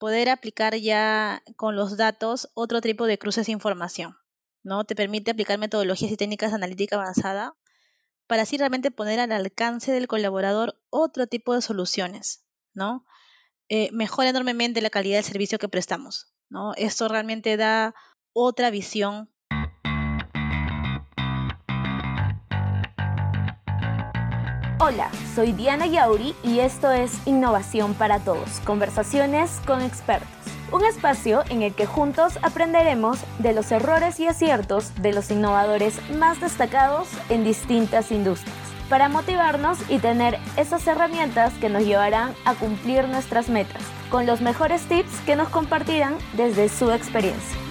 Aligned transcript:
poder 0.00 0.30
aplicar 0.30 0.74
ya 0.76 1.42
con 1.56 1.76
los 1.76 1.98
datos 1.98 2.50
otro 2.54 2.80
tipo 2.80 3.06
de 3.06 3.18
cruces 3.18 3.46
de 3.46 3.52
información, 3.52 4.16
¿no? 4.62 4.84
Te 4.84 4.96
permite 4.96 5.30
aplicar 5.30 5.58
metodologías 5.58 6.10
y 6.10 6.16
técnicas 6.16 6.52
de 6.52 6.56
analítica 6.56 6.96
avanzada 6.96 7.54
para 8.26 8.42
así 8.42 8.56
realmente 8.56 8.90
poner 8.90 9.20
al 9.20 9.30
alcance 9.30 9.92
del 9.92 10.08
colaborador 10.08 10.80
otro 10.88 11.26
tipo 11.26 11.54
de 11.54 11.60
soluciones, 11.60 12.46
¿no? 12.72 13.04
Eh, 13.68 13.90
mejora 13.92 14.30
enormemente 14.30 14.80
la 14.80 14.88
calidad 14.88 15.18
del 15.18 15.24
servicio 15.24 15.58
que 15.58 15.68
prestamos, 15.68 16.32
¿no? 16.48 16.72
Esto 16.76 17.06
realmente 17.06 17.58
da 17.58 17.94
otra 18.32 18.70
visión 18.70 19.30
Hola, 24.82 25.10
soy 25.34 25.52
Diana 25.52 25.86
Yauri 25.86 26.34
y 26.42 26.60
esto 26.60 26.90
es 26.90 27.12
Innovación 27.26 27.92
para 27.92 28.18
Todos, 28.18 28.60
conversaciones 28.64 29.60
con 29.66 29.82
expertos. 29.82 30.30
Un 30.72 30.86
espacio 30.86 31.44
en 31.50 31.60
el 31.60 31.74
que 31.74 31.84
juntos 31.84 32.38
aprenderemos 32.40 33.18
de 33.40 33.52
los 33.52 33.70
errores 33.72 34.18
y 34.20 34.26
aciertos 34.26 34.94
de 35.02 35.12
los 35.12 35.30
innovadores 35.30 36.00
más 36.12 36.40
destacados 36.40 37.08
en 37.28 37.44
distintas 37.44 38.10
industrias, 38.10 38.56
para 38.88 39.10
motivarnos 39.10 39.76
y 39.90 39.98
tener 39.98 40.38
esas 40.56 40.86
herramientas 40.86 41.52
que 41.60 41.68
nos 41.68 41.84
llevarán 41.84 42.34
a 42.46 42.54
cumplir 42.54 43.06
nuestras 43.06 43.50
metas, 43.50 43.82
con 44.10 44.24
los 44.24 44.40
mejores 44.40 44.80
tips 44.88 45.20
que 45.26 45.36
nos 45.36 45.50
compartirán 45.50 46.16
desde 46.32 46.70
su 46.70 46.90
experiencia. 46.90 47.69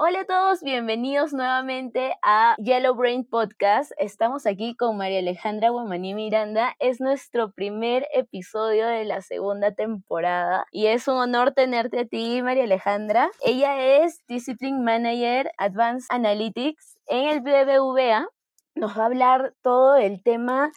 Hola 0.00 0.20
a 0.20 0.24
todos, 0.26 0.62
bienvenidos 0.62 1.32
nuevamente 1.32 2.14
a 2.22 2.54
Yellow 2.58 2.94
Brain 2.94 3.24
Podcast. 3.24 3.90
Estamos 3.98 4.46
aquí 4.46 4.76
con 4.76 4.96
María 4.96 5.18
Alejandra 5.18 5.70
Guamaní 5.70 6.14
Miranda. 6.14 6.76
Es 6.78 7.00
nuestro 7.00 7.50
primer 7.50 8.06
episodio 8.14 8.86
de 8.86 9.04
la 9.04 9.22
segunda 9.22 9.74
temporada 9.74 10.66
y 10.70 10.86
es 10.86 11.08
un 11.08 11.16
honor 11.16 11.50
tenerte 11.50 11.98
a 11.98 12.04
ti, 12.04 12.40
María 12.42 12.62
Alejandra. 12.62 13.28
Ella 13.44 14.04
es 14.04 14.24
Discipline 14.28 14.84
Manager 14.84 15.50
Advanced 15.58 16.06
Analytics 16.10 17.00
en 17.08 17.30
el 17.30 17.40
BBVA. 17.40 18.28
Nos 18.76 18.96
va 18.96 19.02
a 19.02 19.06
hablar 19.06 19.54
todo 19.62 19.96
el 19.96 20.22
tema 20.22 20.70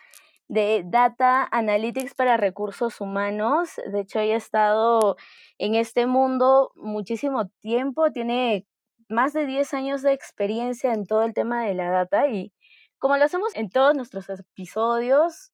de 0.48 0.82
Data 0.84 1.48
Analytics 1.52 2.16
para 2.16 2.38
recursos 2.38 3.00
humanos. 3.00 3.76
De 3.86 4.00
hecho, 4.00 4.20
ella 4.20 4.34
ha 4.34 4.38
estado 4.38 5.16
en 5.60 5.76
este 5.76 6.08
mundo 6.08 6.72
muchísimo 6.76 7.50
tiempo, 7.62 8.12
tiene 8.12 8.66
más 9.12 9.34
de 9.34 9.46
10 9.46 9.74
años 9.74 10.02
de 10.02 10.14
experiencia 10.14 10.94
en 10.94 11.06
todo 11.06 11.24
el 11.24 11.34
tema 11.34 11.64
de 11.64 11.74
la 11.74 11.90
data 11.90 12.28
y 12.28 12.54
como 12.98 13.18
lo 13.18 13.26
hacemos 13.26 13.56
en 13.56 13.70
todos 13.70 13.96
nuestros 13.96 14.30
episodios, 14.30 15.52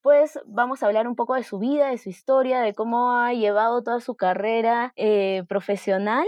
pues 0.00 0.38
vamos 0.46 0.82
a 0.82 0.86
hablar 0.86 1.06
un 1.06 1.16
poco 1.16 1.34
de 1.34 1.42
su 1.42 1.58
vida, 1.58 1.90
de 1.90 1.98
su 1.98 2.08
historia, 2.08 2.60
de 2.60 2.74
cómo 2.74 3.16
ha 3.16 3.32
llevado 3.34 3.82
toda 3.82 4.00
su 4.00 4.16
carrera 4.16 4.92
eh, 4.96 5.44
profesional 5.48 6.26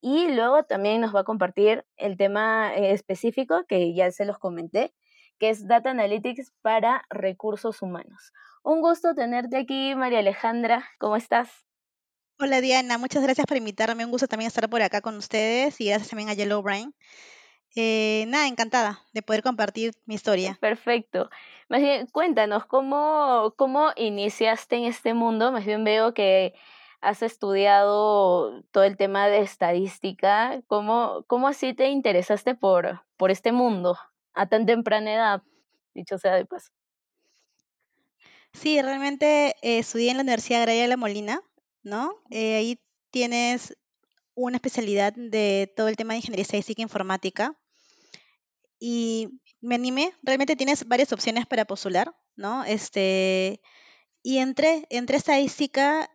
y 0.00 0.32
luego 0.34 0.64
también 0.64 1.00
nos 1.00 1.14
va 1.14 1.20
a 1.20 1.24
compartir 1.24 1.84
el 1.96 2.16
tema 2.16 2.74
eh, 2.74 2.92
específico 2.92 3.64
que 3.66 3.94
ya 3.94 4.10
se 4.10 4.24
los 4.24 4.38
comenté, 4.38 4.94
que 5.38 5.50
es 5.50 5.66
Data 5.66 5.90
Analytics 5.90 6.52
para 6.62 7.04
recursos 7.10 7.82
humanos. 7.82 8.32
Un 8.62 8.80
gusto 8.80 9.14
tenerte 9.14 9.56
aquí, 9.56 9.94
María 9.96 10.20
Alejandra. 10.20 10.84
¿Cómo 10.98 11.16
estás? 11.16 11.71
Hola 12.44 12.60
Diana, 12.60 12.98
muchas 12.98 13.22
gracias 13.22 13.46
por 13.46 13.56
invitarme. 13.56 14.04
Un 14.04 14.10
gusto 14.10 14.26
también 14.26 14.48
estar 14.48 14.68
por 14.68 14.82
acá 14.82 15.00
con 15.00 15.16
ustedes 15.16 15.80
y 15.80 15.86
gracias 15.86 16.08
también 16.10 16.28
a 16.28 16.34
Yellow 16.34 16.60
Brain. 16.60 16.92
Eh, 17.76 18.24
nada, 18.26 18.48
encantada 18.48 19.00
de 19.12 19.22
poder 19.22 19.44
compartir 19.44 19.92
mi 20.06 20.16
historia. 20.16 20.58
Perfecto. 20.60 21.30
Más 21.68 21.82
bien, 21.82 22.08
cuéntanos, 22.08 22.66
¿cómo, 22.66 23.54
¿cómo 23.56 23.92
iniciaste 23.94 24.74
en 24.74 24.86
este 24.86 25.14
mundo? 25.14 25.52
Más 25.52 25.64
bien 25.64 25.84
veo 25.84 26.14
que 26.14 26.54
has 27.00 27.22
estudiado 27.22 28.64
todo 28.72 28.82
el 28.82 28.96
tema 28.96 29.28
de 29.28 29.38
estadística. 29.38 30.62
¿Cómo, 30.66 31.24
cómo 31.28 31.46
así 31.46 31.74
te 31.74 31.90
interesaste 31.90 32.56
por, 32.56 33.04
por 33.16 33.30
este 33.30 33.52
mundo 33.52 33.96
a 34.34 34.48
tan 34.48 34.66
temprana 34.66 35.14
edad, 35.14 35.42
dicho 35.94 36.18
sea 36.18 36.34
de 36.34 36.44
paso? 36.44 36.72
Sí, 38.52 38.82
realmente 38.82 39.54
eh, 39.62 39.78
estudié 39.78 40.10
en 40.10 40.16
la 40.16 40.24
Universidad 40.24 40.62
Agraria 40.62 40.82
de 40.82 40.88
La 40.88 40.96
Molina 40.96 41.40
¿no? 41.82 42.14
Eh, 42.30 42.56
ahí 42.56 42.80
tienes 43.10 43.76
una 44.34 44.56
especialidad 44.56 45.12
de 45.14 45.72
todo 45.76 45.88
el 45.88 45.96
tema 45.96 46.14
de 46.14 46.18
ingeniería 46.18 46.42
estadística 46.42 46.80
e 46.80 46.84
informática 46.84 47.58
y 48.78 49.40
me 49.60 49.76
animé, 49.76 50.12
realmente 50.22 50.56
tienes 50.56 50.86
varias 50.88 51.12
opciones 51.12 51.46
para 51.46 51.64
postular, 51.64 52.16
¿no? 52.34 52.64
Este, 52.64 53.60
y 54.22 54.38
entré, 54.38 54.86
entré 54.90 55.16
estadística, 55.16 56.10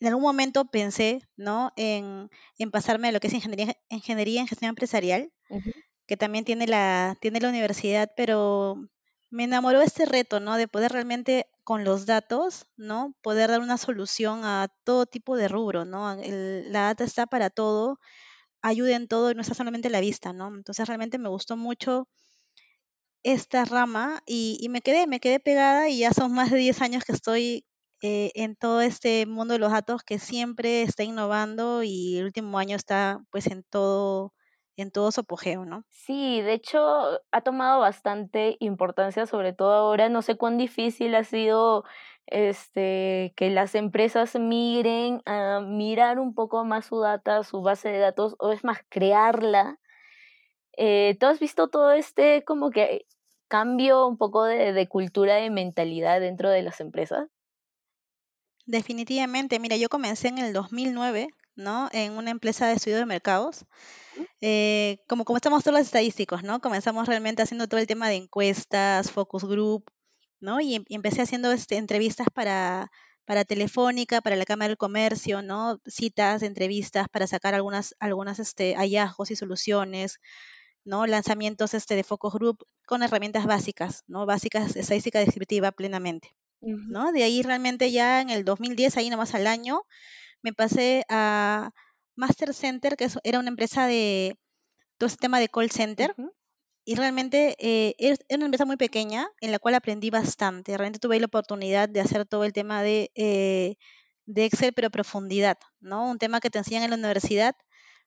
en 0.00 0.08
algún 0.08 0.22
momento 0.22 0.64
pensé, 0.70 1.20
¿no? 1.36 1.72
En, 1.76 2.30
en 2.56 2.70
pasarme 2.70 3.08
a 3.08 3.12
lo 3.12 3.20
que 3.20 3.26
es 3.26 3.34
ingeniería, 3.34 3.76
ingeniería 3.90 4.40
en 4.40 4.46
gestión 4.46 4.70
empresarial, 4.70 5.30
que 6.06 6.16
también 6.16 6.46
tiene 6.46 6.66
la, 6.66 7.16
tiene 7.20 7.40
la 7.40 7.50
universidad, 7.50 8.10
pero 8.16 8.88
me 9.28 9.44
enamoró 9.44 9.82
este 9.82 10.06
reto, 10.06 10.40
¿no? 10.40 10.56
De 10.56 10.68
poder 10.68 10.92
realmente 10.92 11.46
con 11.68 11.84
los 11.84 12.06
datos, 12.06 12.66
¿no? 12.78 13.14
Poder 13.20 13.50
dar 13.50 13.60
una 13.60 13.76
solución 13.76 14.40
a 14.46 14.68
todo 14.84 15.04
tipo 15.04 15.36
de 15.36 15.48
rubro, 15.48 15.84
¿no? 15.84 16.16
la 16.16 16.80
data 16.84 17.04
está 17.04 17.26
para 17.26 17.50
todo, 17.50 18.00
ayuda 18.62 18.96
en 18.96 19.06
todo 19.06 19.30
y 19.30 19.34
no 19.34 19.42
está 19.42 19.52
solamente 19.52 19.90
la 19.90 20.00
vista, 20.00 20.32
¿no? 20.32 20.48
Entonces 20.48 20.88
realmente 20.88 21.18
me 21.18 21.28
gustó 21.28 21.58
mucho 21.58 22.08
esta 23.22 23.66
rama 23.66 24.22
y, 24.24 24.66
me 24.70 24.80
quedé, 24.80 25.06
me 25.06 25.20
quedé 25.20 25.40
pegada 25.40 25.90
y 25.90 25.98
ya 25.98 26.14
son 26.14 26.32
más 26.32 26.50
de 26.50 26.56
10 26.56 26.80
años 26.80 27.04
que 27.04 27.12
estoy 27.12 27.66
eh, 28.00 28.32
en 28.34 28.56
todo 28.56 28.80
este 28.80 29.26
mundo 29.26 29.52
de 29.52 29.60
los 29.60 29.70
datos 29.70 30.02
que 30.02 30.18
siempre 30.18 30.80
está 30.84 31.04
innovando 31.04 31.82
y 31.82 32.16
el 32.16 32.24
último 32.24 32.58
año 32.58 32.76
está 32.76 33.20
pues 33.30 33.46
en 33.46 33.62
todo 33.64 34.32
en 34.82 34.90
todo 34.90 35.10
su 35.10 35.20
apogeo, 35.20 35.64
¿no? 35.64 35.84
Sí, 35.90 36.40
de 36.40 36.52
hecho 36.54 37.20
ha 37.30 37.40
tomado 37.42 37.80
bastante 37.80 38.56
importancia, 38.60 39.26
sobre 39.26 39.52
todo 39.52 39.72
ahora. 39.72 40.08
No 40.08 40.22
sé 40.22 40.36
cuán 40.36 40.56
difícil 40.56 41.14
ha 41.14 41.24
sido 41.24 41.84
este, 42.26 43.32
que 43.36 43.50
las 43.50 43.74
empresas 43.74 44.34
migren 44.38 45.20
a 45.26 45.60
mirar 45.60 46.18
un 46.18 46.34
poco 46.34 46.64
más 46.64 46.86
su 46.86 47.00
data, 47.00 47.42
su 47.42 47.62
base 47.62 47.88
de 47.88 47.98
datos, 47.98 48.36
o 48.38 48.52
es 48.52 48.64
más, 48.64 48.78
crearla. 48.88 49.78
Eh, 50.76 51.16
¿Tú 51.18 51.26
has 51.26 51.40
visto 51.40 51.68
todo 51.68 51.92
este 51.92 52.44
como 52.44 52.70
que 52.70 53.06
cambio 53.48 54.06
un 54.06 54.16
poco 54.16 54.44
de, 54.44 54.72
de 54.72 54.88
cultura, 54.88 55.36
de 55.36 55.50
mentalidad 55.50 56.20
dentro 56.20 56.50
de 56.50 56.62
las 56.62 56.80
empresas? 56.80 57.28
Definitivamente, 58.66 59.58
mira, 59.58 59.76
yo 59.76 59.88
comencé 59.88 60.28
en 60.28 60.38
el 60.38 60.52
2009 60.52 61.30
¿no? 61.58 61.88
En 61.92 62.12
una 62.12 62.30
empresa 62.30 62.68
de 62.68 62.74
estudio 62.74 62.96
de 62.98 63.06
mercados. 63.06 63.66
Eh, 64.40 64.98
como, 65.08 65.24
estamos 65.36 65.62
todos 65.64 65.78
los 65.78 65.86
estadísticos, 65.86 66.42
¿no? 66.44 66.60
Comenzamos 66.60 67.06
realmente 67.06 67.42
haciendo 67.42 67.68
todo 67.68 67.80
el 67.80 67.86
tema 67.86 68.08
de 68.08 68.14
encuestas, 68.14 69.10
focus 69.10 69.44
group, 69.44 69.90
¿no? 70.40 70.60
Y, 70.60 70.76
em, 70.76 70.84
empecé 70.88 71.22
haciendo 71.22 71.50
este, 71.52 71.76
entrevistas 71.76 72.28
para, 72.32 72.90
para 73.24 73.44
Telefónica, 73.44 74.20
para 74.20 74.36
la 74.36 74.44
Cámara 74.44 74.68
del 74.68 74.76
Comercio, 74.78 75.42
¿no? 75.42 75.80
Citas, 75.86 76.42
entrevistas 76.42 77.08
para 77.08 77.26
sacar 77.26 77.54
algunas, 77.54 77.94
algunas 77.98 78.38
este, 78.38 78.74
hallazgos 78.76 79.30
y 79.32 79.36
soluciones, 79.36 80.20
¿no? 80.84 81.06
Lanzamientos 81.06 81.74
este, 81.74 81.96
de 81.96 82.04
focus 82.04 82.34
group 82.34 82.64
con 82.86 83.02
herramientas 83.02 83.46
básicas, 83.46 84.04
¿no? 84.06 84.26
Básicas, 84.26 84.76
estadística 84.76 85.18
descriptiva 85.18 85.72
plenamente, 85.72 86.34
¿no? 86.60 87.10
De 87.12 87.24
ahí 87.24 87.42
realmente 87.42 87.90
ya 87.90 88.20
en 88.20 88.30
el 88.30 88.44
2010, 88.44 88.96
ahí 88.96 89.10
nomás 89.10 89.34
al 89.34 89.46
año, 89.48 89.82
me 90.42 90.52
pasé 90.52 91.04
a 91.08 91.70
Master 92.16 92.54
Center, 92.54 92.96
que 92.96 93.08
era 93.24 93.38
una 93.38 93.48
empresa 93.48 93.86
de 93.86 94.38
todo 94.98 95.06
este 95.06 95.20
tema 95.20 95.40
de 95.40 95.48
call 95.48 95.70
center. 95.70 96.14
Y 96.84 96.94
realmente 96.94 97.54
eh, 97.58 97.94
es 97.98 98.18
una 98.34 98.46
empresa 98.46 98.64
muy 98.64 98.76
pequeña 98.76 99.28
en 99.40 99.52
la 99.52 99.58
cual 99.58 99.74
aprendí 99.74 100.10
bastante. 100.10 100.76
Realmente 100.76 100.98
tuve 100.98 101.20
la 101.20 101.26
oportunidad 101.26 101.88
de 101.88 102.00
hacer 102.00 102.24
todo 102.26 102.44
el 102.44 102.52
tema 102.52 102.82
de, 102.82 103.10
eh, 103.14 103.76
de 104.26 104.44
Excel, 104.46 104.72
pero 104.72 104.88
a 104.88 104.90
profundidad, 104.90 105.58
¿no? 105.80 106.10
Un 106.10 106.18
tema 106.18 106.40
que 106.40 106.50
te 106.50 106.58
enseñan 106.58 106.84
en 106.84 106.90
la 106.90 106.96
universidad, 106.96 107.54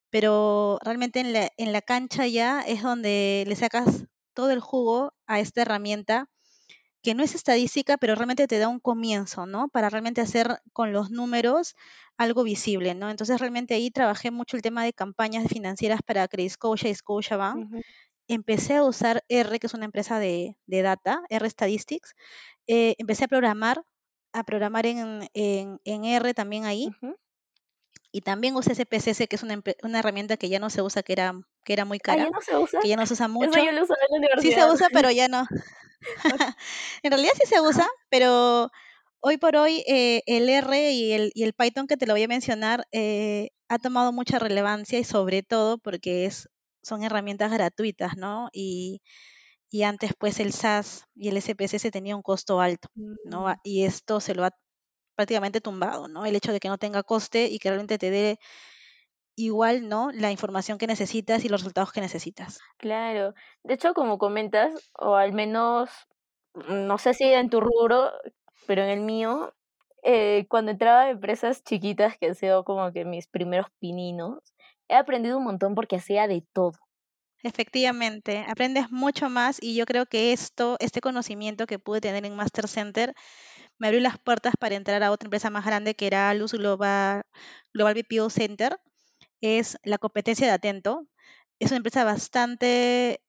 pero 0.09 0.79
realmente 0.83 1.19
en 1.19 1.33
la, 1.33 1.49
en 1.57 1.71
la 1.73 1.81
cancha 1.81 2.27
ya 2.27 2.61
es 2.61 2.81
donde 2.81 3.45
le 3.47 3.55
sacas 3.55 4.05
todo 4.33 4.51
el 4.51 4.59
jugo 4.59 5.13
a 5.27 5.39
esta 5.39 5.61
herramienta 5.61 6.29
que 7.01 7.15
no 7.15 7.23
es 7.23 7.35
estadística, 7.35 7.97
pero 7.97 8.15
realmente 8.15 8.47
te 8.47 8.59
da 8.59 8.67
un 8.67 8.79
comienzo, 8.79 9.45
¿no? 9.45 9.69
Para 9.69 9.89
realmente 9.89 10.21
hacer 10.21 10.61
con 10.73 10.93
los 10.93 11.09
números 11.09 11.75
algo 12.17 12.43
visible, 12.43 12.93
¿no? 12.93 13.09
Entonces 13.09 13.39
realmente 13.39 13.73
ahí 13.73 13.89
trabajé 13.89 14.29
mucho 14.29 14.55
el 14.55 14.61
tema 14.61 14.83
de 14.83 14.93
campañas 14.93 15.47
financieras 15.47 16.01
para 16.05 16.27
Credit 16.27 16.51
Scotia 16.51 16.89
y 16.89 16.95
Scotiabank. 16.95 17.83
Empecé 18.27 18.75
a 18.75 18.83
usar 18.83 19.23
R, 19.27 19.59
que 19.59 19.67
es 19.67 19.73
una 19.73 19.85
empresa 19.85 20.19
de, 20.19 20.55
data, 20.67 21.23
R 21.29 21.49
Statistics. 21.49 22.13
Eh, 22.67 22.95
empecé 22.99 23.25
a 23.25 23.27
programar, 23.27 23.83
a 24.31 24.43
programar 24.43 24.85
en, 24.85 25.27
R 25.33 26.33
también 26.33 26.65
ahí. 26.65 26.89
Y 28.13 28.21
también 28.21 28.55
usé 28.55 28.75
SPSS, 28.75 29.27
que 29.27 29.37
es 29.37 29.43
una, 29.43 29.61
una, 29.83 29.99
herramienta 29.99 30.35
que 30.35 30.49
ya 30.49 30.59
no 30.59 30.69
se 30.69 30.81
usa, 30.81 31.01
que 31.01 31.13
era, 31.13 31.33
que 31.63 31.73
era 31.73 31.85
muy 31.85 31.97
ah, 31.97 32.03
cara. 32.03 32.23
ya 32.25 32.29
no 32.29 32.41
se 32.41 32.57
usa? 32.57 32.79
Que 32.81 32.89
ya 32.89 32.97
no 32.97 33.05
se 33.05 33.13
usa 33.13 33.27
mucho. 33.29 33.49
Eso 33.49 33.65
yo 33.65 33.71
lo 33.71 33.83
usaba 33.83 33.99
en 34.01 34.11
la 34.11 34.17
universidad. 34.17 34.53
Sí 34.55 34.61
se 34.61 34.73
usa, 34.73 34.87
pero 34.91 35.11
ya 35.11 35.27
no. 35.27 35.47
En 37.03 37.11
realidad 37.11 37.33
sí 37.35 37.47
se 37.47 37.61
usa, 37.61 37.87
pero 38.09 38.69
hoy 39.19 39.37
por 39.37 39.55
hoy 39.55 39.83
eh, 39.87 40.23
el 40.25 40.49
R 40.49 40.91
y 40.91 41.13
el, 41.13 41.31
y 41.33 41.43
el, 41.43 41.53
Python 41.53 41.87
que 41.87 41.97
te 41.97 42.05
lo 42.05 42.13
voy 42.13 42.23
a 42.23 42.27
mencionar 42.27 42.87
eh, 42.91 43.49
ha 43.69 43.79
tomado 43.79 44.11
mucha 44.11 44.39
relevancia 44.39 44.99
y 44.99 45.03
sobre 45.03 45.43
todo 45.43 45.77
porque 45.77 46.25
es, 46.25 46.49
son 46.83 47.03
herramientas 47.03 47.51
gratuitas, 47.51 48.17
¿no? 48.17 48.49
Y, 48.51 49.01
y 49.69 49.83
antes 49.83 50.11
pues 50.17 50.39
el 50.39 50.51
SAS 50.53 51.05
y 51.15 51.29
el 51.29 51.41
SPSS 51.41 51.91
tenía 51.91 52.15
un 52.15 52.23
costo 52.23 52.59
alto, 52.59 52.89
¿no? 53.25 53.47
Mm. 53.47 53.53
Y 53.63 53.85
esto 53.85 54.19
se 54.19 54.35
lo 54.35 54.45
ha 54.45 54.51
prácticamente 55.15 55.61
tumbado, 55.61 56.07
¿no? 56.07 56.25
El 56.25 56.35
hecho 56.35 56.51
de 56.51 56.59
que 56.59 56.67
no 56.67 56.77
tenga 56.77 57.03
coste 57.03 57.45
y 57.47 57.59
que 57.59 57.69
realmente 57.69 57.97
te 57.97 58.09
dé 58.09 58.39
igual, 59.35 59.87
¿no? 59.87 60.11
La 60.11 60.31
información 60.31 60.77
que 60.77 60.87
necesitas 60.87 61.43
y 61.45 61.49
los 61.49 61.61
resultados 61.61 61.91
que 61.91 62.01
necesitas. 62.01 62.59
Claro. 62.77 63.33
De 63.63 63.73
hecho, 63.73 63.93
como 63.93 64.17
comentas, 64.17 64.91
o 64.97 65.15
al 65.15 65.33
menos, 65.33 65.89
no 66.67 66.97
sé 66.97 67.13
si 67.13 67.25
en 67.25 67.49
tu 67.49 67.61
rubro, 67.61 68.11
pero 68.67 68.83
en 68.83 68.89
el 68.89 69.01
mío, 69.01 69.53
eh, 70.03 70.45
cuando 70.49 70.71
entraba 70.71 71.01
a 71.01 71.09
empresas 71.09 71.63
chiquitas, 71.63 72.17
que 72.17 72.27
han 72.27 72.35
sido 72.35 72.63
como 72.63 72.91
que 72.91 73.05
mis 73.05 73.27
primeros 73.27 73.67
pininos, 73.79 74.39
he 74.87 74.95
aprendido 74.95 75.37
un 75.37 75.45
montón 75.45 75.75
porque 75.75 75.95
hacía 75.95 76.27
de 76.27 76.43
todo. 76.53 76.73
Efectivamente, 77.43 78.45
aprendes 78.47 78.91
mucho 78.91 79.27
más 79.29 79.57
y 79.61 79.75
yo 79.75 79.85
creo 79.85 80.05
que 80.05 80.31
esto, 80.31 80.77
este 80.79 81.01
conocimiento 81.01 81.65
que 81.65 81.79
pude 81.79 81.99
tener 81.99 82.23
en 82.25 82.35
Master 82.35 82.67
Center, 82.67 83.15
me 83.79 83.87
abrió 83.87 83.99
las 83.99 84.19
puertas 84.19 84.53
para 84.59 84.75
entrar 84.75 85.01
a 85.01 85.11
otra 85.11 85.25
empresa 85.25 85.49
más 85.49 85.65
grande 85.65 85.95
que 85.95 86.05
era 86.05 86.31
Luz 86.35 86.53
Global, 86.53 87.23
Global 87.73 87.95
BPO 87.95 88.29
Center, 88.29 88.79
es 89.41 89.77
la 89.83 89.97
competencia 89.97 90.47
de 90.47 90.53
Atento. 90.53 91.07
Es 91.59 91.71
una 91.71 91.77
empresa 91.77 92.03
bastante 92.03 93.21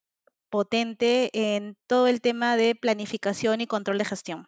potente 0.49 1.31
en 1.33 1.77
todo 1.87 2.07
el 2.07 2.21
tema 2.21 2.57
de 2.57 2.75
planificación 2.75 3.61
y 3.61 3.67
control 3.67 3.97
de 3.97 4.05
gestión. 4.05 4.47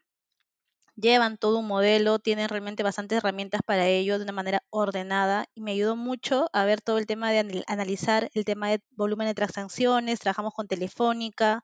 Llevan 0.95 1.37
todo 1.37 1.59
un 1.59 1.67
modelo, 1.67 2.19
tienen 2.19 2.47
realmente 2.47 2.83
bastantes 2.83 3.17
herramientas 3.17 3.61
para 3.65 3.87
ello 3.87 4.17
de 4.17 4.23
una 4.23 4.31
manera 4.31 4.63
ordenada 4.69 5.45
y 5.53 5.61
me 5.61 5.71
ayudó 5.71 5.97
mucho 5.97 6.47
a 6.53 6.63
ver 6.63 6.81
todo 6.81 6.99
el 6.99 7.05
tema 7.05 7.31
de 7.31 7.63
analizar 7.67 8.29
el 8.33 8.45
tema 8.45 8.69
de 8.69 8.81
volumen 8.91 9.27
de 9.27 9.33
transacciones, 9.33 10.19
trabajamos 10.19 10.53
con 10.53 10.67
Telefónica, 10.67 11.63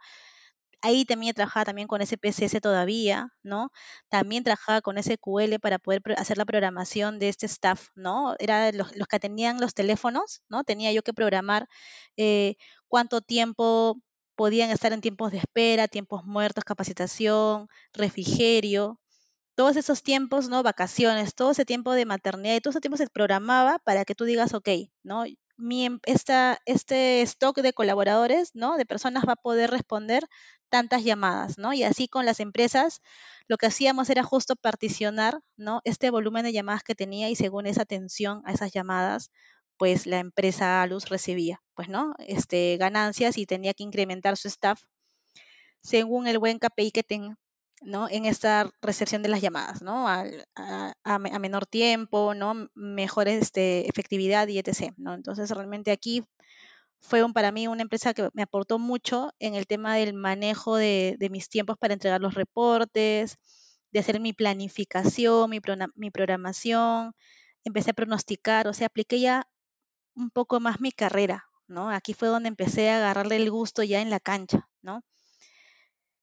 ahí 0.81 1.05
también 1.05 1.33
trabajaba 1.33 1.65
también 1.65 1.87
con 1.87 2.01
SPSS 2.05 2.59
todavía, 2.61 3.29
¿no? 3.43 3.71
También 4.09 4.43
trabajaba 4.43 4.81
con 4.81 4.97
SQL 5.01 5.59
para 5.61 5.79
poder 5.79 6.01
hacer 6.17 6.37
la 6.37 6.45
programación 6.45 7.19
de 7.19 7.29
este 7.29 7.45
staff, 7.45 7.89
¿no? 7.95 8.35
Era 8.39 8.71
los, 8.71 8.91
que 9.09 9.19
tenían 9.19 9.59
los 9.59 9.73
teléfonos, 9.73 10.41
¿no? 10.49 10.63
Tenía 10.63 10.91
yo 10.91 11.03
que 11.03 11.13
programar 11.13 11.67
eh, 12.17 12.55
cuánto 12.87 13.21
tiempo 13.21 13.97
podían 14.35 14.71
estar 14.71 14.93
en 14.93 15.01
tiempos 15.01 15.31
de 15.31 15.39
espera, 15.39 15.87
tiempos 15.87 16.23
muertos, 16.25 16.63
capacitación, 16.63 17.67
refrigerio, 17.93 18.99
todos 19.55 19.77
esos 19.77 20.03
tiempos, 20.03 20.49
¿no? 20.49 20.63
Vacaciones, 20.63 21.35
todo 21.35 21.51
ese 21.51 21.65
tiempo 21.65 21.93
de 21.93 22.05
maternidad 22.05 22.55
y 22.55 22.61
todo 22.61 22.71
ese 22.71 22.81
tiempo 22.81 22.97
se 22.97 23.07
programaba 23.07 23.79
para 23.79 24.05
que 24.05 24.15
tú 24.15 24.25
digas, 24.25 24.53
ok, 24.53 24.69
¿no? 25.03 25.25
Mi, 25.61 25.85
em, 25.85 25.99
esta, 26.05 26.59
este 26.65 27.21
stock 27.21 27.57
de 27.61 27.73
colaboradores, 27.73 28.51
¿no? 28.55 28.77
De 28.77 28.85
personas 28.85 29.23
va 29.27 29.33
a 29.33 29.35
poder 29.35 29.69
responder 29.71 30.27
tantas 30.69 31.03
llamadas, 31.03 31.57
¿no? 31.57 31.73
Y 31.73 31.83
así 31.83 32.07
con 32.07 32.25
las 32.25 32.39
empresas, 32.39 33.01
lo 33.47 33.57
que 33.57 33.67
hacíamos 33.67 34.09
era 34.09 34.23
justo 34.23 34.55
particionar, 34.55 35.39
¿no? 35.57 35.81
Este 35.85 36.09
volumen 36.09 36.43
de 36.43 36.53
llamadas 36.53 36.83
que 36.83 36.95
tenía 36.95 37.29
y 37.29 37.35
según 37.35 37.67
esa 37.67 37.83
atención 37.83 38.41
a 38.45 38.53
esas 38.53 38.71
llamadas, 38.73 39.31
pues 39.77 40.05
la 40.07 40.19
empresa 40.19 40.85
Luz 40.87 41.09
recibía, 41.09 41.61
pues, 41.75 41.89
¿no? 41.89 42.13
Este, 42.19 42.77
ganancias 42.77 43.37
y 43.37 43.45
tenía 43.45 43.73
que 43.73 43.83
incrementar 43.83 44.37
su 44.37 44.47
staff 44.47 44.81
según 45.83 46.27
el 46.27 46.39
buen 46.39 46.59
KPI 46.59 46.91
que 46.91 47.03
tenga, 47.03 47.37
¿no? 47.81 48.07
En 48.09 48.25
esta 48.25 48.71
recepción 48.81 49.23
de 49.23 49.29
las 49.29 49.41
llamadas, 49.41 49.81
¿no? 49.81 50.07
A, 50.07 50.25
a, 51.03 51.19
menor 51.19 51.65
tiempo, 51.65 52.33
¿no? 52.33 52.69
Mejor 52.75 53.27
este, 53.27 53.87
efectividad 53.89 54.47
y 54.47 54.59
etc., 54.59 54.93
¿no? 54.97 55.13
Entonces, 55.13 55.49
realmente 55.49 55.91
aquí 55.91 56.23
fue 57.01 57.21
para 57.33 57.51
mí 57.51 57.67
una 57.67 57.81
empresa 57.81 58.13
que 58.13 58.29
me 58.33 58.43
aportó 58.43 58.79
mucho 58.79 59.33
en 59.39 59.55
el 59.55 59.67
tema 59.67 59.95
del 59.95 60.13
manejo 60.13 60.77
de, 60.77 61.17
mis 61.31 61.49
tiempos 61.49 61.77
para 61.77 61.93
entregar 61.93 62.21
los 62.21 62.35
reportes, 62.35 63.37
de 63.91 63.99
hacer 63.99 64.19
mi 64.19 64.33
planificación, 64.33 65.49
mi, 65.49 65.59
mi 65.95 66.11
programación, 66.11 67.13
empecé 67.63 67.91
a 67.91 67.93
pronosticar, 67.93 68.67
o 68.67 68.73
sea, 68.73 68.87
apliqué 68.87 69.19
ya 69.19 69.47
un 70.15 70.29
poco 70.29 70.59
más 70.59 70.79
mi 70.79 70.91
carrera, 70.91 71.45
¿no? 71.67 71.89
Aquí 71.89 72.13
fue 72.13 72.27
donde 72.27 72.49
empecé 72.49 72.89
a 72.91 72.97
agarrarle 72.97 73.37
el 73.37 73.49
gusto 73.49 73.83
ya 73.83 74.01
en 74.01 74.09
la 74.09 74.19
cancha, 74.19 74.69
¿no? 74.81 75.03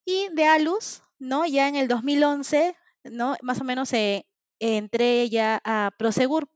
Y 0.05 0.29
de 0.33 0.47
Alus, 0.47 1.03
¿no? 1.19 1.47
Ya 1.47 1.69
en 1.69 1.77
el 1.77 1.89
2011, 1.89 2.77
¿no? 3.05 3.37
Más 3.43 3.61
o 3.61 3.65
menos 3.65 3.93
eh, 3.93 4.27
entré 4.61 5.29
ya 5.29 5.61
a 5.65 5.93
Prosegur 5.99 6.49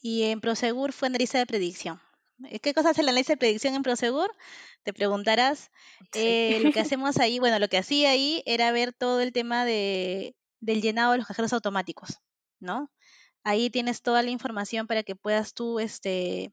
y 0.00 0.24
en 0.24 0.40
Prosegur 0.40 0.92
fue 0.92 1.08
analista 1.08 1.38
de 1.38 1.46
predicción. 1.46 2.00
Eh, 2.44 2.60
¿Qué 2.60 2.74
cosa 2.74 2.90
hace 2.90 3.00
el 3.00 3.08
análisis 3.08 3.28
de 3.28 3.36
predicción 3.36 3.74
en 3.74 3.82
Prosegur? 3.82 4.30
Te 4.82 4.92
preguntarás. 4.92 5.70
Eh, 6.14 6.60
lo 6.62 6.72
que 6.72 6.80
hacemos 6.80 7.18
ahí, 7.18 7.38
bueno, 7.38 7.58
lo 7.58 7.68
que 7.68 7.78
hacía 7.78 8.10
ahí 8.10 8.42
era 8.46 8.72
ver 8.72 8.92
todo 8.92 9.20
el 9.20 9.32
tema 9.32 9.64
de, 9.64 10.36
del 10.60 10.82
llenado 10.82 11.12
de 11.12 11.18
los 11.18 11.26
cajeros 11.26 11.52
automáticos, 11.52 12.20
¿no? 12.60 12.90
Ahí 13.42 13.70
tienes 13.70 14.02
toda 14.02 14.22
la 14.22 14.30
información 14.30 14.86
para 14.86 15.02
que 15.02 15.16
puedas 15.16 15.54
tú 15.54 15.78
este, 15.78 16.52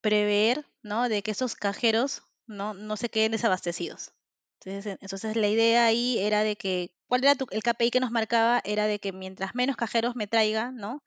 prever, 0.00 0.66
¿no? 0.82 1.08
De 1.08 1.22
que 1.22 1.30
esos 1.30 1.54
cajeros 1.54 2.22
no, 2.46 2.74
no 2.74 2.96
se 2.96 3.08
queden 3.08 3.32
desabastecidos. 3.32 4.12
Entonces, 4.62 4.98
entonces 5.00 5.36
la 5.36 5.48
idea 5.48 5.86
ahí 5.86 6.18
era 6.18 6.42
de 6.42 6.56
que, 6.56 6.94
¿cuál 7.06 7.24
era 7.24 7.32
el 7.32 7.62
KPI 7.62 7.90
que 7.90 8.00
nos 8.00 8.10
marcaba? 8.10 8.60
Era 8.64 8.86
de 8.86 8.98
que 8.98 9.12
mientras 9.12 9.54
menos 9.54 9.76
cajeros 9.76 10.16
me 10.16 10.26
traiga, 10.26 10.70
¿no? 10.70 11.02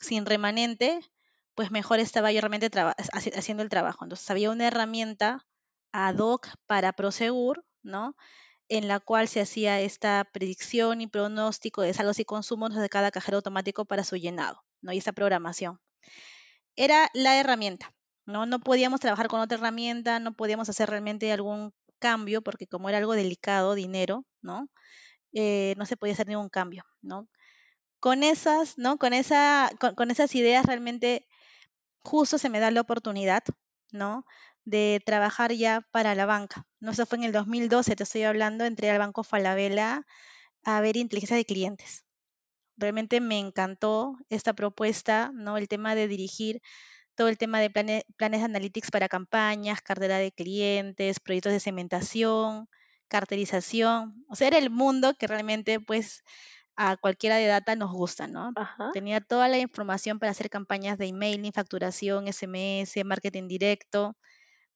Sin 0.00 0.24
remanente, 0.24 1.00
pues 1.54 1.70
mejor 1.70 2.00
estaba 2.00 2.32
yo 2.32 2.40
realmente 2.40 2.70
haciendo 3.12 3.62
el 3.62 3.68
trabajo. 3.68 4.04
Entonces 4.04 4.30
había 4.30 4.50
una 4.50 4.66
herramienta 4.66 5.46
ad 5.92 6.18
hoc 6.18 6.48
para 6.66 6.92
Prosegur, 6.92 7.64
¿no? 7.82 8.16
En 8.68 8.88
la 8.88 9.00
cual 9.00 9.28
se 9.28 9.40
hacía 9.40 9.80
esta 9.80 10.28
predicción 10.32 11.00
y 11.00 11.06
pronóstico 11.08 11.82
de 11.82 11.94
saldos 11.94 12.20
y 12.20 12.24
consumos 12.24 12.74
de 12.74 12.88
cada 12.88 13.10
cajero 13.10 13.38
automático 13.38 13.84
para 13.84 14.04
su 14.04 14.16
llenado, 14.16 14.64
¿no? 14.80 14.92
Y 14.92 14.98
esa 14.98 15.12
programación. 15.12 15.80
Era 16.76 17.10
la 17.12 17.38
herramienta, 17.38 17.92
¿no? 18.24 18.46
No 18.46 18.60
podíamos 18.60 19.00
trabajar 19.00 19.28
con 19.28 19.40
otra 19.40 19.58
herramienta, 19.58 20.20
no 20.20 20.34
podíamos 20.34 20.68
hacer 20.68 20.88
realmente 20.88 21.32
algún 21.32 21.74
cambio, 21.98 22.42
porque 22.42 22.66
como 22.66 22.88
era 22.88 22.98
algo 22.98 23.14
delicado, 23.14 23.74
dinero, 23.74 24.24
¿no? 24.42 24.68
Eh, 25.32 25.74
no 25.78 25.86
se 25.86 25.96
podía 25.96 26.14
hacer 26.14 26.28
ningún 26.28 26.48
cambio, 26.50 26.84
¿no? 27.02 27.28
Con 28.00 28.22
esas, 28.22 28.78
¿no? 28.78 28.98
Con, 28.98 29.12
esa, 29.12 29.70
con 29.96 30.10
esas 30.10 30.34
ideas 30.34 30.66
realmente 30.66 31.26
justo 32.08 32.38
se 32.38 32.50
me 32.50 32.60
da 32.60 32.70
la 32.70 32.80
oportunidad, 32.80 33.44
¿no? 33.92 34.24
De 34.64 35.00
trabajar 35.04 35.52
ya 35.52 35.82
para 35.92 36.14
la 36.14 36.26
banca. 36.26 36.66
¿no? 36.80 36.92
Eso 36.92 37.06
fue 37.06 37.18
en 37.18 37.24
el 37.24 37.32
2012, 37.32 37.96
te 37.96 38.02
estoy 38.02 38.22
hablando, 38.22 38.64
entré 38.64 38.90
al 38.90 38.98
Banco 38.98 39.24
Falabella 39.24 40.06
a 40.64 40.80
ver 40.80 40.96
inteligencia 40.96 41.36
de 41.36 41.44
clientes. 41.44 42.04
Realmente 42.76 43.20
me 43.20 43.38
encantó 43.38 44.16
esta 44.30 44.54
propuesta, 44.54 45.30
¿no? 45.34 45.56
El 45.56 45.68
tema 45.68 45.94
de 45.94 46.08
dirigir 46.08 46.62
todo 47.18 47.28
el 47.28 47.36
tema 47.36 47.60
de 47.60 47.68
planes, 47.68 48.04
planes 48.16 48.40
de 48.40 48.44
analytics 48.44 48.92
para 48.92 49.08
campañas, 49.08 49.82
cartera 49.82 50.18
de 50.18 50.30
clientes, 50.30 51.18
proyectos 51.18 51.52
de 51.52 51.58
segmentación, 51.58 52.68
carterización. 53.08 54.24
O 54.28 54.36
sea, 54.36 54.46
era 54.46 54.58
el 54.58 54.70
mundo 54.70 55.14
que 55.18 55.26
realmente, 55.26 55.80
pues, 55.80 56.22
a 56.76 56.96
cualquiera 56.96 57.34
de 57.34 57.46
data 57.46 57.74
nos 57.74 57.90
gusta, 57.90 58.28
¿no? 58.28 58.52
Tenía 58.92 59.20
toda 59.20 59.48
la 59.48 59.58
información 59.58 60.20
para 60.20 60.30
hacer 60.30 60.48
campañas 60.48 60.96
de 60.96 61.08
emailing, 61.08 61.52
facturación, 61.52 62.28
SMS, 62.28 63.02
marketing 63.04 63.48
directo. 63.48 64.16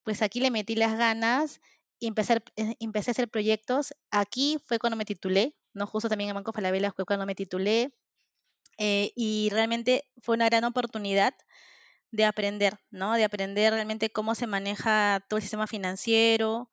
Pues 0.03 0.21
aquí 0.21 0.41
le 0.41 0.51
metí 0.51 0.75
las 0.75 0.99
ganas 0.99 1.61
y 2.01 2.09
empecé, 2.09 2.43
eh, 2.57 2.75
empecé 2.81 3.11
a 3.11 3.13
hacer 3.13 3.29
proyectos. 3.29 3.95
Aquí 4.11 4.59
fue 4.67 4.81
cuando 4.81 4.97
me 4.97 5.05
titulé, 5.05 5.55
¿no? 5.75 5.87
Justo 5.87 6.09
también 6.09 6.31
en 6.31 6.35
Banco 6.35 6.53
Falabella 6.53 6.91
fue 6.91 7.05
cuando 7.05 7.25
me 7.25 7.37
titulé. 7.37 7.95
Eh, 8.79 9.13
y 9.15 9.49
realmente 9.53 10.11
fue 10.23 10.35
una 10.35 10.47
gran 10.47 10.65
oportunidad 10.65 11.35
de 12.13 12.25
aprender, 12.25 12.79
¿no? 12.91 13.15
De 13.15 13.25
aprender 13.25 13.73
realmente 13.73 14.11
cómo 14.11 14.35
se 14.35 14.47
maneja 14.47 15.25
todo 15.29 15.39
el 15.39 15.43
sistema 15.43 15.67
financiero, 15.67 16.71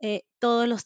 eh, 0.00 0.22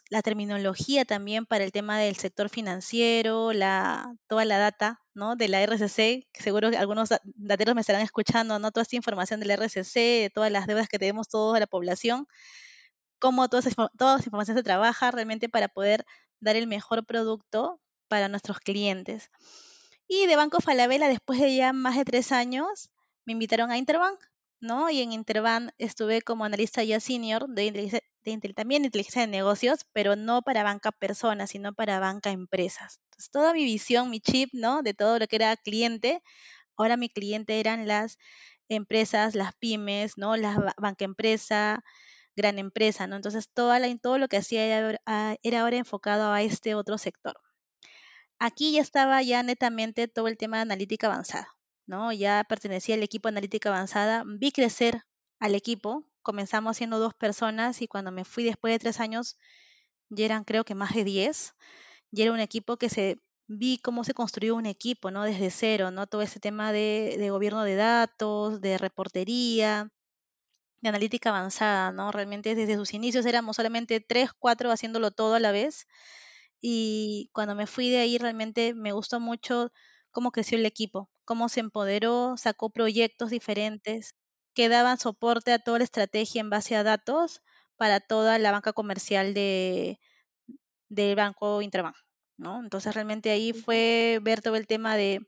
la 0.09 0.23
terminología 0.23 1.05
también 1.05 1.45
para 1.45 1.65
el 1.65 1.73
tema 1.73 1.99
del 1.99 2.17
sector 2.17 2.49
financiero, 2.49 3.53
la, 3.53 4.15
toda 4.27 4.47
la 4.47 4.57
data 4.57 5.01
¿no? 5.13 5.37
de 5.37 5.49
la 5.49 5.61
RCC, 5.63 6.27
que 6.33 6.43
seguro 6.43 6.71
que 6.71 6.79
algunos 6.79 7.11
dateros 7.35 7.75
me 7.75 7.83
estarán 7.83 8.01
escuchando, 8.01 8.59
¿no? 8.59 8.71
toda 8.71 8.83
esta 8.83 8.97
información 8.97 9.41
de 9.41 9.47
la 9.47 9.55
RCC, 9.55 9.95
de 9.95 10.31
todas 10.35 10.51
las 10.51 10.67
deudas 10.67 10.89
que 10.89 10.99
tenemos 10.99 11.29
todos 11.29 11.53
de 11.53 11.61
la 11.61 11.67
población, 11.67 12.27
cómo 13.19 13.49
toda 13.49 13.61
esa, 13.61 13.91
toda 13.99 14.17
esa 14.17 14.25
información 14.25 14.57
se 14.57 14.63
trabaja 14.63 15.11
realmente 15.11 15.51
para 15.51 15.69
poder 15.69 16.07
dar 16.41 16.57
el 16.57 16.67
mejor 16.67 17.05
producto 17.05 17.81
para 18.09 18.29
nuestros 18.29 18.61
clientes. 18.61 19.31
Y 20.09 20.27
de 20.27 20.37
Banco 20.37 20.61
Falabella, 20.61 21.09
después 21.09 21.39
de 21.39 21.55
ya 21.55 21.75
más 21.75 21.97
de 21.97 22.05
tres 22.05 22.33
años, 22.33 22.91
me 23.25 23.33
invitaron 23.33 23.71
a 23.71 23.79
Interbank, 23.79 24.21
¿no? 24.61 24.91
Y 24.91 25.01
en 25.03 25.13
Interbank 25.13 25.73
estuve 25.79 26.23
como 26.23 26.45
analista 26.45 26.85
ya 26.85 27.01
senior 27.01 27.49
de 27.49 28.03
de, 28.25 28.55
también 28.55 28.85
inteligencia 28.85 29.23
de 29.23 29.29
negocios, 29.29 29.87
pero 29.93 30.17
no 30.17 30.43
para 30.43 30.63
banca 30.63 30.93
personas, 30.93 31.51
sino 31.51 31.75
para 31.75 32.01
banca 32.01 32.31
empresas. 32.31 33.01
Entonces, 33.07 33.31
toda 33.31 33.53
mi 33.53 33.65
visión, 33.65 34.11
mi 34.11 34.21
chip, 34.21 34.51
¿no? 34.53 34.83
De 34.83 34.95
todo 34.95 35.19
lo 35.19 35.27
que 35.27 35.37
era 35.37 35.57
cliente, 35.57 36.23
ahora 36.77 36.97
mi 36.97 37.09
cliente 37.09 37.61
eran 37.61 37.87
las 37.89 38.19
empresas, 38.69 39.35
las 39.35 39.55
pymes, 39.55 40.19
¿no? 40.19 40.37
La 40.37 40.75
banca 40.79 41.05
empresa, 41.05 41.85
gran 42.37 42.59
empresa, 42.59 43.07
¿no? 43.07 43.17
Entonces, 43.17 43.49
toda 43.53 43.79
la, 43.79 43.95
todo 43.99 44.19
lo 44.19 44.29
que 44.29 44.39
hacía 44.39 44.65
era, 44.65 45.01
ah, 45.07 45.37
era 45.43 45.63
ahora 45.63 45.77
enfocado 45.77 46.33
a 46.33 46.43
este 46.43 46.75
otro 46.75 46.99
sector. 46.99 47.37
Aquí 48.39 48.73
ya 48.73 48.83
estaba 48.83 49.23
ya 49.23 49.43
netamente 49.43 50.09
todo 50.09 50.29
el 50.29 50.37
tema 50.37 50.59
de 50.59 50.63
analítica 50.63 51.07
avanzada, 51.07 51.49
¿no? 51.87 52.13
Ya 52.13 52.45
pertenecía 52.49 52.95
al 52.97 53.03
equipo 53.03 53.29
de 53.29 53.35
analítica 53.35 53.69
avanzada, 53.71 54.25
vi 54.27 54.53
crecer 54.53 55.03
al 55.41 55.55
equipo, 55.55 56.07
comenzamos 56.23 56.77
siendo 56.77 56.99
dos 56.99 57.15
personas 57.15 57.83
y 57.83 57.89
cuando 57.89 58.13
me 58.13 58.25
fui 58.25 58.45
después 58.45 58.73
de 58.75 58.79
tres 58.79 59.01
años, 59.01 59.39
ya 60.11 60.25
eran 60.27 60.45
creo 60.45 60.65
que 60.65 60.75
más 60.75 60.95
de 60.95 61.05
diez, 61.05 61.55
y 62.13 62.23
era 62.23 62.33
un 62.33 62.41
equipo 62.41 62.77
que 62.79 62.89
se 62.91 63.19
vi 63.49 63.79
cómo 63.79 64.05
se 64.05 64.15
construyó 64.15 64.57
un 64.57 64.67
equipo, 64.67 65.11
¿no? 65.11 65.25
Desde 65.25 65.51
cero, 65.51 65.91
¿no? 65.91 66.07
Todo 66.07 66.23
ese 66.23 66.41
tema 66.41 66.73
de, 66.73 67.17
de 67.19 67.31
gobierno 67.31 67.65
de 67.65 67.77
datos, 67.77 68.61
de 68.61 68.79
reportería, 68.79 69.91
de 70.83 70.89
analítica 70.89 71.31
avanzada, 71.31 71.93
¿no? 71.93 72.13
Realmente 72.13 72.55
desde 72.55 72.77
sus 72.77 72.95
inicios 72.95 73.27
éramos 73.27 73.57
solamente 73.57 74.01
tres, 74.01 74.31
cuatro 74.39 74.71
haciéndolo 74.73 75.11
todo 75.13 75.35
a 75.35 75.41
la 75.41 75.53
vez. 75.53 75.87
Y 76.61 77.31
cuando 77.33 77.55
me 77.55 77.67
fui 77.67 77.91
de 77.91 77.99
ahí 77.99 78.19
realmente 78.19 78.75
me 78.75 78.93
gustó 78.93 79.21
mucho 79.21 79.73
cómo 80.13 80.33
creció 80.33 80.59
el 80.59 80.67
equipo, 80.67 81.11
cómo 81.25 81.49
se 81.49 81.61
empoderó, 81.61 82.37
sacó 82.37 82.71
proyectos 82.71 83.31
diferentes 83.31 84.15
que 84.55 84.69
daban 84.69 84.99
soporte 84.99 85.53
a 85.53 85.59
toda 85.59 85.79
la 85.79 85.85
estrategia 85.85 86.41
en 86.41 86.51
base 86.51 86.77
a 86.77 86.83
datos 86.83 87.43
para 87.77 88.01
toda 88.01 88.39
la 88.39 88.53
banca 88.53 88.73
comercial 88.73 89.35
de, 89.35 89.99
del 90.89 91.17
Banco 91.17 91.63
Interbank, 91.63 91.97
¿no? 92.37 92.61
Entonces 92.61 92.95
realmente 92.95 93.31
ahí 93.31 93.53
fue 93.53 94.21
ver 94.23 94.43
todo 94.43 94.57
el 94.57 94.67
tema 94.67 94.97
de 94.97 95.21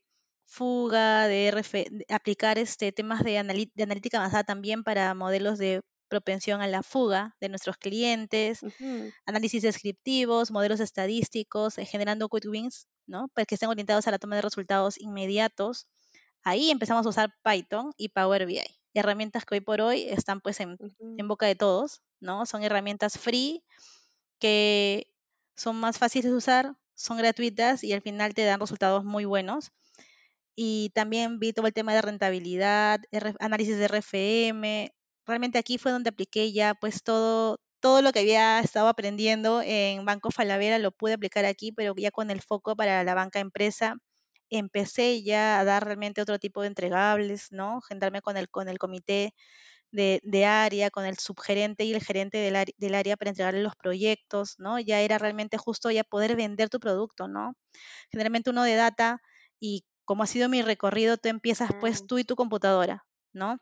fuga, 0.46 1.26
de, 1.26 2.04
aplicar 2.10 2.58
este 2.58 2.92
temas 2.92 3.24
de, 3.24 3.32
de, 3.74 3.82
analítica 3.82 4.18
avanzada 4.18 4.44
también 4.44 4.84
para 4.84 5.14
modelos 5.14 5.58
de 5.58 5.80
propensión 6.08 6.60
a 6.60 6.68
la 6.68 6.82
fuga 6.82 7.34
de 7.40 7.48
nuestros 7.48 7.76
clientes, 7.76 8.60
análisis 9.26 9.62
descriptivos, 9.62 10.50
modelos 10.50 10.80
estadísticos, 10.80 11.78
eh, 11.78 11.86
generando 11.86 12.28
quick 12.28 12.44
wins, 12.46 12.86
¿no? 13.06 13.28
Para 13.28 13.46
que 13.46 13.54
estén 13.56 13.68
orientados 13.68 14.06
a 14.06 14.10
la 14.10 14.18
toma 14.18 14.36
de 14.36 14.42
resultados 14.42 14.98
inmediatos. 15.00 15.86
Ahí 16.42 16.70
empezamos 16.70 17.06
a 17.06 17.08
usar 17.08 17.34
Python 17.42 17.92
y 17.96 18.10
Power 18.10 18.46
BI, 18.46 18.62
herramientas 18.94 19.44
que 19.44 19.56
hoy 19.56 19.60
por 19.60 19.80
hoy 19.80 20.02
están 20.02 20.40
pues 20.40 20.60
en, 20.60 20.76
en 21.18 21.28
boca 21.28 21.46
de 21.46 21.54
todos, 21.56 22.02
¿no? 22.20 22.46
Son 22.46 22.62
herramientas 22.62 23.18
free 23.18 23.64
que 24.38 25.08
son 25.56 25.76
más 25.76 25.98
fáciles 25.98 26.30
de 26.30 26.36
usar, 26.36 26.76
son 26.94 27.18
gratuitas 27.18 27.84
y 27.84 27.92
al 27.92 28.02
final 28.02 28.34
te 28.34 28.44
dan 28.44 28.60
resultados 28.60 29.04
muy 29.04 29.24
buenos. 29.24 29.72
Y 30.56 30.90
también 30.94 31.38
vi 31.40 31.52
todo 31.52 31.66
el 31.66 31.72
tema 31.72 31.94
de 31.94 32.02
rentabilidad, 32.02 33.00
análisis 33.40 33.76
de 33.76 33.86
RFM. 33.86 34.94
Realmente 35.26 35.58
aquí 35.58 35.78
fue 35.78 35.92
donde 35.92 36.10
apliqué 36.10 36.52
ya 36.52 36.74
pues 36.74 37.02
todo, 37.02 37.60
todo 37.84 38.00
lo 38.00 38.12
que 38.12 38.20
había 38.20 38.60
estado 38.60 38.88
aprendiendo 38.88 39.60
en 39.62 40.06
Banco 40.06 40.30
Falabella 40.30 40.78
lo 40.78 40.90
pude 40.90 41.12
aplicar 41.12 41.44
aquí, 41.44 41.70
pero 41.70 41.92
ya 41.94 42.10
con 42.10 42.30
el 42.30 42.40
foco 42.40 42.74
para 42.76 43.04
la 43.04 43.14
banca 43.14 43.40
empresa. 43.40 43.96
Empecé 44.48 45.22
ya 45.22 45.60
a 45.60 45.64
dar 45.64 45.84
realmente 45.84 46.22
otro 46.22 46.38
tipo 46.38 46.62
de 46.62 46.68
entregables, 46.68 47.48
¿no? 47.52 47.82
Gendarme 47.82 48.22
con 48.22 48.38
el, 48.38 48.48
con 48.48 48.70
el 48.70 48.78
comité 48.78 49.34
de, 49.90 50.46
área, 50.46 50.88
con 50.88 51.04
el 51.04 51.18
subgerente 51.18 51.84
y 51.84 51.92
el 51.92 52.02
gerente 52.02 52.38
del, 52.38 52.72
del, 52.74 52.94
área 52.94 53.18
para 53.18 53.28
entregarle 53.28 53.62
los 53.62 53.76
proyectos, 53.76 54.54
¿no? 54.56 54.78
Ya 54.78 55.02
era 55.02 55.18
realmente 55.18 55.58
justo 55.58 55.90
ya 55.90 56.04
poder 56.04 56.36
vender 56.36 56.70
tu 56.70 56.80
producto, 56.80 57.28
¿no? 57.28 57.54
Generalmente 58.10 58.48
uno 58.48 58.62
de 58.62 58.76
data 58.76 59.20
y 59.60 59.84
como 60.06 60.22
ha 60.22 60.26
sido 60.26 60.48
mi 60.48 60.62
recorrido, 60.62 61.18
tú 61.18 61.28
empiezas 61.28 61.68
pues 61.80 62.02
mm. 62.02 62.06
tú 62.06 62.18
y 62.18 62.24
tu 62.24 62.34
computadora, 62.34 63.04
¿no? 63.34 63.58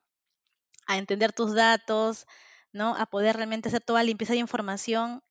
A 0.87 0.99
entender 0.99 1.33
tus 1.33 1.55
datos, 1.55 2.25
¿no? 2.73 2.97
A 2.97 3.07
poder 3.07 3.37
realmente 3.37 3.69
hacer 3.69 3.83
toda 3.83 4.01
la 4.01 4.07
limpieza 4.07 4.33
de 4.35 4.41
información, 4.41 5.23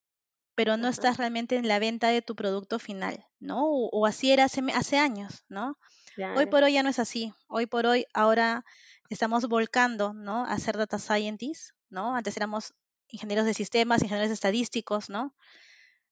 pero 0.56 0.78
no 0.78 0.88
estás 0.90 1.18
realmente 1.18 1.56
en 1.56 1.68
la 1.68 1.80
venta 1.80 2.10
de 2.10 2.22
tu 2.22 2.36
producto 2.36 2.80
final, 2.80 3.26
¿no? 3.40 3.66
O, 3.66 4.06
así 4.06 4.32
era 4.32 4.46
hace, 4.46 4.62
hace 4.74 4.98
años, 4.98 5.44
¿no? 5.50 5.78
Hoy 6.34 6.46
por 6.46 6.64
hoy 6.64 6.74
ya 6.74 6.84
no 6.84 6.90
es 6.90 7.00
así. 7.00 7.34
Hoy 7.48 7.66
por 7.68 7.86
hoy 7.86 8.06
ahora 8.14 8.66
estamos 9.10 9.48
volcando, 9.48 10.14
¿no? 10.14 10.46
A 10.46 10.58
ser 10.60 10.78
data 10.78 11.00
scientists, 11.00 11.74
¿no? 11.90 12.16
Antes 12.16 12.38
éramos 12.38 12.74
ingenieros 13.08 13.46
de 13.46 13.54
sistemas, 13.54 14.04
ingenieros 14.04 14.32
estadísticos, 14.32 15.10
¿no? 15.10 15.36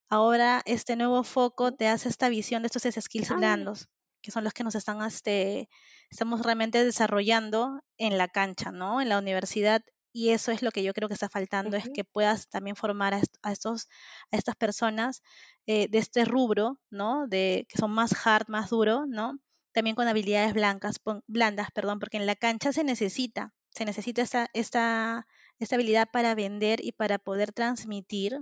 Ahora 0.10 0.62
este 0.66 0.96
nuevo 0.96 1.24
foco 1.24 1.74
te 1.74 1.88
hace 1.88 2.10
esta 2.10 2.30
visión 2.30 2.64
de 2.64 2.68
estos 2.68 2.84
skills 2.84 3.30
blandos, 3.30 3.90
que 4.22 4.32
son 4.32 4.44
los 4.44 4.54
que 4.54 4.64
nos 4.64 4.76
están, 4.76 5.02
este, 5.06 5.70
estamos 6.10 6.42
realmente 6.42 6.84
desarrollando 6.84 7.82
en 7.98 8.18
la 8.18 8.28
cancha, 8.28 8.72
¿no? 8.72 9.02
En 9.02 9.10
la 9.10 9.20
universidad. 9.20 9.84
Y 10.12 10.30
eso 10.30 10.52
es 10.52 10.62
lo 10.62 10.72
que 10.72 10.84
yo 10.84 10.94
creo 10.94 11.08
que 11.08 11.14
está 11.14 11.30
faltando, 11.30 11.78
es 11.78 11.90
que 11.94 12.04
puedas 12.04 12.50
también 12.50 12.76
formar 12.76 13.14
a, 13.14 13.52
estos, 13.52 13.88
a 14.32 14.38
estas 14.38 14.56
personas 14.56 15.22
eh, 15.68 15.88
de 15.90 16.00
este 16.00 16.26
rubro, 16.26 16.80
¿no? 16.90 17.28
De, 17.28 17.66
que 17.70 17.78
son 17.78 17.92
más 17.92 18.14
hard, 18.26 18.48
más 18.48 18.70
duro, 18.70 19.06
¿no? 19.08 19.40
también 19.72 19.96
con 19.96 20.08
habilidades 20.08 20.54
blancas, 20.54 21.00
blandas, 21.28 21.72
perdón, 21.72 22.00
porque 22.00 22.18
en 22.18 22.26
la 22.26 22.36
cancha 22.36 22.74
se 22.74 22.84
necesita, 22.84 23.54
se 23.70 23.86
necesita 23.86 24.22
esta, 24.22 24.48
esta, 24.54 25.28
esta 25.60 25.76
habilidad 25.76 26.10
para 26.12 26.36
vender 26.36 26.84
y 26.84 26.92
para 26.92 27.20
poder 27.20 27.54
transmitir 27.54 28.40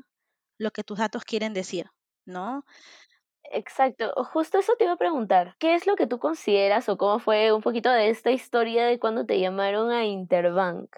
lo 0.58 0.72
que 0.72 0.84
tus 0.84 1.00
datos 1.00 1.24
quieren 1.26 1.54
decir, 1.54 1.92
¿no? 2.26 2.66
Exacto, 3.52 4.12
justo 4.26 4.58
eso 4.58 4.74
te 4.78 4.86
iba 4.86 4.94
a 4.94 4.98
preguntar. 4.98 5.56
¿Qué 5.60 5.76
es 5.76 5.88
lo 5.88 5.96
que 5.96 6.08
tú 6.08 6.20
consideras 6.20 6.90
o 6.90 6.98
cómo 6.98 7.20
fue 7.20 7.54
un 7.54 7.62
poquito 7.62 7.92
de 7.92 8.10
esta 8.10 8.32
historia 8.32 8.86
de 8.86 9.00
cuando 9.00 9.26
te 9.26 9.40
llamaron 9.40 9.92
a 9.92 10.06
Interbank? 10.06 10.90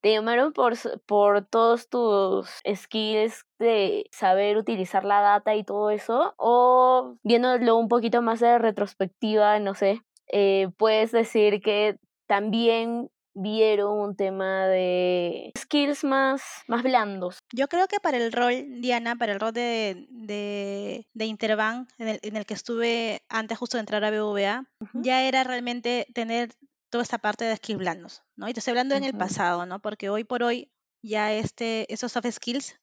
¿Te 0.00 0.12
llamaron 0.12 0.52
por, 0.52 0.74
por 1.06 1.44
todos 1.44 1.88
tus 1.88 2.48
skills 2.74 3.44
de 3.58 4.06
saber 4.12 4.56
utilizar 4.56 5.04
la 5.04 5.20
data 5.20 5.54
y 5.54 5.64
todo 5.64 5.90
eso? 5.90 6.34
¿O 6.38 7.16
viéndolo 7.22 7.76
un 7.76 7.88
poquito 7.88 8.22
más 8.22 8.40
de 8.40 8.58
retrospectiva, 8.58 9.58
no 9.58 9.74
sé, 9.74 10.02
eh, 10.32 10.68
puedes 10.76 11.12
decir 11.12 11.60
que 11.60 11.98
también 12.26 13.10
vieron 13.34 13.98
un 13.98 14.16
tema 14.16 14.66
de 14.66 15.52
skills 15.56 16.04
más, 16.04 16.42
más 16.66 16.82
blandos. 16.82 17.38
Yo 17.52 17.68
creo 17.68 17.86
que 17.86 18.00
para 18.00 18.16
el 18.16 18.32
rol, 18.32 18.80
Diana, 18.80 19.16
para 19.16 19.32
el 19.32 19.40
rol 19.40 19.52
de, 19.52 20.06
de, 20.10 21.06
de 21.14 21.24
Interbank, 21.24 21.88
en 21.98 22.08
el, 22.08 22.20
en 22.22 22.36
el, 22.36 22.46
que 22.46 22.54
estuve 22.54 23.22
antes 23.28 23.58
justo 23.58 23.76
de 23.76 23.80
entrar 23.80 24.04
a 24.04 24.10
BVA, 24.10 24.64
ya 24.94 25.22
era 25.26 25.44
realmente 25.44 26.06
tener 26.12 26.50
toda 26.90 27.02
esta 27.02 27.18
parte 27.18 27.44
de 27.44 27.56
skills 27.56 27.78
blandos, 27.78 28.22
¿no? 28.36 28.48
Y 28.48 28.54
te 28.54 28.60
estoy 28.60 28.72
hablando 28.72 28.94
en 28.94 29.04
el 29.04 29.14
pasado, 29.14 29.66
¿no? 29.66 29.80
Porque 29.80 30.10
hoy 30.10 30.24
por 30.24 30.42
hoy 30.42 30.72
ya 31.02 31.32
este, 31.32 31.92
esos 31.92 32.12
soft 32.12 32.26
skills 32.30 32.78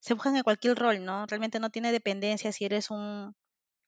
se 0.00 0.14
buscan 0.14 0.36
en 0.36 0.42
cualquier 0.42 0.78
rol, 0.78 1.04
¿no? 1.04 1.26
Realmente 1.26 1.60
no 1.60 1.70
tiene 1.70 1.92
dependencia 1.92 2.52
si 2.52 2.64
eres 2.64 2.90
un, 2.90 3.34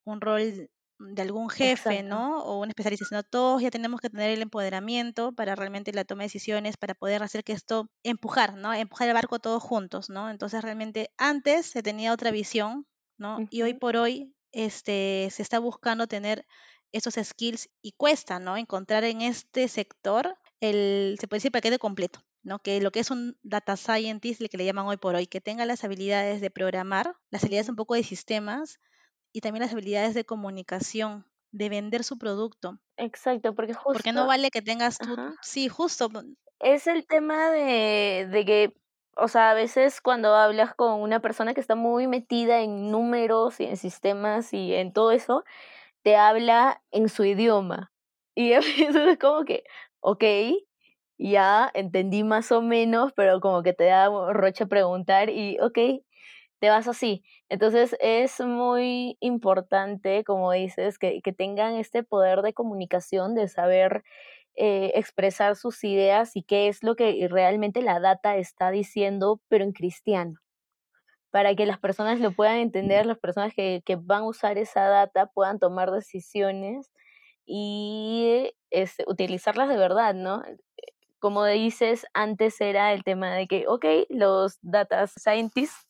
un 0.05 0.21
rol 0.21 0.71
de 0.99 1.23
algún 1.23 1.50
jefe, 1.50 2.02
¿no? 2.02 2.43
O 2.45 2.61
un 2.61 2.69
especialista, 2.69 3.07
sino 3.07 3.23
todos 3.25 3.62
ya 3.62 3.71
tenemos 3.71 4.00
que 4.00 4.11
tener 4.11 4.31
el 4.31 4.43
empoderamiento 4.43 5.33
para 5.33 5.55
realmente 5.57 5.93
la 5.93 6.05
toma 6.05 6.23
de 6.23 6.26
decisiones, 6.26 6.76
para 6.76 6.95
poder 6.95 7.23
hacer 7.23 7.45
que 7.45 7.52
esto 7.52 7.91
empujar, 8.05 8.55
¿no? 8.57 8.73
Empujar 8.73 9.09
el 9.09 9.14
barco 9.14 9.38
todos 9.41 9.62
juntos, 9.62 10.11
¿no? 10.11 10.31
Entonces 10.31 10.62
realmente 10.62 11.11
antes 11.19 11.67
se 11.67 11.83
tenía 11.83 12.12
otra 12.12 12.31
visión, 12.31 12.87
¿no? 13.19 13.45
Y 13.50 13.62
hoy 13.62 13.75
por 13.75 13.97
hoy 13.97 14.35
este, 14.52 15.29
se 15.33 15.43
está 15.43 15.59
buscando 15.59 16.07
tener 16.07 16.47
esos 16.93 17.15
skills 17.15 17.69
y 17.83 17.93
cuesta, 17.93 18.39
¿no? 18.39 18.57
Encontrar 18.57 19.05
en 19.05 19.23
este 19.23 19.69
sector 19.69 20.37
el, 20.61 21.17
se 21.21 21.29
puede 21.29 21.39
decir, 21.39 21.53
paquete 21.53 21.79
completo, 21.79 22.25
¿no? 22.43 22.59
Que 22.61 22.81
lo 22.81 22.91
que 22.91 23.01
es 23.01 23.11
un 23.11 23.37
data 23.43 23.77
scientist, 23.77 24.41
el 24.41 24.49
que 24.49 24.59
le 24.59 24.65
llaman 24.65 24.87
hoy 24.87 24.97
por 24.97 25.15
hoy, 25.15 25.27
que 25.27 25.41
tenga 25.41 25.67
las 25.67 25.85
habilidades 25.85 26.41
de 26.41 26.51
programar, 26.51 27.17
las 27.31 27.43
habilidades 27.43 27.69
un 27.69 27.77
poco 27.77 27.95
de 27.95 28.05
sistemas 28.05 28.79
y 29.33 29.41
también 29.41 29.63
las 29.63 29.73
habilidades 29.73 30.15
de 30.15 30.25
comunicación, 30.25 31.27
de 31.51 31.69
vender 31.69 32.05
su 32.05 32.19
producto. 32.19 32.79
Exacto, 32.97 33.55
porque 33.55 33.75
justo... 33.75 33.93
Porque 33.93 34.13
no 34.13 34.27
vale 34.27 34.51
que 34.51 34.63
tengas 34.63 34.99
tú, 34.99 35.17
sí, 35.43 35.69
justo. 35.69 36.11
Es 36.61 36.87
el 36.87 37.07
tema 37.07 37.51
de, 37.51 38.29
de 38.31 38.45
que 38.45 38.83
o 39.17 39.29
sea, 39.29 39.51
a 39.51 39.55
veces 39.55 40.01
cuando 40.01 40.35
hablas 40.35 40.75
con 40.75 41.01
una 41.01 41.21
persona 41.21 41.55
que 41.55 41.61
está 41.61 41.75
muy 41.75 42.07
metida 42.07 42.61
en 42.61 42.91
números 42.91 43.61
y 43.61 43.65
en 43.65 43.77
sistemas 43.77 44.53
y 44.53 44.75
en 44.75 44.93
todo 44.93 45.13
eso, 45.13 45.45
te 46.03 46.17
habla 46.17 46.83
en 46.91 47.09
su 47.09 47.25
idioma. 47.25 47.93
Y 48.35 48.51
veces 48.55 48.97
es 48.97 49.19
como 49.19 49.45
que, 49.45 49.65
ok, 50.01 50.25
ya 51.19 51.71
entendí 51.75 52.25
más 52.25 52.53
o 52.53 52.63
menos, 52.63 53.13
pero 53.15 53.41
como 53.41 53.63
que 53.63 53.73
te 53.73 53.85
da 53.85 54.09
roche 54.33 54.67
preguntar 54.67 55.31
y, 55.31 55.59
ok, 55.61 55.79
te 56.61 56.71
vas 56.71 56.89
así. 56.89 57.25
Entonces 57.49 57.97
es 58.01 58.41
muy 58.41 59.17
importante, 59.21 60.25
como 60.25 60.53
dices, 60.53 60.99
que, 60.99 61.21
que 61.23 61.33
tengan 61.33 61.75
este 61.77 62.03
poder 62.05 62.43
de 62.43 62.55
comunicación, 62.55 63.35
de 63.35 63.49
saber 63.49 64.05
eh, 64.57 64.93
expresar 64.97 65.57
sus 65.57 65.83
ideas 65.85 66.37
y 66.37 66.43
qué 66.45 66.69
es 66.69 66.83
lo 66.85 66.97
que 66.97 67.27
realmente 67.31 67.83
la 67.83 68.01
data 68.01 68.37
está 68.37 68.71
diciendo, 68.71 69.41
pero 69.49 69.65
en 69.65 69.73
cristiano. 69.73 70.41
Para 71.33 71.57
que 71.57 71.67
las 71.67 71.81
personas 71.81 72.21
lo 72.21 72.33
puedan 72.33 72.59
entender, 72.59 73.07
las 73.07 73.19
personas 73.19 73.55
que, 73.55 73.83
que 73.87 73.97
van 73.97 74.23
a 74.23 74.27
usar 74.27 74.59
esa 74.59 74.83
data 74.83 75.27
puedan 75.27 75.59
tomar 75.59 75.91
decisiones 75.91 76.93
y 77.47 78.53
este, 78.71 79.05
utilizarlas 79.09 79.71
de 79.71 79.79
verdad, 79.79 80.15
¿no? 80.15 80.43
Como 81.19 81.47
dices, 81.47 82.05
antes 82.12 82.61
era 82.61 82.93
el 82.93 83.03
tema 83.03 83.35
de 83.35 83.49
que, 83.49 83.65
ok, 83.67 83.85
los 84.11 84.59
data 84.61 85.07
scientists 85.07 85.89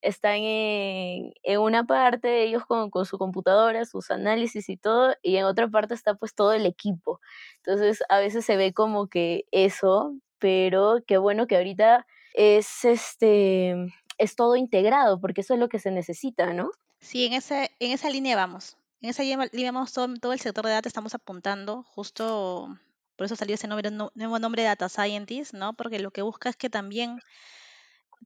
están 0.00 0.36
en, 0.36 1.34
en 1.42 1.60
una 1.60 1.84
parte, 1.84 2.44
ellos 2.44 2.64
con, 2.64 2.90
con, 2.90 3.04
su 3.04 3.18
computadora, 3.18 3.84
sus 3.84 4.10
análisis 4.10 4.70
y 4.70 4.78
todo, 4.78 5.14
y 5.22 5.36
en 5.36 5.44
otra 5.44 5.68
parte 5.68 5.92
está 5.92 6.14
pues 6.14 6.34
todo 6.34 6.54
el 6.54 6.64
equipo. 6.64 7.20
Entonces 7.56 8.02
a 8.08 8.18
veces 8.18 8.46
se 8.46 8.56
ve 8.56 8.72
como 8.72 9.08
que 9.08 9.44
eso, 9.52 10.14
pero 10.38 11.00
qué 11.06 11.18
bueno 11.18 11.46
que 11.46 11.56
ahorita 11.56 12.06
es 12.32 12.84
este 12.86 13.92
es 14.20 14.36
todo 14.36 14.54
integrado, 14.54 15.18
porque 15.18 15.40
eso 15.40 15.54
es 15.54 15.60
lo 15.60 15.68
que 15.68 15.78
se 15.78 15.90
necesita, 15.90 16.52
¿no? 16.52 16.70
Sí, 17.00 17.24
en 17.24 17.32
esa, 17.32 17.64
en 17.64 17.90
esa 17.90 18.10
línea 18.10 18.36
vamos. 18.36 18.76
En 19.00 19.10
esa 19.10 19.22
línea 19.22 19.72
vamos 19.72 19.92
todo, 19.92 20.14
todo 20.16 20.34
el 20.34 20.40
sector 20.40 20.66
de 20.66 20.72
data, 20.72 20.88
estamos 20.88 21.14
apuntando, 21.14 21.82
justo 21.84 22.78
por 23.16 23.26
eso 23.26 23.36
salió 23.36 23.54
ese 23.54 23.66
nombre, 23.68 23.90
nuevo 23.90 24.38
nombre 24.38 24.62
de 24.62 24.68
Data 24.68 24.88
Scientist, 24.88 25.52
¿no? 25.52 25.74
Porque 25.74 25.98
lo 25.98 26.10
que 26.10 26.22
busca 26.22 26.48
es 26.48 26.56
que 26.56 26.70
también 26.70 27.20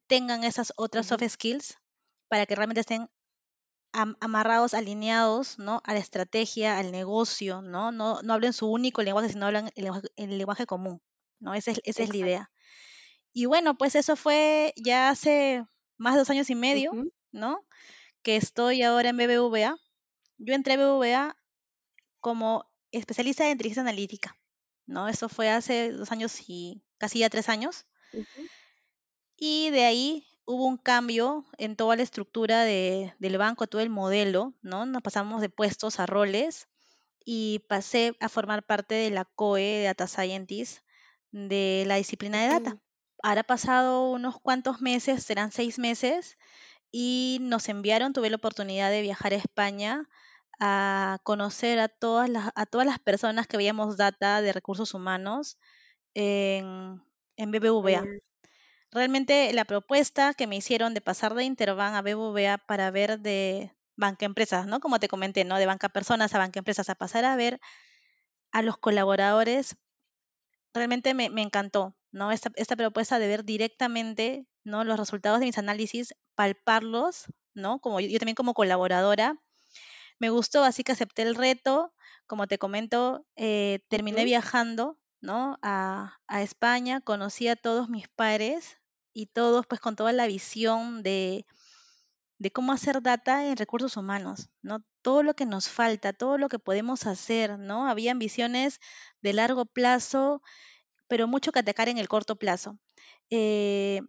tengan 0.07 0.45
esas 0.45 0.73
otras 0.77 1.07
soft 1.07 1.25
skills 1.29 1.79
para 2.29 2.47
que 2.47 2.55
realmente 2.55 2.81
estén 2.81 3.09
amarrados, 3.93 4.75
alineados, 4.75 5.59
¿no? 5.59 5.81
A 5.85 5.95
la 5.95 6.01
estrategia, 6.01 6.79
al 6.79 6.93
negocio, 6.93 7.63
¿no? 7.63 7.93
No, 7.93 8.23
no 8.23 8.35
hablen 8.35 8.53
su 8.53 8.71
único 8.71 9.03
lenguaje, 9.03 9.29
sino 9.29 9.47
hablan 9.47 9.71
el 9.75 9.85
lenguaje, 9.85 10.09
el 10.17 10.39
lenguaje 10.39 10.67
común, 10.67 11.01
¿no? 11.41 11.55
Esa 11.55 11.73
es, 11.73 11.81
esa 11.85 12.03
es 12.03 12.09
la 12.11 12.17
idea. 12.17 12.51
Y 13.33 13.47
bueno, 13.47 13.77
pues 13.77 13.97
eso 13.97 14.15
fue 14.15 14.75
ya 14.77 15.09
hace 15.09 15.65
más 16.05 16.15
de 16.15 16.21
dos 16.21 16.31
años 16.31 16.51
y 16.51 16.55
medio, 16.55 16.93
¿no? 17.33 17.67
Que 18.23 18.37
estoy 18.37 18.83
ahora 18.83 19.09
en 19.09 19.17
BBVA. 19.17 19.77
Yo 20.39 20.55
entré 20.55 20.75
a 20.75 20.77
BBVA 20.77 21.37
como 22.21 22.67
especialista 22.93 23.45
de 23.45 23.51
inteligencia 23.51 23.83
analítica, 23.83 24.37
¿no? 24.87 25.09
Eso 25.09 25.29
fue 25.29 25.51
hace 25.51 25.91
dos 25.91 26.13
años 26.13 26.39
y 26.47 26.83
casi 26.99 27.21
ya 27.21 27.31
tres 27.31 27.49
años. 27.49 27.87
Y 29.37 29.71
de 29.71 29.85
ahí 29.85 30.27
hubo 30.45 30.67
un 30.67 30.77
cambio 30.77 31.45
en 31.57 31.75
toda 31.75 31.97
la 31.97 32.03
estructura 32.03 32.65
de, 32.65 33.15
del 33.19 33.39
banco, 33.39 33.67
todo 33.67 33.81
el 33.81 33.91
modelo, 33.91 34.53
¿no? 34.61 34.87
Nos 34.87 35.03
pasamos 35.03 35.41
de 35.41 35.49
puestos 35.49 35.99
a 35.99 36.07
roles 36.07 36.69
y 37.25 37.61
pasé 37.67 38.15
a 38.21 38.29
formar 38.29 38.63
parte 38.63 38.95
de 38.95 39.11
la 39.11 39.25
COE 39.25 39.63
de 39.63 39.85
Data 39.85 40.07
Scientist 40.07 40.81
de 41.33 41.85
la 41.87 41.97
disciplina 41.97 42.43
de 42.43 42.49
data. 42.49 42.79
Ahora 43.25 43.43
pasado 43.43 44.11
unos 44.11 44.39
cuantos 44.39 44.83
meses, 44.83 45.25
serán 45.25 45.51
seis 45.51 45.79
meses, 45.79 46.37
y 46.93 47.39
nos 47.41 47.71
enviaron, 47.71 48.13
tuve 48.13 48.29
la 48.29 48.37
oportunidad 48.37 48.91
de 48.91 49.01
viajar 49.01 49.33
a 49.33 49.37
España 49.37 50.11
a 50.61 51.21
conocer 51.23 51.81
a 51.81 51.89
todas 51.89 52.29
las, 52.29 52.51
a 52.55 52.67
todas 52.67 52.87
las 52.87 52.99
personas 52.99 53.47
que 53.47 53.57
veíamos 53.57 53.97
data 53.97 54.43
de 54.43 54.53
recursos 54.53 54.93
humanos 54.93 55.59
en, 56.13 57.03
en 57.39 57.51
BBVA. 57.51 58.05
Realmente 58.93 59.55
la 59.55 59.65
propuesta 59.65 60.35
que 60.35 60.47
me 60.47 60.57
hicieron 60.57 60.93
de 60.93 61.01
pasar 61.01 61.35
de 61.35 61.45
Interbank 61.45 61.95
a 61.95 62.03
BBVA 62.03 62.59
para 62.59 62.91
ver 62.91 63.21
de 63.21 63.73
banca 63.97 64.27
empresas, 64.27 64.67
¿no? 64.67 64.81
Como 64.81 65.01
te 65.01 65.09
comenté, 65.09 65.45
¿no? 65.45 65.57
De 65.57 65.65
banca 65.65 65.89
personas 65.89 66.35
a 66.35 66.39
banca 66.41 66.59
empresas, 66.59 66.91
a 66.91 66.95
pasar 66.95 67.25
a 67.25 67.37
ver 67.37 67.59
a 68.53 68.61
los 68.61 68.77
colaboradores, 68.77 69.77
realmente 70.75 71.15
me, 71.15 71.31
me 71.31 71.41
encantó, 71.41 71.97
¿no? 72.15 72.33
Esta, 72.33 72.51
esta, 72.57 72.77
propuesta 72.77 73.19
de 73.19 73.29
ver 73.29 73.45
directamente, 73.45 74.47
¿no? 74.65 74.85
Los 74.85 74.99
resultados 74.99 75.41
de 75.41 75.47
mis 75.47 75.59
análisis, 75.59 76.15
palparlos, 76.35 77.27
¿no? 77.55 77.81
Como 77.81 78.01
yo, 78.01 78.09
yo 78.09 78.19
también 78.19 78.37
como 78.37 78.55
colaboradora. 78.55 79.39
Me 80.19 80.31
gustó, 80.31 80.65
así 80.65 80.85
que 80.85 80.93
acepté 80.93 81.23
el 81.23 81.35
reto. 81.35 81.93
Como 82.27 82.47
te 82.47 82.59
comento, 82.59 83.27
eh, 83.37 83.81
terminé 83.89 84.25
viajando, 84.25 84.99
¿no? 85.21 85.59
A, 85.63 86.19
a 86.29 86.43
España, 86.43 87.01
conocí 87.01 87.49
a 87.49 87.57
todos 87.57 87.89
mis 87.91 88.09
pares, 88.09 88.79
y 89.15 89.27
todos 89.27 89.67
pues 89.67 89.81
con 89.81 89.97
toda 89.97 90.13
la 90.13 90.27
visión 90.27 91.03
de, 91.03 91.47
de 92.39 92.51
cómo 92.51 92.73
hacer 92.73 93.01
data 93.01 93.47
en 93.47 93.57
recursos 93.57 93.97
humanos, 93.97 94.51
¿no? 94.61 94.85
Todo 95.01 95.23
lo 95.23 95.35
que 95.35 95.47
nos 95.47 95.69
falta, 95.69 96.13
todo 96.13 96.37
lo 96.37 96.49
que 96.49 96.59
podemos 96.59 97.07
hacer, 97.07 97.59
¿no? 97.59 97.89
Habían 97.89 98.19
visiones 98.19 98.81
de 99.23 99.33
largo 99.33 99.65
plazo, 99.67 100.43
pero 101.09 101.27
mucho 101.29 101.53
que 101.53 101.61
atacar 101.61 101.89
en 101.89 101.99
el 101.99 102.09
corto 102.09 102.37
plazo. 102.37 102.79
Eh, 103.31 104.01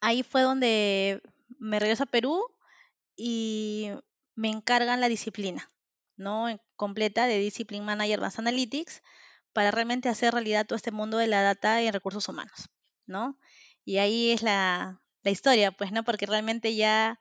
ahí 0.00 0.22
fue 0.22 0.42
donde 0.42 1.22
me 1.58 1.78
regreso 1.78 2.04
a 2.04 2.06
Perú 2.06 2.44
y 3.16 3.90
me 4.34 4.48
encargan 4.48 5.00
la 5.00 5.08
disciplina, 5.08 5.70
¿no? 6.16 6.46
Completa 6.76 7.26
de 7.26 7.38
Discipline 7.38 7.84
Manager 7.84 8.18
Advanced 8.18 8.40
Analytics 8.40 9.02
para 9.52 9.70
realmente 9.70 10.08
hacer 10.08 10.32
realidad 10.32 10.66
todo 10.66 10.76
este 10.76 10.90
mundo 10.90 11.18
de 11.18 11.26
la 11.26 11.42
data 11.42 11.80
en 11.82 11.92
recursos 11.92 12.28
humanos, 12.28 12.70
¿no? 13.06 13.38
Y 13.84 13.98
ahí 13.98 14.30
es 14.30 14.42
la, 14.42 15.02
la 15.22 15.30
historia, 15.30 15.72
pues, 15.72 15.92
¿no? 15.92 16.04
Porque 16.04 16.26
realmente 16.26 16.74
ya 16.74 17.18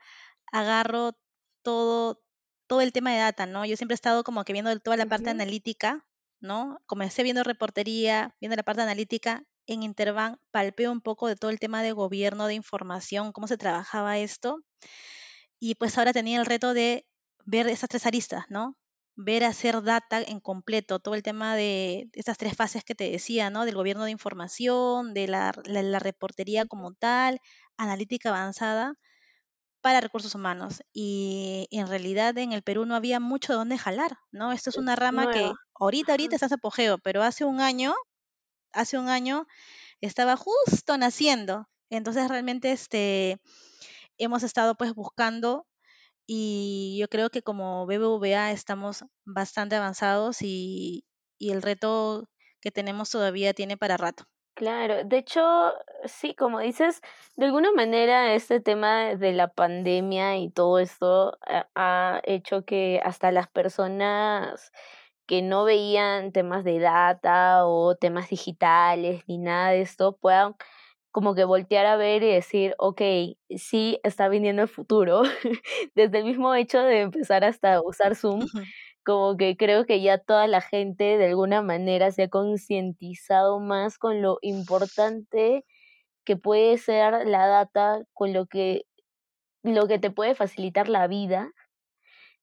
agarro 0.52 1.18
todo, 1.62 2.24
todo 2.68 2.82
el 2.82 2.94
tema 2.94 3.12
de 3.12 3.20
data, 3.20 3.46
¿no? 3.46 3.66
Yo 3.66 3.78
siempre 3.78 3.94
he 3.94 3.96
estado 3.96 4.24
como 4.24 4.44
que 4.44 4.54
viendo 4.54 4.78
toda 4.80 4.98
la 4.98 5.06
parte 5.06 5.26
uh 5.26 5.28
-huh. 5.28 5.32
analítica, 5.32 6.06
¿no? 6.42 6.80
Comencé 6.86 7.24
viendo 7.24 7.44
reportería, 7.44 8.36
viendo 8.42 8.56
la 8.56 8.64
parte 8.64 8.82
analítica. 8.82 9.44
En 9.68 9.84
Interbank 9.84 10.40
palpeo 10.52 10.92
un 10.92 11.02
poco 11.02 11.28
de 11.28 11.36
todo 11.36 11.52
el 11.52 11.60
tema 11.60 11.84
de 11.84 11.94
gobierno, 11.94 12.48
de 12.48 12.56
información, 12.56 13.32
cómo 13.32 13.48
se 13.48 13.58
trabajaba 13.58 14.18
esto. 14.18 14.64
Y 15.60 15.76
pues 15.76 15.98
ahora 15.98 16.14
tenía 16.14 16.40
el 16.40 16.46
reto 16.46 16.74
de 16.74 17.06
ver 17.46 17.68
esas 17.68 17.90
tres 17.90 18.06
aristas, 18.06 18.46
¿no? 18.50 18.78
ver 19.16 19.44
hacer 19.44 19.84
data 19.84 20.22
en 20.22 20.40
completo, 20.40 21.00
todo 21.00 21.16
el 21.16 21.24
tema 21.24 21.56
de 21.56 22.10
esas 22.14 22.38
tres 22.38 22.56
fases 22.56 22.84
que 22.84 22.96
te 22.96 23.12
decía, 23.12 23.50
¿no? 23.50 23.66
Del 23.66 23.76
gobierno 23.76 24.06
de 24.06 24.12
información, 24.12 25.14
de 25.14 25.28
la, 25.28 25.54
la, 25.66 25.84
la 25.84 26.00
reportería 26.00 26.66
como 26.66 26.94
tal, 26.94 27.40
analítica 27.78 28.30
avanzada 28.30 28.96
para 29.82 30.02
recursos 30.02 30.36
humanos. 30.36 30.84
Y, 30.94 31.68
y, 31.70 31.80
en 31.80 31.88
realidad 31.88 32.38
en 32.38 32.54
el 32.54 32.64
Perú 32.64 32.86
no 32.86 32.96
había 32.96 33.20
mucho 33.20 33.54
de 33.54 33.58
dónde 33.58 33.78
jalar, 33.78 34.18
¿no? 34.32 34.52
Esto 34.52 34.70
es 34.70 34.78
una 34.78 34.96
rama 34.96 35.26
Nueva. 35.26 35.34
que 35.34 35.54
ahorita, 35.80 36.14
ahorita 36.14 36.36
está 36.36 36.48
en 36.48 36.54
apogeo, 36.54 36.98
pero 37.00 37.24
hace 37.24 37.46
un 37.46 37.60
año, 37.60 37.94
hace 38.74 38.98
un 38.98 39.10
año 39.10 39.48
estaba 40.02 40.38
justo 40.38 40.98
naciendo. 40.98 41.68
Entonces 41.90 42.30
realmente 42.30 42.72
este, 42.72 43.42
hemos 44.18 44.44
estado 44.44 44.76
pues 44.76 44.94
buscando 44.94 45.68
y 46.28 46.98
yo 47.00 47.10
creo 47.10 47.30
que 47.30 47.42
como 47.42 47.86
BBVA 47.86 48.52
estamos 48.52 49.04
bastante 49.26 49.76
avanzados 49.76 50.42
y, 50.42 51.06
y, 51.38 51.52
el 51.52 51.62
reto 51.62 52.30
que 52.62 52.72
tenemos 52.72 53.10
todavía 53.10 53.54
tiene 53.54 53.78
para 53.78 53.98
rato. 53.98 54.26
Claro, 54.58 55.04
de 55.06 55.18
hecho, 55.18 55.42
sí, 56.06 56.36
como 56.36 56.60
dices, 56.60 57.02
de 57.36 57.46
alguna 57.46 57.72
manera 57.72 58.34
este 58.36 58.60
tema 58.60 59.16
de 59.16 59.32
la 59.32 59.48
pandemia 59.48 60.38
y 60.38 60.50
todo 60.52 60.78
esto 60.80 61.38
ha, 61.48 61.68
ha 61.76 62.22
hecho 62.26 62.64
que 62.66 63.02
hasta 63.04 63.32
las 63.32 63.48
personas 63.48 64.72
que 65.26 65.42
no 65.42 65.64
veían 65.64 66.32
temas 66.34 66.64
de 66.66 66.80
data 66.80 67.66
o 67.66 67.96
temas 67.96 68.30
digitales 68.30 69.24
ni 69.28 69.38
nada 69.38 69.70
de 69.72 69.82
esto 69.82 70.18
puedan 70.18 70.56
como 71.12 71.36
que 71.36 71.46
voltear 71.46 71.86
a 71.88 71.98
ver 71.98 72.24
y 72.24 72.34
decir, 72.34 72.76
ok, 72.80 73.02
sí 73.58 74.00
está 74.04 74.30
viniendo 74.30 74.64
el 74.64 74.68
futuro, 74.70 75.24
desde 75.96 76.20
el 76.20 76.26
mismo 76.26 76.56
hecho 76.56 76.80
de 76.84 77.02
empezar 77.02 77.44
hasta 77.46 77.82
usar 77.82 78.16
Zoom, 78.16 78.50
como 79.06 79.38
que 79.38 79.58
creo 79.58 79.86
que 79.86 80.02
ya 80.02 80.18
toda 80.20 80.48
la 80.48 80.62
gente 80.62 81.18
de 81.18 81.28
alguna 81.28 81.62
manera 81.62 82.12
se 82.12 82.24
ha 82.24 82.30
concientizado 82.30 83.60
más 83.60 83.98
con 83.98 84.22
lo 84.22 84.38
importante 84.42 85.66
que 86.26 86.38
puede 86.38 86.78
ser 86.78 87.28
la 87.28 87.48
data, 87.48 88.04
con 88.14 88.34
lo 88.34 88.46
que, 88.48 88.86
lo 89.64 89.88
que 89.88 90.00
te 90.00 90.12
puede 90.12 90.36
facilitar 90.36 90.90
la 90.90 91.08
vida, 91.08 91.52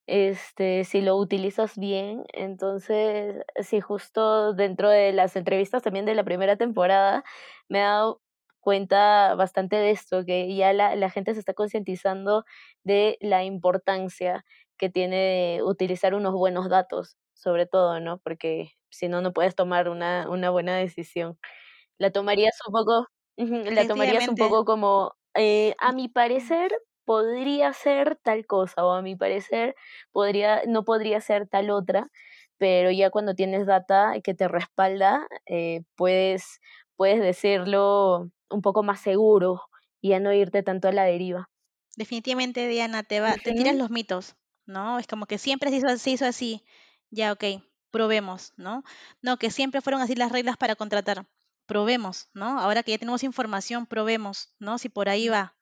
este, 0.06 0.84
si 0.84 1.00
lo 1.02 1.16
utilizas 1.16 1.78
bien. 1.78 2.24
Entonces, 2.32 3.44
sí, 3.62 3.80
justo 3.80 4.54
dentro 4.54 4.88
de 4.90 5.12
las 5.12 5.36
entrevistas 5.36 5.82
también 5.82 6.06
de 6.06 6.14
la 6.14 6.24
primera 6.24 6.56
temporada, 6.56 7.24
me 7.68 7.80
ha 7.82 7.88
dado 7.90 8.22
cuenta 8.60 9.34
bastante 9.34 9.76
de 9.76 9.90
esto, 9.90 10.24
que 10.24 10.54
ya 10.56 10.72
la, 10.72 10.96
la 10.96 11.10
gente 11.10 11.34
se 11.34 11.40
está 11.40 11.54
concientizando 11.54 12.44
de 12.84 13.16
la 13.20 13.44
importancia 13.44 14.44
que 14.78 14.90
tiene 14.90 15.60
utilizar 15.62 16.14
unos 16.14 16.34
buenos 16.34 16.68
datos, 16.68 17.16
sobre 17.34 17.66
todo, 17.66 18.00
¿no? 18.00 18.18
Porque 18.18 18.72
si 18.90 19.08
no, 19.08 19.20
no 19.20 19.32
puedes 19.32 19.54
tomar 19.54 19.88
una, 19.88 20.28
una 20.28 20.50
buena 20.50 20.76
decisión. 20.76 21.38
La 21.98 22.10
tomarías 22.10 22.56
un 22.66 22.72
poco, 22.72 23.08
la 23.36 23.86
tomarías 23.86 24.28
un 24.28 24.36
poco 24.36 24.64
como, 24.64 25.14
eh, 25.34 25.74
a 25.78 25.92
mi 25.92 26.08
parecer, 26.08 26.72
podría 27.04 27.72
ser 27.72 28.18
tal 28.22 28.46
cosa, 28.46 28.84
o 28.84 28.92
a 28.92 29.02
mi 29.02 29.16
parecer, 29.16 29.74
podría, 30.12 30.62
no 30.66 30.84
podría 30.84 31.20
ser 31.20 31.48
tal 31.48 31.70
otra, 31.70 32.10
pero 32.58 32.90
ya 32.90 33.10
cuando 33.10 33.34
tienes 33.34 33.66
data 33.66 34.14
que 34.22 34.34
te 34.34 34.48
respalda, 34.48 35.26
eh, 35.46 35.82
puedes, 35.96 36.60
puedes 36.96 37.20
decirlo 37.20 38.30
un 38.50 38.62
poco 38.62 38.82
más 38.82 39.00
seguro 39.00 39.62
y 40.00 40.12
a 40.12 40.20
no 40.20 40.32
irte 40.32 40.62
tanto 40.62 40.88
a 40.88 40.92
la 40.92 41.04
deriva. 41.04 41.48
Definitivamente, 41.96 42.68
Diana, 42.68 43.02
te, 43.02 43.20
va, 43.20 43.34
te 43.34 43.52
tiras 43.52 43.74
los 43.74 43.90
mitos, 43.90 44.36
¿no? 44.68 44.98
Es 44.98 45.06
como 45.06 45.26
que 45.26 45.38
siempre 45.38 45.70
se 45.70 45.76
hizo, 45.76 45.98
se 45.98 46.10
hizo 46.10 46.26
así. 46.26 46.64
Ya, 47.10 47.32
ok, 47.32 47.44
probemos, 47.90 48.52
¿no? 48.56 48.84
No, 49.22 49.38
que 49.38 49.50
siempre 49.50 49.80
fueron 49.80 50.02
así 50.02 50.14
las 50.14 50.32
reglas 50.32 50.56
para 50.56 50.76
contratar. 50.76 51.26
Probemos, 51.66 52.28
¿no? 52.34 52.60
Ahora 52.60 52.82
que 52.82 52.92
ya 52.92 52.98
tenemos 52.98 53.24
información, 53.24 53.86
probemos, 53.86 54.54
¿no? 54.58 54.78
Si 54.78 54.88
por 54.88 55.08
ahí 55.08 55.28
va. 55.28 55.56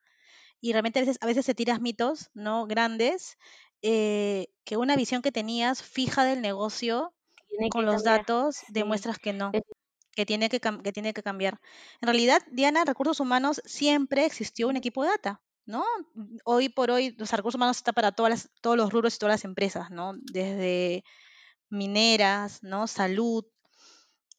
Y 0.60 0.72
realmente 0.72 0.98
a 1.00 1.02
veces, 1.02 1.18
a 1.20 1.26
veces 1.26 1.46
se 1.46 1.54
tiras 1.54 1.80
mitos, 1.80 2.30
¿no? 2.34 2.66
Grandes, 2.66 3.38
eh, 3.82 4.48
que 4.64 4.76
una 4.76 4.96
visión 4.96 5.22
que 5.22 5.32
tenías 5.32 5.82
fija 5.82 6.24
del 6.24 6.40
negocio 6.42 7.14
con 7.70 7.86
los 7.86 8.02
datos 8.04 8.58
demuestras 8.68 9.18
que 9.18 9.32
no, 9.32 9.52
que 10.14 10.26
tiene 10.26 10.48
que, 10.48 10.60
que 10.60 10.92
tiene 10.92 11.14
que 11.14 11.22
cambiar. 11.22 11.60
En 12.00 12.08
realidad, 12.08 12.42
Diana, 12.50 12.84
recursos 12.84 13.20
humanos 13.20 13.62
siempre 13.64 14.24
existió 14.26 14.68
un 14.68 14.76
equipo 14.76 15.02
de 15.04 15.10
data. 15.10 15.42
¿No? 15.66 15.84
Hoy 16.44 16.68
por 16.68 16.90
hoy 16.90 17.14
los 17.18 17.30
recursos 17.32 17.56
humanos 17.56 17.76
está 17.76 17.92
para 17.92 18.12
todas 18.12 18.30
las, 18.30 18.50
todos 18.62 18.76
los 18.76 18.92
rubros 18.92 19.14
y 19.14 19.18
todas 19.18 19.34
las 19.34 19.44
empresas, 19.44 19.90
¿no? 19.90 20.14
Desde 20.16 21.04
mineras, 21.68 22.62
¿no? 22.62 22.86
Salud. 22.86 23.44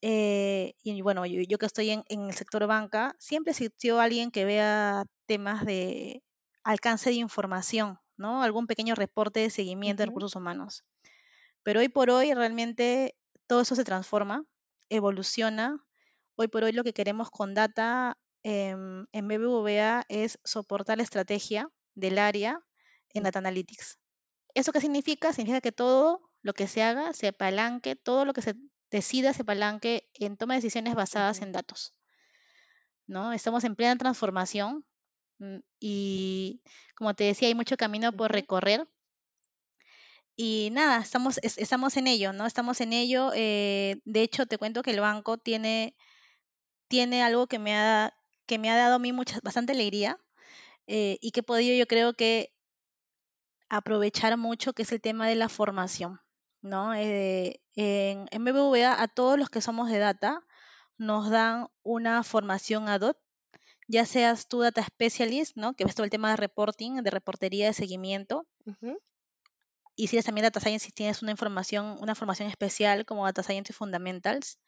Eh, 0.01 0.75
y 0.83 1.01
bueno, 1.01 1.25
yo, 1.25 1.57
que 1.57 1.65
estoy 1.65 1.89
en, 1.91 2.03
en, 2.07 2.27
el 2.27 2.33
sector 2.33 2.65
banca, 2.67 3.15
siempre 3.19 3.51
existió 3.51 3.99
alguien 3.99 4.31
que 4.31 4.45
vea 4.45 5.05
temas 5.25 5.65
de 5.65 6.23
alcance 6.63 7.09
de 7.09 7.17
información, 7.17 7.99
¿no? 8.15 8.43
Algún 8.43 8.67
pequeño 8.67 8.95
reporte 8.95 9.41
de 9.41 9.49
seguimiento 9.49 10.01
de 10.01 10.07
recursos 10.07 10.35
humanos. 10.35 10.83
Pero 11.63 11.81
hoy 11.81 11.89
por 11.89 12.09
hoy 12.09 12.33
realmente 12.33 13.15
todo 13.47 13.61
eso 13.61 13.75
se 13.75 13.83
transforma, 13.83 14.45
evoluciona. 14.89 15.83
Hoy 16.35 16.47
por 16.47 16.63
hoy 16.63 16.71
lo 16.71 16.83
que 16.83 16.93
queremos 16.93 17.29
con 17.29 17.53
data 17.53 18.17
en 18.47 19.27
BBVA 19.27 20.05
es 20.09 20.39
soportar 20.43 20.97
la 20.97 21.03
estrategia 21.03 21.69
del 21.95 22.17
área 22.17 22.61
en 23.13 23.23
Data 23.23 23.39
Analytics. 23.39 23.99
¿Eso 24.53 24.71
qué 24.71 24.81
significa? 24.81 25.33
Significa 25.33 25.61
que 25.61 25.71
todo 25.71 26.29
lo 26.41 26.53
que 26.53 26.67
se 26.67 26.81
haga 26.83 27.13
se 27.13 27.27
apalanque, 27.27 27.95
todo 27.95 28.25
lo 28.25 28.33
que 28.33 28.41
se 28.41 28.55
decida 28.89 29.33
se 29.33 29.41
apalanque 29.41 30.09
en 30.13 30.37
toma 30.37 30.53
de 30.53 30.59
decisiones 30.59 30.95
basadas 30.95 31.41
en 31.41 31.51
datos. 31.51 31.93
¿no? 33.07 33.33
Estamos 33.33 33.63
en 33.63 33.75
plena 33.75 33.97
transformación 33.97 34.85
mm, 35.39 35.57
y, 35.79 36.61
como 36.95 37.15
te 37.15 37.23
decía, 37.23 37.47
hay 37.47 37.55
mucho 37.55 37.77
camino 37.77 38.11
por 38.11 38.31
recorrer. 38.31 38.87
Y 40.35 40.69
nada, 40.71 41.01
estamos, 41.01 41.39
estamos 41.41 41.97
en 41.97 42.05
ello, 42.05 42.31
¿no? 42.31 42.45
Estamos 42.45 42.79
en 42.81 42.93
ello. 42.93 43.31
Eh, 43.33 44.01
de 44.05 44.21
hecho, 44.21 44.45
te 44.45 44.59
cuento 44.59 44.83
que 44.83 44.91
el 44.91 44.99
banco 44.99 45.39
tiene, 45.39 45.95
tiene 46.87 47.23
algo 47.23 47.47
que 47.47 47.57
me 47.57 47.75
ha, 47.75 48.13
que 48.47 48.57
me 48.57 48.71
ha 48.71 48.77
dado 48.77 48.95
a 48.95 48.99
mí 48.99 49.13
mucha, 49.13 49.39
bastante 49.43 49.73
alegría 49.73 50.19
eh, 50.87 51.17
y 51.21 51.31
que 51.31 51.41
he 51.41 51.43
podido, 51.43 51.75
yo 51.75 51.87
creo 51.87 52.13
que, 52.13 52.53
aprovechar 53.69 54.37
mucho, 54.37 54.73
que 54.73 54.83
es 54.83 54.91
el 54.91 55.01
tema 55.01 55.27
de 55.27 55.35
la 55.35 55.49
formación, 55.49 56.21
¿no? 56.61 56.93
Eh, 56.93 57.61
en, 57.75 58.43
BBVA, 58.43 59.01
a 59.01 59.07
todos 59.07 59.37
los 59.37 59.49
que 59.49 59.61
somos 59.61 59.89
de 59.89 59.99
data, 59.99 60.43
nos 60.97 61.29
dan 61.29 61.67
una 61.83 62.23
formación 62.23 62.89
ad 62.89 63.01
hoc, 63.01 63.17
ya 63.87 64.05
seas 64.05 64.47
tú 64.47 64.61
data 64.61 64.83
specialist, 64.83 65.55
¿no? 65.55 65.73
Que 65.73 65.85
ves 65.85 65.95
todo 65.95 66.05
el 66.05 66.09
tema 66.09 66.31
de 66.31 66.37
reporting, 66.37 67.03
de 67.03 67.11
reportería, 67.11 67.67
de 67.67 67.73
seguimiento. 67.73 68.47
Y 69.95 70.07
si 70.07 70.15
eres 70.15 70.25
también 70.25 70.43
data 70.43 70.59
science, 70.59 70.85
si 70.85 70.91
tienes 70.91 71.21
una 71.21 71.31
información, 71.31 71.97
una 72.01 72.15
formación 72.15 72.49
especial 72.49 73.05
como 73.05 73.25
data 73.25 73.43
science 73.43 73.73
fundamentals, 73.73 74.59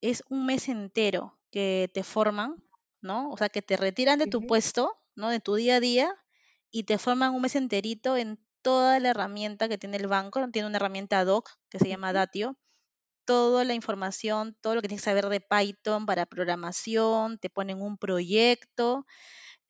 es 0.00 0.24
un 0.28 0.46
mes 0.46 0.68
entero 0.68 1.38
que 1.50 1.90
te 1.92 2.02
forman, 2.02 2.62
¿no? 3.02 3.30
O 3.30 3.36
sea, 3.36 3.48
que 3.48 3.62
te 3.62 3.76
retiran 3.76 4.18
de 4.18 4.26
tu 4.26 4.46
puesto, 4.46 4.92
¿no? 5.14 5.28
De 5.28 5.40
tu 5.40 5.54
día 5.56 5.76
a 5.76 5.80
día 5.80 6.14
y 6.70 6.84
te 6.84 6.98
forman 6.98 7.34
un 7.34 7.42
mes 7.42 7.56
enterito 7.56 8.16
en 8.16 8.38
toda 8.62 8.98
la 9.00 9.10
herramienta 9.10 9.68
que 9.68 9.78
tiene 9.78 9.98
el 9.98 10.06
banco. 10.06 10.48
Tiene 10.50 10.68
una 10.68 10.76
herramienta 10.76 11.20
ad 11.20 11.26
hoc 11.26 11.50
que 11.68 11.78
se 11.78 11.88
llama 11.88 12.12
Datio, 12.12 12.56
toda 13.24 13.64
la 13.64 13.74
información, 13.74 14.56
todo 14.60 14.74
lo 14.74 14.82
que 14.82 14.88
tienes 14.88 15.02
que 15.02 15.10
saber 15.10 15.28
de 15.28 15.40
Python 15.40 16.06
para 16.06 16.26
programación, 16.26 17.38
te 17.38 17.50
ponen 17.50 17.82
un 17.82 17.98
proyecto 17.98 19.06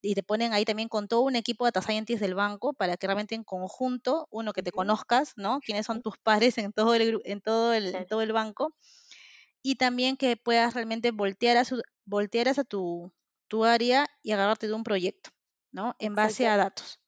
y 0.03 0.15
te 0.15 0.23
ponen 0.23 0.53
ahí 0.53 0.65
también 0.65 0.89
con 0.89 1.09
todo 1.09 1.23
un 1.23 1.37
equipo 1.37 1.65
de 1.65 1.69
data 1.69 1.83
scientists 1.83 2.21
del 2.21 2.35
banco 2.35 2.75
para 2.75 2.97
que 2.97 3.07
realmente 3.07 3.35
en 3.35 3.45
conjunto, 3.45 4.27
uno 4.31 4.53
que 4.53 4.63
te 4.63 4.73
conozcas, 4.73 5.33
¿no? 5.37 5.61
Quiénes 5.61 5.87
son 5.87 6.03
tus 6.03 6.19
pares 6.19 6.59
en 6.59 6.73
todo 6.73 6.95
el, 6.95 7.21
en 7.25 7.41
todo 7.41 7.73
el, 7.73 8.07
todo 8.09 8.23
el 8.23 8.33
banco 8.33 8.75
y 9.63 9.77
también 9.77 10.17
que 10.17 10.37
puedas 10.37 10.75
realmente 10.75 11.13
voltear 11.13 11.57
a, 11.57 11.65
su, 11.65 11.83
voltear 12.05 12.49
a 12.49 12.65
tu, 12.65 13.13
tu 13.53 13.67
área 13.67 14.09
y 14.23 14.33
agarrarte 14.33 14.67
de 14.67 14.73
un 14.73 14.83
proyecto, 14.83 15.29
¿no? 15.73 15.95
En 15.99 16.15
base 16.15 16.49
a 16.49 16.57
datos. 16.57 17.03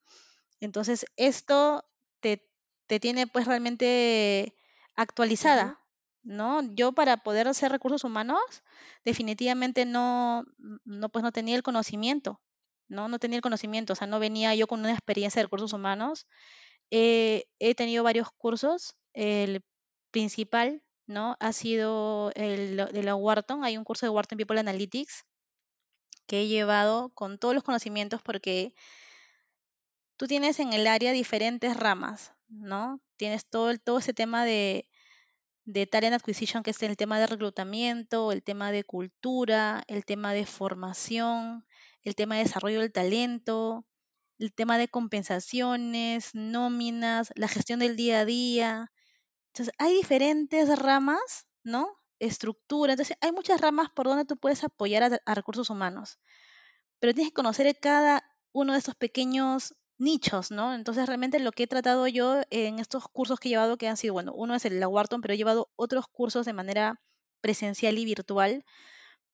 Entonces, 0.60 1.06
esto 1.16 1.86
te, 2.20 2.46
te 2.86 3.00
tiene 3.00 3.26
pues 3.26 3.46
realmente 3.46 4.54
actualizada, 4.94 5.80
¿no? 6.22 6.60
Yo 6.74 6.92
para 6.92 7.16
poder 7.16 7.48
hacer 7.48 7.72
recursos 7.72 8.04
humanos, 8.04 8.42
definitivamente 9.06 9.86
no, 9.86 10.44
no, 10.84 11.08
pues 11.08 11.22
no 11.22 11.32
tenía 11.32 11.56
el 11.56 11.62
conocimiento, 11.62 12.42
¿no? 12.88 13.08
No 13.08 13.18
tenía 13.18 13.36
el 13.36 13.42
conocimiento, 13.42 13.94
o 13.94 13.96
sea, 13.96 14.06
no 14.06 14.18
venía 14.18 14.54
yo 14.54 14.66
con 14.66 14.80
una 14.80 14.92
experiencia 14.92 15.40
de 15.40 15.44
recursos 15.44 15.72
humanos. 15.72 16.26
he 16.90 17.74
tenido 17.74 18.04
varios 18.04 18.28
cursos, 18.36 18.98
el 19.14 19.64
principal, 20.10 20.82
¿no? 21.06 21.38
Ha 21.40 21.54
sido 21.54 22.32
el 22.34 22.76
de 22.76 23.02
la 23.02 23.14
Wharton, 23.14 23.64
hay 23.64 23.78
un 23.78 23.84
curso 23.84 24.04
de 24.04 24.10
Wharton 24.10 24.36
People 24.36 24.60
Analytics 24.60 25.24
que 26.26 26.42
he 26.42 26.48
llevado 26.48 27.10
con 27.10 27.38
todos 27.38 27.54
los 27.54 27.64
conocimientos 27.64 28.22
porque 28.22 28.74
tú 30.16 30.26
tienes 30.26 30.60
en 30.60 30.72
el 30.72 30.86
área 30.86 31.12
diferentes 31.12 31.76
ramas, 31.76 32.32
¿no? 32.48 33.00
Tienes 33.16 33.46
todo, 33.46 33.76
todo 33.78 33.98
ese 33.98 34.14
tema 34.14 34.44
de, 34.44 34.88
de 35.64 35.86
Talent 35.86 36.14
Acquisition, 36.14 36.62
que 36.62 36.70
es 36.70 36.82
el 36.82 36.96
tema 36.96 37.18
de 37.18 37.26
reclutamiento, 37.26 38.32
el 38.32 38.42
tema 38.42 38.72
de 38.72 38.84
cultura, 38.84 39.82
el 39.88 40.04
tema 40.04 40.32
de 40.32 40.46
formación, 40.46 41.66
el 42.02 42.14
tema 42.14 42.36
de 42.36 42.44
desarrollo 42.44 42.80
del 42.80 42.92
talento, 42.92 43.86
el 44.38 44.52
tema 44.52 44.78
de 44.78 44.88
compensaciones, 44.88 46.34
nóminas, 46.34 47.32
la 47.36 47.48
gestión 47.48 47.80
del 47.80 47.96
día 47.96 48.20
a 48.20 48.24
día. 48.24 48.92
Entonces, 49.52 49.74
hay 49.78 49.94
diferentes 49.94 50.78
ramas, 50.78 51.46
¿no? 51.62 51.88
Estructura. 52.26 52.92
Entonces, 52.92 53.16
hay 53.20 53.32
muchas 53.32 53.60
ramas 53.60 53.88
por 53.94 54.06
donde 54.06 54.24
tú 54.24 54.36
puedes 54.36 54.64
apoyar 54.64 55.20
a, 55.24 55.34
recursos 55.34 55.70
humanos. 55.70 56.18
Pero 57.00 57.14
tienes 57.14 57.30
que 57.30 57.34
conocer 57.34 57.78
cada 57.80 58.24
uno 58.52 58.72
de 58.72 58.78
estos 58.78 58.94
pequeños 58.94 59.74
nichos, 59.98 60.50
¿no? 60.50 60.74
Entonces 60.74 61.06
realmente 61.06 61.38
lo 61.38 61.52
que 61.52 61.64
he 61.64 61.66
tratado 61.66 62.06
yo 62.08 62.42
en 62.50 62.78
estos 62.78 63.08
cursos 63.08 63.38
que 63.38 63.48
he 63.48 63.50
llevado, 63.50 63.76
que 63.78 63.88
han 63.88 63.96
sido, 63.96 64.14
bueno, 64.14 64.32
uno 64.34 64.54
es 64.54 64.64
el 64.64 64.80
la 64.80 64.88
Wharton, 64.88 65.20
pero 65.20 65.34
he 65.34 65.36
llevado 65.36 65.70
otros 65.76 66.06
cursos 66.08 66.46
de 66.46 66.52
manera 66.52 67.00
presencial 67.40 67.98
y 67.98 68.04
virtual 68.04 68.64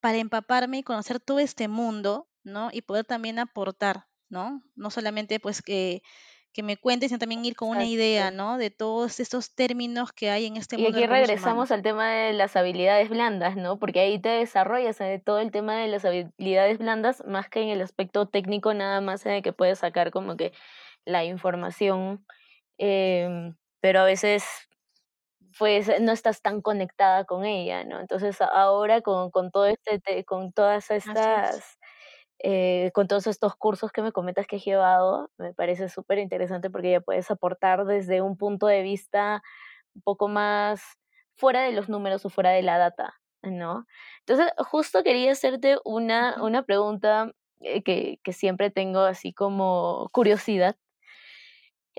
para 0.00 0.18
empaparme 0.18 0.78
y 0.78 0.82
conocer 0.82 1.20
todo 1.20 1.38
este 1.38 1.68
mundo, 1.68 2.28
¿no? 2.42 2.70
Y 2.72 2.82
poder 2.82 3.04
también 3.04 3.38
aportar, 3.38 4.08
¿no? 4.28 4.62
No 4.74 4.90
solamente 4.90 5.40
pues 5.40 5.62
que 5.62 6.02
que 6.52 6.62
me 6.62 6.76
cuentes, 6.76 7.10
sino 7.10 7.18
también 7.18 7.44
ir 7.44 7.54
con 7.54 7.68
una 7.68 7.84
idea, 7.84 8.30
¿no? 8.30 8.58
De 8.58 8.70
todos 8.70 9.20
estos 9.20 9.54
términos 9.54 10.12
que 10.12 10.30
hay 10.30 10.46
en 10.46 10.56
este 10.56 10.76
mundo. 10.76 10.98
Y 10.98 11.02
aquí 11.02 11.06
regresamos 11.06 11.70
al 11.70 11.82
tema 11.82 12.10
de 12.10 12.32
las 12.32 12.56
habilidades 12.56 13.08
blandas, 13.08 13.56
¿no? 13.56 13.78
Porque 13.78 14.00
ahí 14.00 14.18
te 14.18 14.30
desarrollas 14.30 15.00
en 15.00 15.20
todo 15.22 15.38
el 15.38 15.50
tema 15.50 15.76
de 15.76 15.88
las 15.88 16.04
habilidades 16.04 16.78
blandas, 16.78 17.24
más 17.26 17.48
que 17.48 17.62
en 17.62 17.68
el 17.68 17.80
aspecto 17.82 18.26
técnico, 18.26 18.74
nada 18.74 19.00
más 19.00 19.24
en 19.26 19.32
el 19.32 19.42
que 19.42 19.52
puedes 19.52 19.78
sacar 19.78 20.10
como 20.10 20.36
que 20.36 20.52
la 21.04 21.24
información, 21.24 22.24
em, 22.78 23.54
pero 23.80 24.00
a 24.00 24.04
veces 24.04 24.44
pues 25.58 25.90
no 26.00 26.12
estás 26.12 26.42
tan 26.42 26.62
conectada 26.62 27.24
con 27.24 27.44
ella, 27.44 27.84
¿no? 27.84 28.00
Entonces 28.00 28.40
ahora 28.40 29.02
con, 29.02 29.30
con 29.30 29.50
todo 29.50 29.66
este, 29.66 30.24
con 30.24 30.52
todas 30.52 30.90
estas 30.90 31.78
eh, 32.42 32.90
con 32.94 33.06
todos 33.06 33.26
estos 33.26 33.54
cursos 33.56 33.92
que 33.92 34.02
me 34.02 34.12
comentas 34.12 34.46
que 34.46 34.56
he 34.56 34.60
llevado, 34.60 35.30
me 35.38 35.52
parece 35.54 35.88
súper 35.90 36.18
interesante 36.18 36.70
porque 36.70 36.92
ya 36.92 37.00
puedes 37.00 37.30
aportar 37.30 37.84
desde 37.84 38.22
un 38.22 38.36
punto 38.38 38.66
de 38.66 38.82
vista 38.82 39.42
un 39.94 40.02
poco 40.02 40.28
más 40.28 40.82
fuera 41.36 41.62
de 41.62 41.72
los 41.72 41.88
números 41.88 42.24
o 42.24 42.30
fuera 42.30 42.50
de 42.50 42.62
la 42.62 42.78
data, 42.78 43.14
¿no? 43.42 43.86
Entonces, 44.20 44.52
justo 44.58 45.02
quería 45.02 45.32
hacerte 45.32 45.78
una, 45.84 46.42
una 46.42 46.62
pregunta 46.62 47.32
eh, 47.60 47.82
que, 47.82 48.20
que 48.24 48.32
siempre 48.32 48.70
tengo 48.70 49.00
así 49.00 49.34
como 49.34 50.08
curiosidad. 50.12 50.76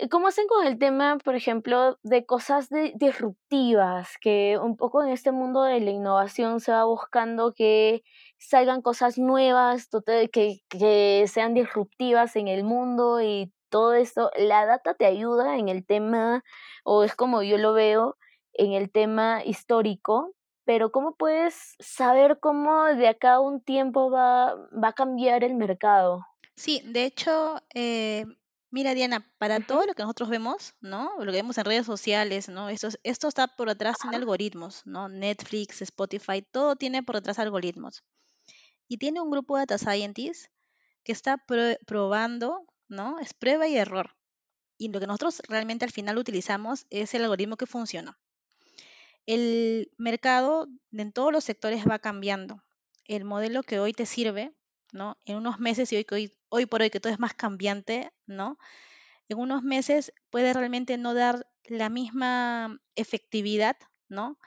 ¿Cómo 0.09 0.27
hacen 0.27 0.47
con 0.47 0.65
el 0.65 0.79
tema, 0.79 1.17
por 1.23 1.35
ejemplo, 1.35 1.99
de 2.01 2.25
cosas 2.25 2.69
disruptivas? 2.95 4.17
Que 4.19 4.57
un 4.57 4.75
poco 4.77 5.03
en 5.03 5.09
este 5.09 5.31
mundo 5.31 5.63
de 5.63 5.79
la 5.81 5.91
innovación 5.91 6.59
se 6.59 6.71
va 6.71 6.85
buscando 6.85 7.53
que 7.53 8.01
salgan 8.41 8.81
cosas 8.81 9.17
nuevas, 9.17 9.87
que, 10.33 10.59
que 10.69 11.25
sean 11.27 11.53
disruptivas 11.53 12.35
en 12.35 12.47
el 12.49 12.63
mundo 12.63 13.21
y 13.21 13.53
todo 13.69 13.93
esto. 13.93 14.31
¿La 14.37 14.65
data 14.65 14.95
te 14.95 15.05
ayuda 15.05 15.57
en 15.57 15.69
el 15.69 15.85
tema, 15.85 16.43
o 16.83 17.03
es 17.03 17.15
como 17.15 17.43
yo 17.43 17.57
lo 17.57 17.73
veo, 17.73 18.17
en 18.53 18.73
el 18.73 18.91
tema 18.91 19.43
histórico? 19.45 20.33
Pero 20.65 20.91
¿cómo 20.91 21.15
puedes 21.15 21.75
saber 21.79 22.39
cómo 22.39 22.83
de 22.85 23.07
acá 23.07 23.33
a 23.35 23.39
un 23.39 23.61
tiempo 23.63 24.11
va, 24.11 24.55
va 24.55 24.89
a 24.89 24.93
cambiar 24.93 25.43
el 25.43 25.55
mercado? 25.55 26.25
Sí, 26.55 26.81
de 26.85 27.05
hecho, 27.05 27.61
eh, 27.73 28.25
mira 28.69 28.93
Diana, 28.93 29.25
para 29.37 29.59
todo 29.59 29.85
lo 29.85 29.93
que 29.95 30.03
nosotros 30.03 30.29
vemos, 30.29 30.75
¿no? 30.81 31.11
Lo 31.19 31.25
que 31.31 31.37
vemos 31.37 31.57
en 31.57 31.65
redes 31.65 31.85
sociales, 31.85 32.49
¿no? 32.49 32.69
Esto, 32.69 32.87
es- 32.87 32.99
esto 33.03 33.27
está 33.27 33.47
por 33.47 33.69
detrás, 33.69 33.97
tiene 33.99 34.17
algoritmos, 34.17 34.85
¿no? 34.85 35.09
Netflix, 35.09 35.81
Spotify, 35.81 36.41
todo 36.41 36.75
tiene 36.75 37.01
por 37.03 37.15
detrás 37.15 37.39
algoritmos. 37.39 38.03
Y 38.91 38.97
tiene 38.97 39.21
un 39.21 39.31
grupo 39.31 39.55
de 39.57 39.61
data 39.63 39.77
scientists 39.79 40.51
que 41.03 41.13
está 41.13 41.37
pro- 41.37 41.77
probando, 41.87 42.65
¿no? 42.89 43.19
Es 43.19 43.33
prueba 43.33 43.67
y 43.67 43.77
error. 43.77 44.15
Y 44.77 44.89
lo 44.89 44.99
que 44.99 45.07
nosotros 45.07 45.41
realmente 45.49 45.85
al 45.85 45.91
final 45.91 46.17
utilizamos 46.17 46.87
es 46.89 47.13
el 47.15 47.23
algoritmo 47.23 47.57
que 47.57 47.67
funciona. 47.67 48.19
El 49.25 49.91
mercado 49.97 50.67
en 50.91 51.11
todos 51.11 51.31
los 51.31 51.43
sectores 51.43 51.85
va 51.89 51.99
cambiando. 51.99 52.63
El 53.05 53.23
modelo 53.25 53.63
que 53.63 53.79
hoy 53.79 53.93
te 53.93 54.05
sirve, 54.05 54.53
¿no? 54.91 55.17
En 55.25 55.37
unos 55.37 55.59
meses 55.59 55.91
y 55.91 55.97
hoy, 55.97 56.05
hoy, 56.11 56.33
hoy 56.49 56.65
por 56.67 56.81
hoy 56.81 56.89
que 56.89 56.99
todo 56.99 57.11
es 57.13 57.19
más 57.19 57.33
cambiante, 57.33 58.11
¿no? 58.27 58.57
En 59.29 59.39
unos 59.39 59.63
meses 59.63 60.13
puede 60.31 60.53
realmente 60.53 60.97
no 60.97 61.13
dar 61.15 61.47
la 61.65 61.89
misma 61.89 62.81
efectividad, 62.95 63.77
¿no? 64.09 64.37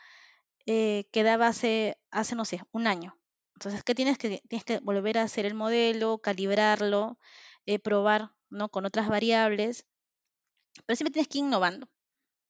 Eh, 0.66 1.08
que 1.12 1.22
daba 1.24 1.48
hace, 1.48 1.98
hace, 2.10 2.36
no 2.36 2.44
sé, 2.44 2.62
un 2.72 2.86
año. 2.88 3.16
Entonces, 3.54 3.82
¿qué 3.84 3.94
tienes 3.94 4.18
que? 4.18 4.42
Tienes 4.48 4.64
que 4.64 4.78
volver 4.80 5.18
a 5.18 5.22
hacer 5.22 5.46
el 5.46 5.54
modelo, 5.54 6.18
calibrarlo, 6.18 7.18
eh, 7.66 7.78
probar, 7.78 8.32
¿no? 8.50 8.68
Con 8.70 8.84
otras 8.86 9.08
variables, 9.08 9.86
pero 10.86 10.96
siempre 10.96 11.12
tienes 11.12 11.28
que 11.28 11.38
ir 11.38 11.44
innovando. 11.44 11.88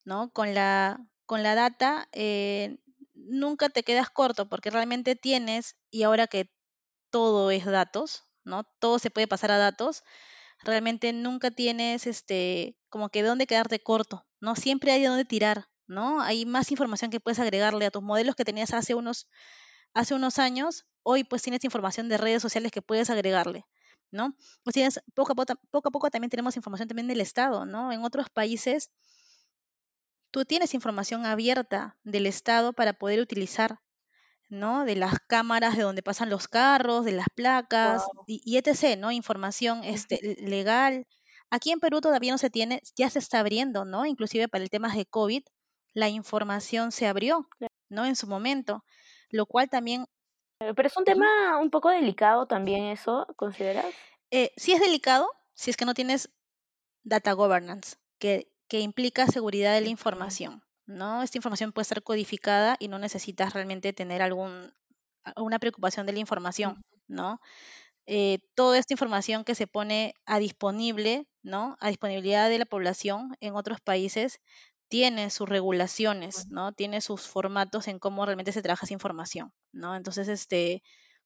¿no? 0.05 0.31
Con 0.33 0.55
la, 0.55 1.01
con 1.27 1.43
la 1.43 1.55
data 1.55 2.09
eh, 2.13 2.79
nunca 3.15 3.69
te 3.71 3.83
quedas 3.83 4.11
corto 4.11 4.49
porque 4.49 4.71
realmente 4.71 5.17
tienes, 5.17 5.77
y 5.91 6.03
ahora 6.03 6.27
que 6.27 6.51
todo 7.11 7.51
es 7.51 7.65
datos, 7.65 8.25
¿no? 8.45 8.65
Todo 8.81 8.99
se 8.99 9.11
puede 9.11 9.29
pasar 9.29 9.51
a 9.51 9.59
datos, 9.59 10.05
realmente 10.61 11.13
nunca 11.13 11.51
tienes 11.51 12.07
este, 12.07 12.77
como 12.89 13.09
que 13.11 13.23
dónde 13.23 13.47
quedarte 13.47 13.81
corto, 13.81 14.27
¿no? 14.41 14.57
Siempre 14.57 14.93
hay 14.93 15.03
de 15.03 15.09
dónde 15.09 15.25
tirar, 15.25 15.69
¿no? 15.87 16.21
Hay 16.21 16.47
más 16.47 16.71
información 16.71 17.11
que 17.11 17.21
puedes 17.21 17.39
agregarle 17.39 17.87
a 17.87 17.91
tus 17.91 18.03
modelos 18.03 18.37
que 18.37 18.45
tenías 18.45 18.75
hace 18.75 18.95
unos, 18.95 19.29
hace 19.95 20.15
unos 20.15 20.39
años, 20.39 20.87
hoy 21.05 21.23
pues 21.25 21.43
tienes 21.43 21.65
información 21.65 22.09
de 22.09 22.19
redes 22.19 22.43
sociales 22.43 22.73
que 22.73 22.83
puedes 22.83 23.11
agregarle. 23.11 23.65
¿no? 24.11 24.37
Pues 24.63 24.75
tienes, 24.75 25.01
poco 25.15 25.33
a 25.33 25.35
poco, 25.35 25.55
poco 25.73 25.89
a 25.89 25.91
poco 25.93 26.11
también 26.11 26.31
tenemos 26.31 26.57
información 26.57 26.89
también 26.89 27.09
del 27.09 27.21
Estado, 27.21 27.67
¿no? 27.67 27.91
En 27.93 28.05
otros 28.05 28.31
países 28.31 28.91
tú 30.31 30.45
tienes 30.45 30.75
información 30.75 31.27
abierta 31.27 31.97
del 32.05 32.27
Estado 32.27 32.73
para 32.73 32.93
poder 32.95 33.21
utilizar, 33.21 33.79
¿no? 34.49 34.85
De 34.85 34.97
las 34.97 35.15
cámaras 35.29 35.77
de 35.77 35.83
donde 35.85 36.03
pasan 36.03 36.31
los 36.31 36.49
carros, 36.49 37.05
de 37.05 37.13
las 37.13 37.29
placas 37.35 38.03
Wow. 38.15 38.25
y, 38.27 38.43
y 38.45 38.57
etc., 38.59 38.99
¿no? 38.99 39.13
Información 39.13 39.85
este, 39.85 40.19
le- 40.23 40.49
legal. 40.49 41.07
Aquí 41.51 41.71
en 41.73 41.81
Perú 41.81 42.01
todavía 42.01 42.33
no 42.33 42.39
se 42.39 42.51
tiene, 42.51 42.83
ya 42.97 43.11
se 43.11 43.19
está 43.21 43.41
abriendo, 43.41 43.85
¿no? 43.85 44.07
Inclusive 44.07 44.49
para 44.49 44.65
el 44.65 44.71
tema 44.71 44.95
de 44.95 45.07
COVID, 45.07 45.43
la 45.95 46.09
información 46.09 46.93
se 46.93 47.07
abrió, 47.07 47.49
¿no? 47.89 48.05
En 48.05 48.17
su 48.17 48.27
momento, 48.27 48.85
lo 49.31 49.47
cual 49.47 49.69
también, 49.69 50.07
Pero 50.75 50.87
es 50.87 50.97
un 50.97 51.05
tema 51.05 51.59
un 51.59 51.71
poco 51.71 51.91
delicado 51.91 52.47
también 52.47 52.85
eso, 52.85 53.27
¿consideras? 53.37 53.87
eh, 54.31 54.53
sí 54.57 54.73
es 54.73 54.81
delicado 54.81 55.29
si 55.55 55.71
es 55.71 55.77
que 55.77 55.85
no 55.85 55.95
tienes 55.95 56.31
data 57.05 57.33
governance, 57.33 57.97
que, 58.19 58.49
que 58.69 58.81
implica 58.81 59.27
seguridad 59.27 59.75
de 59.75 59.81
la 59.81 59.89
información, 59.89 60.65
¿no? 60.87 61.23
Esta 61.23 61.39
información 61.39 61.73
puede 61.73 61.85
ser 61.85 62.03
codificada 62.03 62.77
y 62.81 62.89
no 62.89 62.99
necesitas 62.99 63.53
realmente 63.53 63.93
tener 63.93 64.23
algún, 64.23 64.73
una 65.37 65.61
preocupación 65.61 66.07
de 66.07 66.15
la 66.15 66.19
información, 66.19 66.83
¿no? 67.07 67.41
Eh, 68.07 68.41
toda 68.55 68.79
esta 68.79 68.93
información 68.93 69.45
que 69.45 69.55
se 69.55 69.67
pone 69.67 70.15
a 70.27 70.39
disponible, 70.41 71.29
¿no? 71.43 71.77
A 71.81 71.89
disponibilidad 71.89 72.49
de 72.49 72.59
la 72.59 72.67
población 72.67 73.37
en 73.41 73.55
otros 73.55 73.81
países 73.81 74.41
tiene 74.89 75.31
sus 75.31 75.49
regulaciones. 75.49 76.49
¿no? 76.49 76.73
Tiene 76.73 77.01
sus 77.01 77.27
formatos 77.27 77.89
en 77.89 77.99
cómo 77.99 78.27
realmente 78.27 78.53
se 78.53 78.63
trabaja 78.63 78.87
esa 78.87 78.95
información, 78.95 79.53
¿no? 79.73 79.97
Entonces, 79.97 80.29
este, 80.29 80.83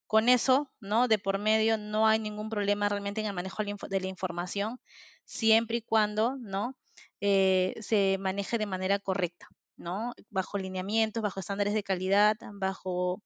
con 0.08 0.28
eso, 0.28 0.72
¿no? 0.80 1.06
De 1.06 1.18
por 1.18 1.38
medio 1.38 1.76
no 1.78 2.06
hay 2.08 2.18
ningún 2.18 2.48
problema 2.48 2.88
realmente 2.88 3.20
en 3.20 3.26
el 3.28 3.34
manejo 3.34 3.62
de 3.62 4.00
la, 4.00 4.06
información, 4.08 4.80
siempre 5.24 5.78
y 5.78 5.82
cuando, 5.82 6.36
¿no? 6.40 6.76
Eh, 7.20 7.74
se 7.80 8.16
maneje 8.18 8.58
de 8.58 8.66
manera 8.66 8.98
correcta, 8.98 9.48
¿no? 9.76 10.14
Bajo 10.30 10.58
lineamientos, 10.58 11.22
bajo 11.22 11.40
estándares 11.40 11.74
de 11.74 11.82
calidad, 11.82 12.36
bajo 12.54 13.22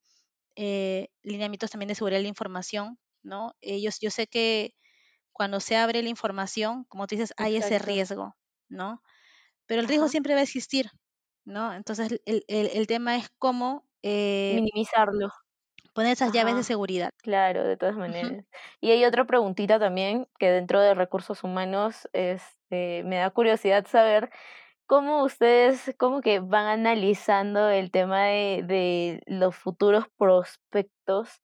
eh, 0.56 1.08
lineamientos 1.22 1.70
también 1.70 1.88
de 1.88 1.94
seguridad 1.94 2.18
de 2.18 2.24
la 2.24 2.28
información, 2.28 2.98
¿no? 3.22 3.54
Ellos, 3.60 4.00
yo 4.00 4.10
sé 4.10 4.26
que 4.26 4.74
cuando 5.32 5.60
se 5.60 5.76
abre 5.76 6.02
la 6.02 6.08
información, 6.08 6.84
como 6.88 7.06
tú 7.06 7.14
dices, 7.14 7.32
hay 7.36 7.56
ese 7.56 7.78
riesgo, 7.78 8.34
¿no? 8.68 9.02
Pero 9.72 9.82
el 9.82 9.88
riesgo 9.88 10.04
Ajá. 10.04 10.12
siempre 10.12 10.34
va 10.34 10.40
a 10.40 10.42
existir, 10.44 10.86
¿no? 11.44 11.72
Entonces, 11.74 12.20
el, 12.26 12.44
el- 12.48 12.70
el 12.74 12.86
tema 12.86 13.16
es 13.16 13.28
cómo 13.38 13.86
eh, 14.02 14.56
Minimizarlo. 14.56 15.30
poner 15.94 16.12
esas 16.12 16.32
llaves 16.32 16.54
de 16.56 16.62
seguridad. 16.64 17.10
Claro, 17.22 17.64
de 17.64 17.76
todas 17.76 17.96
maneras. 17.96 18.44
Y 18.80 18.90
hay 18.90 19.04
otra 19.04 19.24
preguntita 19.26 19.78
también 19.78 20.26
que 20.38 20.50
dentro 20.50 20.80
de 20.80 20.94
recursos 20.94 21.44
humanos, 21.44 22.08
este, 22.12 23.04
me 23.04 23.16
da 23.16 23.30
curiosidad 23.30 23.86
saber 23.86 24.30
cómo 24.86 25.24
ustedes 25.24 25.94
como 25.98 26.20
que 26.22 26.40
van 26.40 26.66
analizando 26.66 27.68
el 27.70 27.90
tema 27.90 28.24
de, 28.26 28.64
de 28.66 29.22
los 29.26 29.56
futuros 29.56 30.06
prospectos 30.18 31.40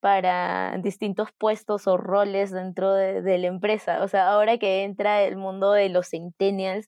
para 0.00 0.78
distintos 0.78 1.30
puestos 1.38 1.86
o 1.88 1.96
roles 1.96 2.52
dentro 2.52 2.94
de, 2.94 3.22
de 3.22 3.38
la 3.38 3.48
empresa. 3.48 4.02
O 4.04 4.08
sea, 4.08 4.28
ahora 4.30 4.58
que 4.58 4.84
entra 4.84 5.22
el 5.24 5.36
mundo 5.36 5.72
de 5.72 5.88
los 5.90 6.10
centennials, 6.10 6.86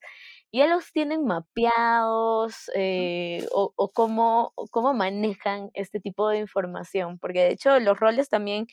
¿ya 0.53 0.67
los 0.67 0.93
tienen 0.93 1.25
mapeados 1.27 2.71
eh, 2.75 3.47
o, 3.53 3.73
o 3.77 3.93
cómo, 3.93 4.53
cómo 4.71 4.95
manejan 4.95 5.71
este 5.75 6.01
tipo 6.01 6.29
de 6.29 6.39
información? 6.39 7.19
Porque 7.19 7.41
de 7.41 7.53
hecho 7.53 7.79
los 7.81 7.99
roles 7.99 8.29
también, 8.29 8.67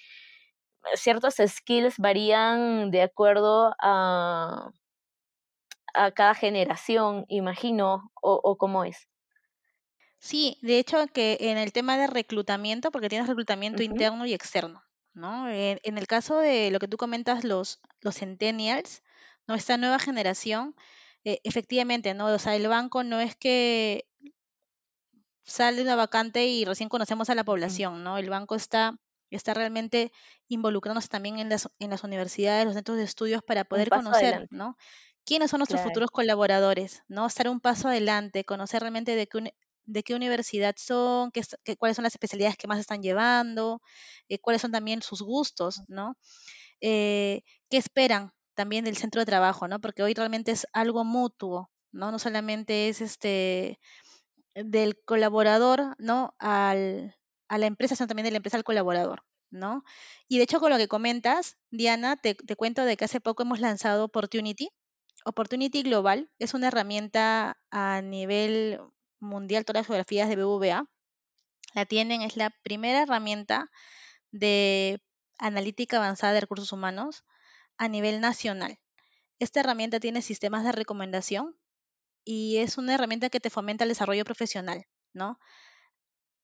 eh, 0.94 0.98
ciertos 0.98 1.36
skills 1.48 1.98
varían 2.00 2.92
de 2.92 3.04
acuerdo 3.04 3.74
a, 3.82 4.72
a 5.94 6.12
cada 6.12 6.34
generación, 6.34 7.26
imagino, 7.28 8.12
o, 8.22 8.40
o 8.42 8.58
cómo 8.58 8.86
es. 8.86 9.10
Sí, 10.20 10.58
de 10.62 10.80
hecho 10.80 11.08
que 11.08 11.38
en 11.40 11.58
el 11.58 11.72
tema 11.72 11.98
de 11.98 12.08
reclutamiento, 12.08 12.92
porque 12.92 13.10
tienes 13.10 13.28
reclutamiento 13.28 13.84
interno 13.84 14.26
y 14.26 14.34
externo, 14.34 14.84
¿no? 15.13 15.50
En, 15.50 15.80
en 15.84 15.98
el 15.98 16.08
caso 16.08 16.40
de 16.40 16.72
lo 16.72 16.80
que 16.80 16.88
tú 16.88 16.98
comentas, 16.98 17.44
los, 17.44 17.80
los 18.02 18.16
centennials, 18.18 19.04
¿no? 19.48 19.56
Esta 19.56 19.78
nueva 19.78 20.00
generación, 20.00 20.76
eh, 21.28 21.40
efectivamente, 21.44 22.13
¿no? 22.13 22.28
O 22.34 22.40
sea, 22.40 22.56
el 22.56 22.68
banco 22.68 23.04
no 23.04 23.20
es 23.20 23.36
que 23.36 24.08
sale 25.44 25.82
una 25.82 25.96
vacante 25.96 26.46
y 26.48 26.66
recién 26.66 26.90
conocemos 26.90 27.30
a 27.30 27.36
la 27.36 27.44
población, 27.44 28.04
¿no? 28.04 28.18
El 28.18 28.30
banco 28.30 28.56
está, 28.56 29.00
está 29.30 29.54
realmente 29.54 30.12
involucrándose 30.48 31.08
también 31.08 31.40
en 31.40 31.50
las, 31.50 31.70
en 31.80 31.90
las 31.90 32.04
universidades, 32.04 32.66
los 32.66 32.76
centros 32.76 32.98
de 32.98 33.04
estudios 33.04 33.42
para 33.44 33.63
poder 33.66 33.92
conocer, 33.92 34.42
adelante, 34.42 34.50
¿no? 34.50 34.76
¿Quiénes 35.26 35.52
son 35.52 35.60
nuestros 35.60 35.82
claro. 35.82 35.82
futuros 35.82 36.12
colaboradores, 36.12 37.04
¿no? 37.08 37.26
Estar 37.28 37.50
un 37.50 37.60
paso 37.62 37.88
adelante, 37.90 38.44
conocer 38.46 38.82
realmente 38.82 39.16
de 39.16 39.28
qué, 39.28 39.54
de 39.86 40.04
qué 40.04 40.16
universidad 40.16 40.76
son, 40.78 41.32
qué- 41.32 41.44
cuáles 41.78 41.96
son 41.98 42.04
las 42.04 42.13
especialidades 42.16 42.58
que 42.58 42.68
más 42.68 42.80
están 42.80 43.02
llevando, 43.02 43.82
eh, 44.30 44.40
cuáles 44.40 44.62
son 44.62 44.72
también 44.72 45.02
sus 45.02 45.22
gustos, 45.22 45.82
¿no? 45.88 46.18
Eh, 46.82 47.42
¿qué 47.70 47.78
esperan 47.78 48.32
también 48.58 48.84
del 48.84 48.98
centro 48.98 49.22
de 49.22 49.28
trabajo, 49.28 49.67
¿no? 49.67 49.80
Porque 49.80 50.02
hoy 50.02 50.15
realmente 50.15 50.52
es 50.52 50.65
algo 50.74 51.06
mutuo, 51.06 51.70
¿no? 51.91 52.12
No 52.12 52.17
solamente 52.17 52.89
es 52.89 53.02
este 53.02 53.80
del 54.56 55.00
colaborador, 55.06 55.96
¿no? 56.00 56.34
Al, 56.39 57.15
a 57.50 57.58
la 57.60 57.67
empresa, 57.67 57.96
sino 57.96 58.08
también 58.08 58.26
de 58.26 58.32
la 58.32 58.38
empresa 58.38 58.58
al 58.58 58.63
colaborador, 58.63 59.22
¿no? 59.52 59.84
Y 60.28 60.38
de 60.38 60.43
hecho, 60.46 60.60
con 60.60 60.72
lo 60.72 60.78
que 60.78 60.88
comentas, 60.88 61.58
Diana, 61.70 62.17
te, 62.17 62.34
te 62.34 62.56
cuento 62.56 62.84
de 62.84 62.98
que 62.98 63.06
hace 63.06 63.22
poco 63.22 63.43
hemos 63.43 63.60
lanzado 63.60 64.06
Opportunity. 64.06 64.70
Opportunity 65.24 65.84
Global 65.84 66.32
es 66.39 66.56
una 66.56 66.70
herramienta 66.70 67.60
a 67.70 68.02
nivel 68.02 68.80
mundial, 69.20 69.65
todas 69.65 69.82
las 69.82 69.88
geografías 69.88 70.30
de 70.30 70.36
BVA. 70.36 70.89
La 71.76 71.86
tienen, 71.86 72.24
es 72.24 72.38
la 72.38 72.50
primera 72.63 73.04
herramienta 73.04 73.70
de 74.32 75.00
analítica 75.38 75.98
avanzada 75.98 76.34
de 76.34 76.41
recursos 76.41 76.72
humanos 76.72 77.24
a 77.78 77.88
nivel 77.88 78.22
nacional. 78.22 78.80
Esta 79.40 79.60
herramienta 79.62 80.00
tiene 80.00 80.22
sistemas 80.22 80.63
de 80.63 80.72
recomendación 80.72 81.56
y 82.26 82.58
es 82.58 82.78
una 82.78 82.96
herramienta 82.96 83.30
que 83.30 83.40
te 83.40 83.50
fomenta 83.50 83.86
el 83.86 83.90
desarrollo 83.90 84.26
profesional, 84.26 84.86
¿no? 85.13 85.40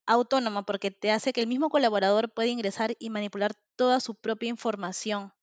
Autónoma, 0.06 0.66
porque 0.66 0.92
te 0.92 1.12
hace 1.12 1.34
que 1.34 1.42
el 1.42 1.48
mismo 1.48 1.70
colaborador 1.70 2.34
pueda 2.34 2.48
ingresar 2.50 2.96
y 3.00 3.10
manipular 3.10 3.54
toda 3.76 4.00
su 4.00 4.16
propia 4.16 4.50
información, 4.50 5.34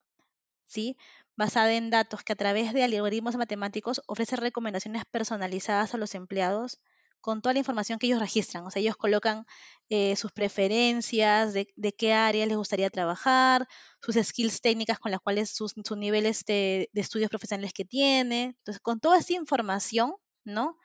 ¿sí? 0.67 0.97
Basada 1.37 1.75
en 1.75 1.91
datos 1.91 2.25
que 2.25 2.33
a 2.35 2.37
través 2.37 2.73
de 2.75 2.85
algoritmos 2.85 3.37
matemáticos 3.37 4.03
ofrece 4.07 4.37
recomendaciones 4.37 5.05
personalizadas 5.07 5.95
a 5.95 5.99
los 5.99 6.15
empleados 6.15 6.81
con 7.21 7.43
toda 7.43 7.53
la 7.53 7.59
información 7.59 7.99
que 7.99 8.07
ellos 8.07 8.21
registran. 8.21 8.67
O 8.67 8.71
sea, 8.71 8.81
ellos 8.81 8.97
colocan 8.97 9.45
eh, 9.89 10.17
sus 10.17 10.33
preferencias, 10.33 11.53
de, 11.55 11.67
qué 11.97 12.13
área 12.13 12.47
les 12.47 12.57
gustaría 12.57 12.91
trabajar, 12.91 13.67
sus 14.01 14.17
skills 14.17 14.61
técnicas 14.61 14.99
con 14.99 15.11
las 15.11 15.21
cuales 15.21 15.51
sus, 15.51 15.75
niveles 15.97 16.45
de, 16.45 16.89
de, 16.93 17.01
estudios 17.01 17.31
profesionales 17.31 17.73
que 17.73 17.85
tiene. 17.85 18.55
Entonces, 18.59 18.81
con 18.81 19.01
toda 19.01 19.19
esta 19.19 19.35
información, 19.35 20.15
¿no? 20.45 20.79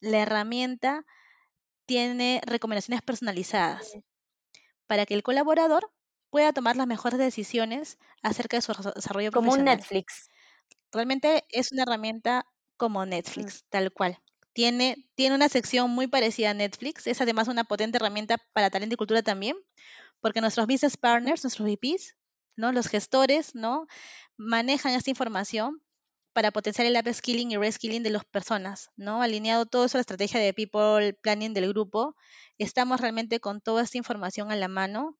La 0.00 0.18
herramienta 0.18 1.04
tiene 1.86 2.40
recomendaciones 2.46 3.02
personalizadas 3.02 3.92
para 4.86 5.06
que 5.06 5.14
el 5.14 5.22
colaborador 5.22 5.90
pueda 6.30 6.52
tomar 6.52 6.76
las 6.76 6.86
mejores 6.86 7.18
decisiones 7.18 7.98
acerca 8.22 8.56
de 8.56 8.62
su 8.62 8.72
desarrollo 8.94 9.30
Como 9.30 9.52
un 9.52 9.64
Netflix. 9.64 10.30
Realmente 10.90 11.44
es 11.48 11.72
una 11.72 11.82
herramienta 11.82 12.46
como 12.76 13.04
mm. 13.04 13.08
Netflix, 13.08 13.64
tal 13.68 13.92
cual. 13.92 14.18
Tiene, 14.54 15.06
tiene 15.14 15.34
una 15.34 15.50
sección 15.50 15.90
muy 15.90 16.06
parecida 16.06 16.50
a 16.50 16.54
Netflix. 16.54 17.06
Es 17.06 17.20
además 17.20 17.48
una 17.48 17.64
potente 17.64 17.98
herramienta 17.98 18.38
para 18.54 18.70
talento 18.70 18.94
y 18.94 18.96
cultura 18.96 19.22
también, 19.22 19.56
porque 20.20 20.40
nuestros 20.40 20.66
business 20.66 20.96
partners, 20.96 21.44
nuestros 21.44 21.68
VPs, 21.68 22.16
¿no? 22.56 22.72
los 22.72 22.88
gestores, 22.88 23.54
¿no? 23.54 23.86
manejan 24.36 24.92
esta 24.94 25.10
información 25.10 25.82
para 26.32 26.50
potenciar 26.50 26.86
el 26.86 26.96
upskilling 26.96 27.52
y 27.52 27.56
reskilling 27.56 28.02
de 28.02 28.10
las 28.10 28.24
personas, 28.24 28.90
¿no? 28.96 29.22
Alineado 29.22 29.66
todo 29.66 29.84
eso 29.84 29.96
a 29.96 30.00
la 30.00 30.02
estrategia 30.02 30.40
de 30.40 30.52
people 30.52 31.14
planning 31.22 31.54
del 31.54 31.68
grupo, 31.68 32.16
estamos 32.58 33.00
realmente 33.00 33.38
con 33.40 33.60
toda 33.60 33.84
esta 33.84 33.98
información 33.98 34.50
a 34.50 34.56
la 34.56 34.68
mano. 34.68 35.16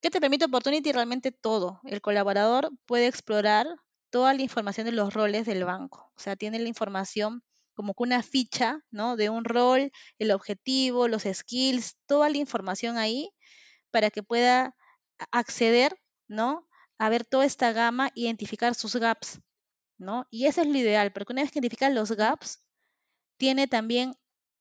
¿Qué 0.00 0.10
te 0.10 0.20
permite 0.20 0.46
Opportunity? 0.46 0.92
Realmente 0.92 1.32
todo. 1.32 1.80
El 1.84 2.00
colaborador 2.00 2.70
puede 2.86 3.06
explorar 3.06 3.66
toda 4.10 4.32
la 4.34 4.42
información 4.42 4.86
de 4.86 4.92
los 4.92 5.12
roles 5.12 5.46
del 5.46 5.64
banco. 5.64 6.10
O 6.16 6.20
sea, 6.20 6.36
tiene 6.36 6.58
la 6.58 6.68
información 6.68 7.42
como 7.74 7.94
que 7.94 8.02
una 8.02 8.22
ficha, 8.22 8.80
¿no? 8.90 9.16
De 9.16 9.30
un 9.30 9.44
rol, 9.44 9.92
el 10.18 10.30
objetivo, 10.30 11.08
los 11.08 11.24
skills, 11.24 11.96
toda 12.06 12.28
la 12.28 12.38
información 12.38 12.98
ahí 12.98 13.30
para 13.90 14.10
que 14.10 14.22
pueda 14.22 14.74
acceder, 15.30 16.00
¿no? 16.28 16.68
A 16.98 17.08
ver 17.08 17.24
toda 17.24 17.44
esta 17.44 17.72
gama, 17.72 18.10
identificar 18.14 18.74
sus 18.74 18.96
gaps, 18.96 19.40
¿no? 19.98 20.26
Y 20.30 20.46
eso 20.46 20.62
es 20.62 20.68
lo 20.68 20.78
ideal, 20.78 21.12
porque 21.12 21.32
una 21.32 21.42
vez 21.42 21.50
que 21.50 21.58
identifica 21.58 21.90
los 21.90 22.12
gaps, 22.12 22.64
tiene 23.36 23.66
también 23.66 24.16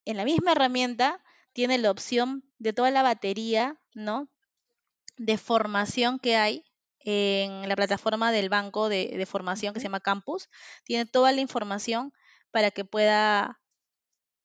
en 0.05 0.17
la 0.17 0.25
misma 0.25 0.51
herramienta, 0.51 1.23
tiene 1.53 1.77
la 1.77 1.91
opción 1.91 2.43
de 2.57 2.73
toda 2.73 2.91
la 2.91 3.03
batería, 3.03 3.79
¿no? 3.93 4.29
De 5.17 5.37
formación 5.37 6.19
que 6.19 6.35
hay 6.35 6.65
en 6.99 7.67
la 7.67 7.75
plataforma 7.75 8.31
del 8.31 8.49
banco 8.49 8.89
de, 8.89 9.25
formación 9.25 9.73
que 9.73 9.79
se 9.79 9.85
llama 9.85 9.99
Campus. 9.99 10.49
Tiene 10.83 11.05
toda 11.05 11.31
la 11.31 11.41
información 11.41 12.13
para 12.53 12.69
que 12.71 12.85
pueda 12.85 13.59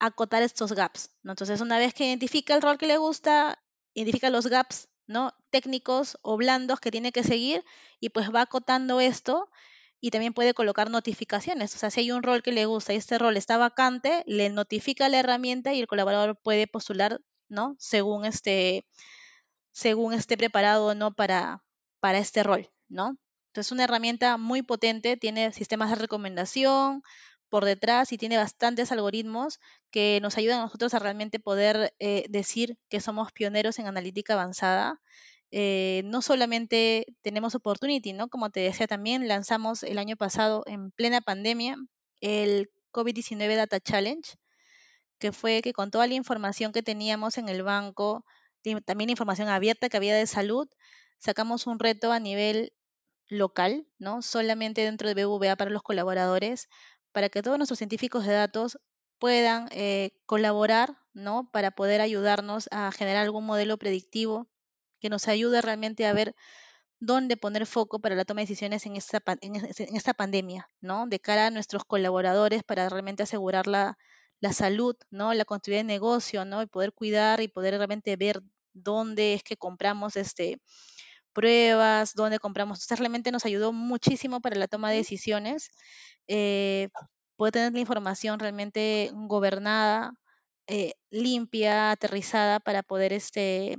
acotar 0.01 0.42
estos 0.42 0.73
gaps, 0.73 1.11
¿no? 1.23 1.33
Entonces, 1.33 1.61
una 1.61 1.79
vez 1.79 1.92
que 1.92 2.07
identifica 2.07 2.55
el 2.55 2.62
rol 2.62 2.79
que 2.79 2.87
le 2.87 2.97
gusta, 2.97 3.62
identifica 3.92 4.31
los 4.31 4.47
gaps, 4.47 4.88
¿no? 5.07 5.35
Técnicos 5.51 6.18
o 6.23 6.38
blandos 6.38 6.81
que 6.81 6.90
tiene 6.90 7.12
que 7.12 7.23
seguir 7.23 7.64
y 8.01 8.09
pues 8.09 8.35
va 8.35 8.42
acotando 8.42 9.01
esto 9.01 9.51
y 10.01 10.11
también 10.11 10.33
puede 10.33 10.55
colocar 10.55 10.90
notificaciones. 10.90 11.75
O 11.75 11.79
sea, 11.79 11.90
si 11.90 12.01
hay 12.01 12.11
un 12.11 12.23
rol 12.23 12.42
que 12.42 12.53
le 12.53 12.64
gusta 12.64 12.94
y 12.94 12.97
este 12.97 13.18
rol 13.18 13.37
está 13.37 13.59
vacante, 13.59 14.25
le 14.27 14.49
notifica 14.49 15.11
la 15.11 15.18
herramienta 15.18 15.75
y 15.75 15.81
el 15.81 15.87
colaborador 15.87 16.40
puede 16.42 16.66
postular, 16.66 17.21
¿no? 17.49 17.77
Según 17.79 18.25
este, 18.25 18.87
según 19.73 20.14
esté 20.14 20.38
preparado 20.38 20.87
o 20.87 20.94
no 20.94 21.14
para, 21.14 21.62
para 22.01 22.18
este 22.18 22.42
rol, 22.42 22.71
¿no? 22.88 23.18
Entonces, 23.49 23.68
es 23.68 23.73
una 23.73 23.85
herramienta 23.85 24.38
muy 24.38 24.62
potente, 24.62 25.18
tiene 25.18 25.53
sistemas 25.53 25.90
de 25.90 25.97
recomendación 25.97 27.03
por 27.49 27.65
detrás 27.65 28.13
y 28.13 28.19
tiene 28.19 28.37
bastantes 28.37 28.93
algoritmos 28.93 29.61
que 29.91 30.19
nos 30.23 30.37
ayudan 30.37 30.61
a 30.61 30.63
nosotros 30.63 30.95
a 30.95 30.99
realmente 30.99 31.41
poder 31.41 31.95
eh, 31.99 32.27
decir 32.29 32.79
que 32.89 33.01
somos 33.01 33.33
pioneros 33.33 33.79
en 33.79 33.87
analítica 33.87 34.35
avanzada 34.35 35.01
eh, 35.51 36.03
no 36.05 36.21
solamente 36.21 37.07
tenemos 37.23 37.55
Opportunity, 37.55 38.13
¿no? 38.13 38.29
Como 38.29 38.51
te 38.51 38.61
decía 38.61 38.87
también, 38.87 39.29
lanzamos 39.29 39.83
el 39.83 39.99
año 39.99 40.17
pasado 40.17 40.63
en 40.67 40.91
plena 40.91 41.21
pandemia 41.21 41.77
el 42.21 42.71
COVID-19 42.93 43.57
Data 43.57 43.81
Challenge, 43.81 44.37
que 45.19 45.33
fue 45.33 45.63
que 45.63 45.73
con 45.73 45.91
toda 45.91 46.07
la 46.07 46.15
información 46.15 46.73
que 46.73 46.83
teníamos 46.83 47.39
en 47.39 47.49
el 47.49 47.63
banco, 47.63 48.25
también 48.85 49.11
información 49.11 49.49
abierta 49.49 49.89
que 49.89 49.97
había 49.97 50.15
de 50.15 50.27
salud, 50.27 50.69
sacamos 51.19 51.67
un 51.67 51.79
reto 51.79 52.13
a 52.13 52.21
nivel 52.21 52.73
local, 53.29 53.87
¿no? 53.99 54.23
Solamente 54.23 54.83
dentro 54.83 55.09
de 55.09 55.25
BVA 55.25 55.57
para 55.57 55.71
los 55.71 55.83
colaboradores, 55.83 56.69
para 57.12 57.29
que 57.29 57.42
todos 57.42 57.59
nuestros 57.59 57.79
científicos 57.79 58.27
de 58.27 58.33
datos 58.33 58.79
puedan 59.18 59.68
eh, 59.73 60.12
colaborar, 60.27 60.99
¿no? 61.12 61.51
Para 61.53 61.71
poder 61.73 62.01
ayudarnos 62.01 62.68
a 62.71 62.92
generar 62.92 63.25
algún 63.25 63.44
modelo 63.47 63.77
predictivo 63.79 64.49
que 65.01 65.09
nos 65.09 65.29
ayude 65.29 65.61
realmente 65.61 66.07
a 66.07 66.12
ver 66.12 66.35
dónde 67.01 67.37
poner 67.37 67.66
foco 67.66 68.01
para 68.01 68.14
la 68.14 68.25
toma 68.25 68.40
de 68.40 68.44
decisiones 68.47 68.85
en 68.87 68.97
esta, 68.97 69.23
en, 69.40 69.57
esta 69.97 70.14
pandemia, 70.14 70.68
¿no? 70.81 71.07
De 71.07 71.21
cara 71.21 71.47
a 71.47 71.51
nuestros 71.51 71.85
colaboradores 71.85 72.62
para 72.64 72.88
realmente 72.88 73.23
asegurar 73.23 73.66
la, 73.66 73.97
salud, 74.53 74.97
¿no? 75.11 75.35
La 75.35 75.44
continuidad 75.44 75.81
de 75.81 75.87
negocio, 75.87 76.44
¿no? 76.44 76.62
Y 76.62 76.66
poder 76.66 76.92
cuidar 76.92 77.40
y 77.40 77.49
poder 77.49 77.75
realmente 77.77 78.16
ver 78.16 78.42
dónde 78.73 79.35
es 79.35 79.42
que 79.42 79.57
compramos 79.57 80.16
este 80.16 80.61
pruebas, 81.38 82.14
dónde 82.16 82.40
compramos. 82.40 82.81
Esto 82.81 82.96
realmente 82.96 83.31
nos 83.31 83.46
ayudó 83.46 83.72
muchísimo 83.72 84.40
para 84.40 84.57
la 84.57 84.66
toma 84.66 84.90
de 84.90 84.96
decisiones. 84.96 85.70
Eh, 86.27 86.88
poder 87.37 87.53
tener 87.53 87.72
la 87.72 87.79
información 87.79 88.40
realmente 88.40 89.12
gobernada, 89.14 90.14
eh, 90.66 90.94
limpia, 91.11 91.92
aterrizada 91.92 92.59
para 92.59 92.83
poder 92.83 93.12
este, 93.12 93.79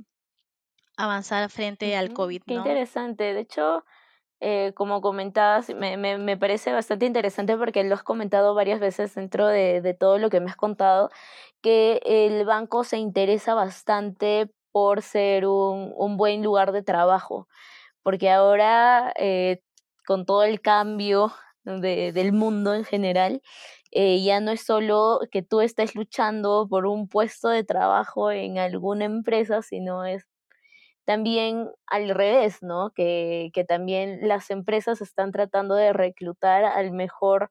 avanzar 0.96 1.50
frente 1.50 1.98
al 1.98 2.14
COVID. 2.14 2.44
Qué 2.48 2.54
interesante. 2.54 3.34
De 3.34 3.42
hecho, 3.42 3.84
eh, 4.40 4.72
como 4.74 5.02
comentabas, 5.02 5.68
me, 5.76 5.98
me, 5.98 6.18
me, 6.18 6.38
parece 6.38 6.72
bastante 6.72 7.08
interesante 7.08 7.58
porque 7.58 7.84
lo 7.84 7.96
has 7.96 8.04
comentado 8.04 8.56
varias 8.56 8.80
veces 8.80 9.14
dentro 9.16 9.48
de, 9.48 9.82
de, 9.82 9.94
todo 9.94 10.18
lo 10.18 10.30
que 10.30 10.40
me 10.40 10.50
has 10.50 10.56
contado, 10.56 11.10
que 11.62 12.00
el 12.06 12.46
banco 12.46 12.86
se 12.86 13.00
interesa 13.00 13.54
bastante 13.54 14.50
por 14.72 15.02
ser 15.02 15.46
un, 15.48 15.94
un 15.98 16.18
buen 16.18 16.44
lugar 16.44 16.72
de 16.72 16.84
trabajo, 16.84 17.48
porque 18.04 18.30
ahora 18.32 19.14
eh, 19.18 19.62
con 20.06 20.26
todo 20.26 20.44
el 20.44 20.62
cambio 20.62 21.34
de, 21.66 22.12
del 22.14 22.34
mundo 22.34 22.74
en 22.76 22.86
general, 22.86 23.42
eh, 23.92 24.24
ya 24.24 24.40
no 24.42 24.52
es 24.52 24.62
solo 24.62 25.20
que 25.32 25.42
tú 25.44 25.62
estés 25.62 25.96
luchando 25.96 26.68
por 26.70 26.86
un 26.86 27.08
puesto 27.08 27.50
de 27.50 27.64
trabajo 27.64 28.32
en 28.32 28.58
alguna 28.60 29.06
empresa, 29.06 29.62
sino 29.62 30.06
es 30.06 30.26
también 31.06 31.70
al 31.88 32.10
revés, 32.10 32.60
¿no? 32.62 32.92
Que, 32.92 33.50
que 33.54 33.64
también 33.66 34.28
las 34.28 34.52
empresas 34.52 35.02
están 35.02 35.32
tratando 35.32 35.76
de 35.76 35.94
reclutar 35.94 36.64
al 36.66 36.92
mejor 36.92 37.50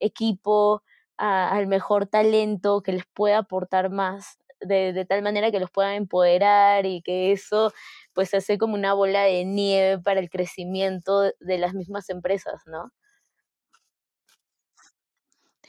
equipo, 0.00 0.82
al 1.18 1.66
mejor 1.68 2.06
talento 2.06 2.82
que 2.82 2.92
les 2.92 3.06
pueda 3.14 3.38
aportar 3.38 3.90
más, 3.90 4.38
de, 4.60 4.92
de, 4.92 5.04
tal 5.04 5.22
manera 5.22 5.50
que 5.50 5.60
los 5.60 5.70
puedan 5.70 5.94
empoderar 5.94 6.86
y 6.86 7.02
que 7.02 7.32
eso 7.32 7.72
pues 8.14 8.32
hace 8.34 8.58
como 8.58 8.74
una 8.74 8.94
bola 8.94 9.22
de 9.24 9.44
nieve 9.44 9.98
para 10.02 10.20
el 10.20 10.30
crecimiento 10.30 11.22
de 11.40 11.58
las 11.58 11.74
mismas 11.74 12.08
empresas, 12.10 12.62
¿no? 12.66 12.92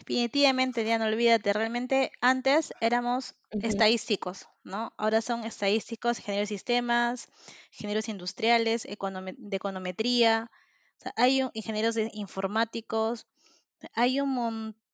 Definitivamente, 0.08 0.98
no 0.98 1.06
olvídate, 1.06 1.52
realmente 1.52 2.12
antes 2.22 2.72
éramos 2.80 3.36
estadísticos, 3.52 4.48
¿no? 4.64 4.94
Ahora 4.98 5.22
son 5.22 5.44
estadísticos, 5.44 6.20
ingenieros 6.20 6.48
de 6.48 6.56
sistemas, 6.56 7.28
ingenieros 7.74 8.08
industriales, 8.08 8.84
de 8.84 9.58
econometría, 9.58 10.50
hay 11.18 11.42
ingenieros 11.54 11.96
de 11.96 12.10
informáticos, 12.14 13.28
hay 13.94 14.22
un 14.22 14.30
montón, 14.30 14.87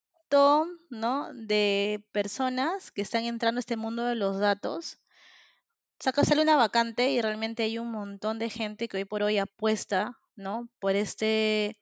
¿no? 0.90 1.32
De 1.34 2.04
personas 2.12 2.90
que 2.92 3.02
están 3.02 3.24
entrando 3.24 3.58
a 3.58 3.60
este 3.60 3.76
mundo 3.76 4.04
de 4.04 4.16
los 4.16 4.38
datos. 4.38 4.98
Saca, 6.00 6.24
sale 6.24 6.42
una 6.42 6.56
vacante 6.56 7.10
y 7.10 7.20
realmente 7.20 7.62
hay 7.62 7.78
un 7.78 7.90
montón 7.90 8.38
de 8.38 8.50
gente 8.50 8.88
que 8.88 8.98
hoy 8.98 9.04
por 9.04 9.22
hoy 9.22 9.38
apuesta, 9.38 10.18
¿no? 10.36 10.68
Por 10.80 10.96
este 10.96 11.78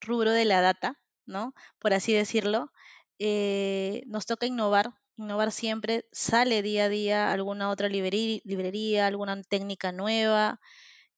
rubro 0.00 0.32
de 0.32 0.44
la 0.44 0.60
data 0.60 0.98
¿no? 1.26 1.54
Por 1.78 1.94
así 1.94 2.12
decirlo. 2.12 2.72
Eh, 3.18 4.02
nos 4.06 4.26
toca 4.26 4.46
innovar, 4.46 4.90
innovar 5.16 5.52
siempre, 5.52 6.06
sale 6.12 6.62
día 6.62 6.84
a 6.84 6.88
día 6.88 7.32
alguna 7.32 7.70
otra 7.70 7.88
librería, 7.88 9.06
alguna 9.06 9.40
técnica 9.42 9.92
nueva, 9.92 10.60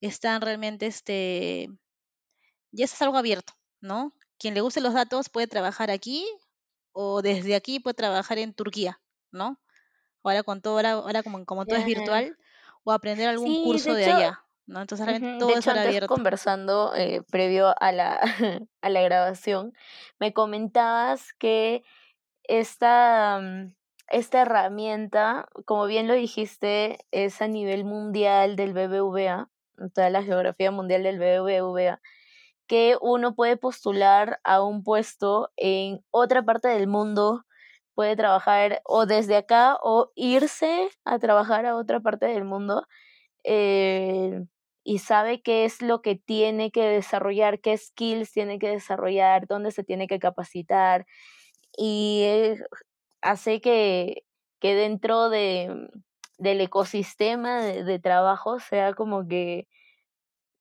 están 0.01 0.43
realmente, 0.43 0.87
este, 0.87 1.69
ya 2.73 2.85
es 2.85 3.03
algo 3.03 3.17
abierto, 3.17 3.55
¿no? 3.81 4.13
Quien 4.39 4.55
le 4.55 4.61
guste 4.61 4.81
los 4.81 4.95
datos 4.95 5.29
puede 5.31 5.47
trabajar 5.47 5.91
aquí 5.91 6.27
o 6.95 7.21
desde 7.21 7.55
aquí 7.55 7.81
puede 7.81 7.95
trabajar 7.95 8.39
en 8.39 8.55
Turquía, 8.55 9.01
¿no? 9.31 9.61
Ahora 10.23 10.43
con 10.43 10.63
todo, 10.63 10.79
ahora, 10.79 11.23
como, 11.23 11.45
como 11.45 11.67
todo 11.67 11.77
es 11.77 11.85
virtual, 11.85 12.39
o 12.85 12.93
aprender 12.93 13.29
algún 13.29 13.65
curso 13.65 13.93
de 13.93 14.07
allá. 14.07 14.41
¿no? 14.67 14.81
Entonces 14.81 15.07
todo 15.39 15.49
de 15.49 15.59
hecho, 15.59 15.73
antes 15.73 16.07
conversando 16.07 16.95
eh, 16.97 17.23
previo 17.31 17.75
a 17.79 17.93
la, 17.93 18.19
a 18.81 18.89
la 18.89 19.03
grabación, 19.03 19.75
me 20.19 20.33
comentabas 20.33 21.35
que 21.35 21.83
esta, 22.45 23.41
mm, 23.43 23.75
esta 24.09 24.43
herramienta, 24.43 25.49
como 25.67 25.87
bien 25.87 26.09
lo 26.09 26.15
dijiste, 26.15 26.99
es 27.11 27.43
a 27.43 27.49
nivel 27.49 27.85
mundial 27.85 28.57
del 28.57 28.73
BBVA, 28.73 29.51
toda 29.93 30.09
la 30.09 30.23
geografía 30.23 30.71
mundial 30.71 31.03
del 31.03 31.19
BBVA, 31.19 32.01
que 32.67 32.97
uno 33.01 33.35
puede 33.35 33.57
postular 33.57 34.41
a 34.45 34.63
un 34.63 34.83
puesto 34.85 35.51
en 35.57 36.05
otra 36.11 36.43
parte 36.45 36.69
del 36.69 36.87
mundo, 36.89 37.45
puede 37.95 38.17
trabajar 38.17 38.83
o 38.85 39.07
desde 39.07 39.37
acá 39.37 39.77
o 39.83 40.11
irse 40.17 40.89
a 41.05 41.19
trabajar 41.19 41.67
a 41.67 41.77
otra 41.77 42.01
parte 42.01 42.27
del 42.27 42.45
mundo 42.45 42.87
eh, 43.45 44.45
y 44.85 44.99
sabe 44.99 45.43
qué 45.43 45.65
es 45.65 45.83
lo 45.83 46.03
que 46.03 46.17
tiene 46.17 46.71
que 46.71 46.83
desarrollar, 46.85 47.61
qué 47.61 47.77
skills 47.77 48.33
tiene 48.33 48.59
que 48.59 48.71
desarrollar, 48.71 49.47
dónde 49.47 49.71
se 49.73 49.85
tiene 49.85 50.07
que 50.09 50.19
capacitar 50.19 51.07
y 51.77 52.25
hace 53.23 53.61
que, 53.61 54.25
que 54.61 54.75
dentro 54.75 55.31
de, 55.31 55.89
del 56.39 56.61
ecosistema 56.61 57.63
de 57.63 57.99
trabajo 57.99 58.61
sea 58.61 58.95
como 58.95 59.27
que 59.29 59.69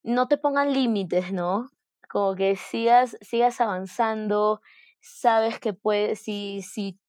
no 0.04 0.28
te 0.28 0.38
pongan 0.38 0.74
límites, 0.74 1.32
¿no? 1.34 1.70
Como 2.14 2.36
que 2.36 2.56
sigas, 2.56 3.18
sigas 3.22 3.60
avanzando, 3.60 4.62
sabes 5.02 5.60
que 5.60 5.74
puedes, 5.74 6.20
si, 6.20 6.62
si 6.62 7.00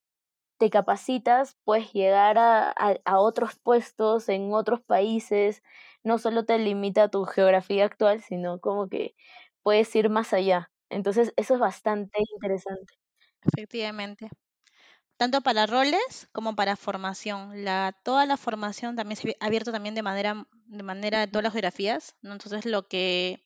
te 0.59 0.71
capacitas, 0.71 1.59
puedes 1.65 1.93
llegar 1.93 2.39
a, 2.39 2.71
a, 2.73 3.21
otros 3.21 3.57
puestos 3.63 4.31
en 4.31 4.55
otros 4.55 4.81
países, 4.83 5.63
no 6.05 6.19
solo 6.19 6.47
te 6.47 6.59
limita 6.59 7.05
a 7.05 7.11
tu 7.11 7.25
geografía 7.27 7.85
actual, 7.85 8.23
sino 8.23 8.61
como 8.61 8.89
que 8.89 9.15
puedes 9.63 9.95
ir 9.95 10.09
más 10.11 10.33
allá. 10.33 10.71
Entonces, 10.91 11.35
eso 11.37 11.55
es 11.55 11.61
bastante 11.61 12.19
interesante. 12.35 12.95
Efectivamente. 13.43 14.31
Tanto 15.19 15.43
para 15.43 15.67
roles 15.67 16.29
como 16.33 16.57
para 16.57 16.77
formación. 16.77 17.65
La, 17.65 17.95
toda 18.05 18.27
la 18.27 18.39
formación 18.39 18.97
también 18.97 19.17
se 19.17 19.37
ha 19.41 19.47
abierto 19.47 19.71
también 19.71 19.95
de 19.95 20.03
manera, 20.03 20.47
de 20.67 20.83
manera 20.83 21.21
de 21.21 21.29
todas 21.29 21.45
las 21.45 21.53
geografías. 21.53 22.17
¿no? 22.23 22.33
Entonces, 22.33 22.65
lo 22.67 22.89
que, 22.89 23.44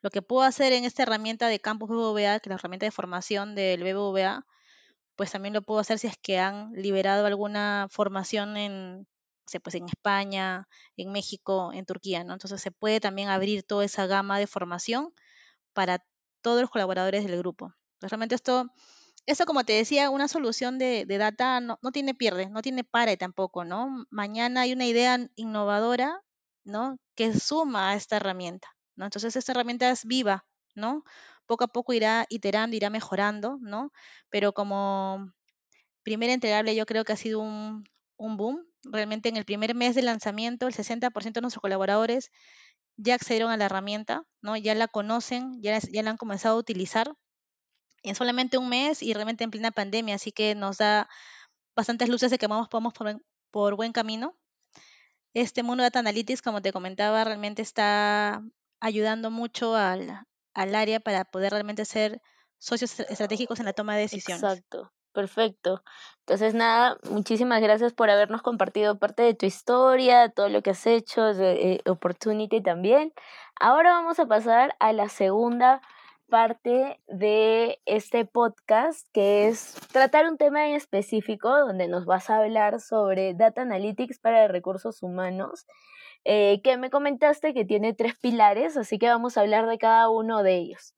lo 0.00 0.10
que 0.10 0.22
puedo 0.22 0.42
hacer 0.42 0.72
en 0.72 0.84
esta 0.84 1.02
herramienta 1.02 1.48
de 1.48 1.60
Campus 1.60 1.88
BBVA, 1.90 2.40
que 2.40 2.48
es 2.48 2.50
la 2.50 2.54
herramienta 2.54 2.86
de 2.86 2.92
formación 2.92 3.54
del 3.54 3.82
BBVA, 3.82 4.46
pues 5.16 5.32
también 5.32 5.54
lo 5.54 5.62
puedo 5.62 5.80
hacer 5.80 5.98
si 5.98 6.06
es 6.06 6.16
que 6.16 6.38
han 6.38 6.72
liberado 6.72 7.26
alguna 7.26 7.88
formación 7.90 8.56
en, 8.56 9.08
pues 9.62 9.74
en 9.74 9.86
España, 9.86 10.68
en 10.96 11.10
México, 11.10 11.72
en 11.72 11.86
Turquía, 11.86 12.22
¿no? 12.22 12.34
Entonces 12.34 12.60
se 12.60 12.70
puede 12.70 13.00
también 13.00 13.28
abrir 13.28 13.64
toda 13.64 13.84
esa 13.84 14.06
gama 14.06 14.38
de 14.38 14.46
formación 14.46 15.12
para 15.72 16.04
todos 16.42 16.60
los 16.60 16.70
colaboradores 16.70 17.24
del 17.24 17.38
grupo. 17.38 17.74
Pues 17.98 18.12
realmente 18.12 18.36
esto, 18.36 18.70
esto 19.26 19.44
como 19.46 19.64
te 19.64 19.72
decía, 19.72 20.10
una 20.10 20.28
solución 20.28 20.78
de, 20.78 21.04
data 21.06 21.60
no, 21.60 21.78
no, 21.82 21.90
tiene 21.90 22.14
pierde, 22.14 22.48
no 22.48 22.62
tiene 22.62 22.84
pare 22.84 23.16
tampoco, 23.16 23.64
¿no? 23.64 24.06
Mañana 24.10 24.62
hay 24.62 24.72
una 24.72 24.86
idea 24.86 25.18
innovadora, 25.34 26.22
¿no? 26.64 26.98
Que 27.16 27.38
suma 27.38 27.90
a 27.90 27.96
esta 27.96 28.16
herramienta, 28.16 28.68
¿no? 28.98 29.06
Entonces 29.06 29.34
esta 29.36 29.52
herramienta 29.52 29.88
es 29.88 30.04
viva, 30.04 30.44
¿no? 30.74 31.04
poco 31.48 31.64
a 31.64 31.68
poco 31.68 31.94
irá 31.94 32.26
iterando, 32.28 32.76
irá 32.76 32.90
mejorando, 32.90 33.58
¿no? 33.60 33.90
Pero 34.30 34.52
como 34.52 35.32
primer 36.04 36.30
entregable 36.30 36.76
yo 36.76 36.86
creo 36.86 37.04
que 37.04 37.14
ha 37.14 37.16
sido 37.16 37.40
un, 37.40 37.84
boom. 38.18 38.64
Realmente 38.84 39.28
en 39.28 39.36
el 39.36 39.44
primer 39.44 39.74
mes 39.74 39.94
de 39.96 40.02
lanzamiento 40.02 40.68
el 40.68 40.74
60% 40.74 41.32
de 41.32 41.40
nuestros 41.40 41.62
colaboradores 41.62 42.30
ya 42.96 43.14
accedieron 43.14 43.50
a 43.50 43.56
la 43.56 43.64
herramienta, 43.64 44.24
¿no? 44.42 44.56
Ya 44.56 44.74
la 44.74 44.88
conocen, 44.88 45.60
ya, 45.62 45.78
ya 45.78 46.02
la 46.02 46.10
han 46.10 46.16
comenzado 46.16 46.56
a 46.56 46.60
utilizar 46.60 47.14
en 48.02 48.14
solamente 48.14 48.58
un 48.58 48.68
mes 48.68 49.02
y 49.02 49.12
realmente 49.14 49.44
en 49.44 49.50
plena 49.50 49.70
pandemia, 49.72 50.16
así 50.16 50.32
que 50.32 50.54
nos 50.54 50.78
da 50.78 51.08
bastantes 51.74 52.08
luces 52.08 52.30
de 52.30 52.38
que 52.38 52.46
vamos, 52.46 52.68
por, 52.68 53.22
por 53.50 53.76
buen 53.76 53.92
camino. 53.92 54.36
Este 55.34 55.62
mundo 55.62 55.82
de 55.82 55.86
Data 55.86 56.00
Analytics, 56.00 56.42
como 56.42 56.62
te 56.62 56.72
comentaba, 56.72 57.24
realmente 57.24 57.62
está 57.62 58.42
ayudando 58.80 59.30
mucho 59.30 59.74
al, 59.74 60.26
al 60.54 60.74
área 60.74 61.00
para 61.00 61.24
poder 61.24 61.52
realmente 61.52 61.84
ser 61.84 62.20
socios 62.58 62.98
estratégicos 63.00 63.60
en 63.60 63.66
la 63.66 63.72
toma 63.72 63.94
de 63.94 64.02
decisiones. 64.02 64.42
Exacto. 64.42 64.92
Perfecto. 65.12 65.82
Entonces, 66.20 66.54
nada, 66.54 66.96
muchísimas 67.10 67.60
gracias 67.60 67.92
por 67.92 68.08
habernos 68.08 68.42
compartido 68.42 68.98
parte 68.98 69.22
de 69.22 69.34
tu 69.34 69.46
historia, 69.46 70.28
todo 70.28 70.48
lo 70.48 70.62
que 70.62 70.70
has 70.70 70.86
hecho, 70.86 71.34
de 71.34 71.72
eh, 71.72 71.80
Opportunity 71.86 72.62
también. 72.62 73.12
Ahora 73.58 73.92
vamos 73.92 74.20
a 74.20 74.26
pasar 74.26 74.76
a 74.78 74.92
la 74.92 75.08
segunda 75.08 75.80
parte 76.28 77.00
de 77.08 77.80
este 77.86 78.26
podcast, 78.26 79.08
que 79.12 79.48
es 79.48 79.74
tratar 79.90 80.26
un 80.26 80.36
tema 80.36 80.68
en 80.68 80.76
específico, 80.76 81.48
donde 81.48 81.88
nos 81.88 82.04
vas 82.04 82.30
a 82.30 82.36
hablar 82.36 82.80
sobre 82.80 83.34
Data 83.34 83.62
Analytics 83.62 84.20
para 84.20 84.46
recursos 84.46 85.02
humanos 85.02 85.66
eh, 86.30 86.60
que 86.62 86.76
me 86.76 86.90
comentaste 86.90 87.54
que 87.54 87.64
tiene 87.64 87.94
tres 87.94 88.14
pilares, 88.18 88.76
así 88.76 88.98
que 88.98 89.08
vamos 89.08 89.38
a 89.38 89.40
hablar 89.40 89.66
de 89.66 89.78
cada 89.78 90.10
uno 90.10 90.42
de 90.42 90.56
ellos. 90.56 90.94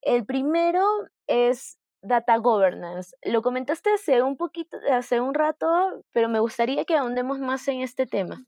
El 0.00 0.24
primero 0.24 0.82
es 1.26 1.78
Data 2.00 2.38
Governance. 2.38 3.14
Lo 3.20 3.42
comentaste 3.42 3.92
hace 3.92 4.22
un 4.22 4.38
poquito, 4.38 4.78
hace 4.90 5.20
un 5.20 5.34
rato, 5.34 5.66
pero 6.12 6.30
me 6.30 6.40
gustaría 6.40 6.86
que 6.86 6.96
ahondemos 6.96 7.38
más 7.38 7.68
en 7.68 7.82
este 7.82 8.06
tema. 8.06 8.46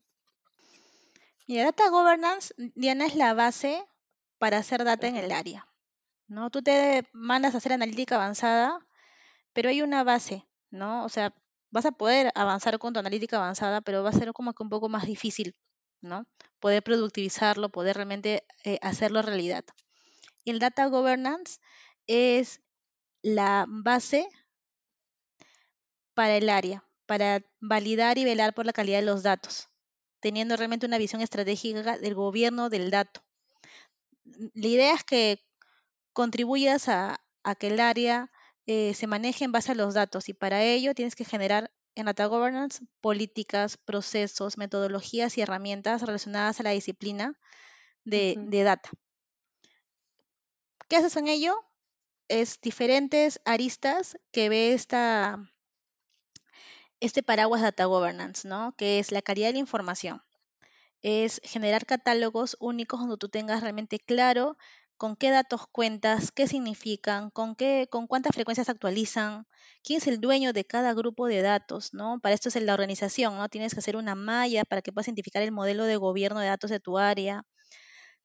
Y 1.46 1.58
Data 1.58 1.90
Governance, 1.90 2.54
Diana, 2.74 3.04
es 3.04 3.16
la 3.16 3.34
base 3.34 3.84
para 4.38 4.56
hacer 4.56 4.82
data 4.82 5.06
en 5.06 5.16
el 5.16 5.30
área. 5.30 5.68
¿no? 6.26 6.48
Tú 6.48 6.62
te 6.62 7.06
mandas 7.12 7.54
a 7.54 7.58
hacer 7.58 7.74
analítica 7.74 8.14
avanzada, 8.14 8.78
pero 9.52 9.68
hay 9.68 9.82
una 9.82 10.04
base, 10.04 10.48
¿no? 10.70 11.04
O 11.04 11.10
sea, 11.10 11.34
vas 11.70 11.84
a 11.84 11.92
poder 11.92 12.32
avanzar 12.34 12.78
con 12.78 12.94
tu 12.94 13.00
analítica 13.00 13.36
avanzada, 13.36 13.82
pero 13.82 14.02
va 14.02 14.08
a 14.08 14.12
ser 14.12 14.32
como 14.32 14.54
que 14.54 14.62
un 14.62 14.70
poco 14.70 14.88
más 14.88 15.04
difícil 15.04 15.54
¿no? 16.00 16.26
Poder 16.60 16.82
productivizarlo, 16.82 17.70
poder 17.70 17.96
realmente 17.96 18.44
eh, 18.64 18.78
hacerlo 18.82 19.22
realidad. 19.22 19.64
El 20.44 20.58
data 20.58 20.86
governance 20.86 21.58
es 22.06 22.60
la 23.22 23.64
base 23.68 24.28
para 26.14 26.36
el 26.36 26.48
área, 26.48 26.84
para 27.06 27.42
validar 27.60 28.18
y 28.18 28.24
velar 28.24 28.54
por 28.54 28.66
la 28.66 28.72
calidad 28.72 29.00
de 29.00 29.06
los 29.06 29.22
datos, 29.22 29.68
teniendo 30.20 30.56
realmente 30.56 30.86
una 30.86 30.98
visión 30.98 31.20
estratégica 31.20 31.98
del 31.98 32.14
gobierno 32.14 32.70
del 32.70 32.90
dato. 32.90 33.22
La 34.24 34.68
idea 34.68 34.94
es 34.94 35.04
que 35.04 35.44
contribuyas 36.12 36.88
a, 36.88 37.20
que 37.58 37.66
el 37.66 37.80
área 37.80 38.30
eh, 38.66 38.94
se 38.94 39.06
maneje 39.06 39.44
en 39.44 39.52
base 39.52 39.72
a 39.72 39.74
los 39.74 39.94
datos 39.94 40.28
y 40.28 40.34
para 40.34 40.62
ello 40.62 40.94
tienes 40.94 41.14
que 41.14 41.24
generar 41.24 41.70
en 41.94 42.06
Data 42.06 42.26
Governance, 42.26 42.84
políticas, 43.00 43.76
procesos, 43.76 44.58
metodologías 44.58 45.38
y 45.38 45.42
herramientas 45.42 46.02
relacionadas 46.02 46.60
a 46.60 46.62
la 46.64 46.70
disciplina 46.70 47.38
de, 48.04 48.36
data. 48.64 48.90
¿Qué 50.88 50.96
haces 50.96 51.16
en 51.16 51.28
ello? 51.28 51.54
Es 52.28 52.60
diferentes 52.60 53.40
aristas 53.44 54.18
que 54.32 54.48
ve 54.48 54.72
esta, 54.72 55.38
este 57.00 57.22
paraguas 57.22 57.62
Data 57.62 57.84
Governance, 57.84 58.46
¿no? 58.46 58.74
Que 58.76 58.98
es 58.98 59.12
la 59.12 59.22
calidad 59.22 59.48
de 59.48 59.54
la 59.54 59.58
información. 59.60 60.22
Es 61.02 61.40
generar 61.44 61.86
catálogos 61.86 62.56
únicos 62.60 63.00
donde 63.00 63.18
tú 63.18 63.28
tengas 63.28 63.60
realmente 63.60 63.98
claro 63.98 64.56
con 64.96 65.16
qué 65.16 65.30
datos 65.30 65.62
cuentas, 65.70 66.32
qué 66.32 66.46
significan, 66.48 67.30
con, 67.30 67.56
qué, 67.56 67.88
con 67.90 68.06
cuántas 68.06 68.34
frecuencias 68.34 68.68
actualizan, 68.68 69.46
quién 69.82 69.98
es 69.98 70.06
el 70.06 70.20
dueño 70.20 70.52
de 70.52 70.64
cada 70.64 70.94
grupo 70.94 71.26
de 71.26 71.42
datos, 71.42 71.94
¿no? 71.94 72.20
Para 72.20 72.34
esto 72.34 72.48
es 72.48 72.56
la 72.62 72.74
organización, 72.74 73.36
¿no? 73.36 73.48
Tienes 73.48 73.74
que 73.74 73.80
hacer 73.80 73.96
una 73.96 74.14
malla 74.14 74.64
para 74.64 74.82
que 74.82 74.92
puedas 74.92 75.08
identificar 75.08 75.42
el 75.42 75.52
modelo 75.52 75.84
de 75.84 75.96
gobierno 75.96 76.40
de 76.40 76.48
datos 76.48 76.70
de 76.70 76.80
tu 76.80 76.98
área. 76.98 77.44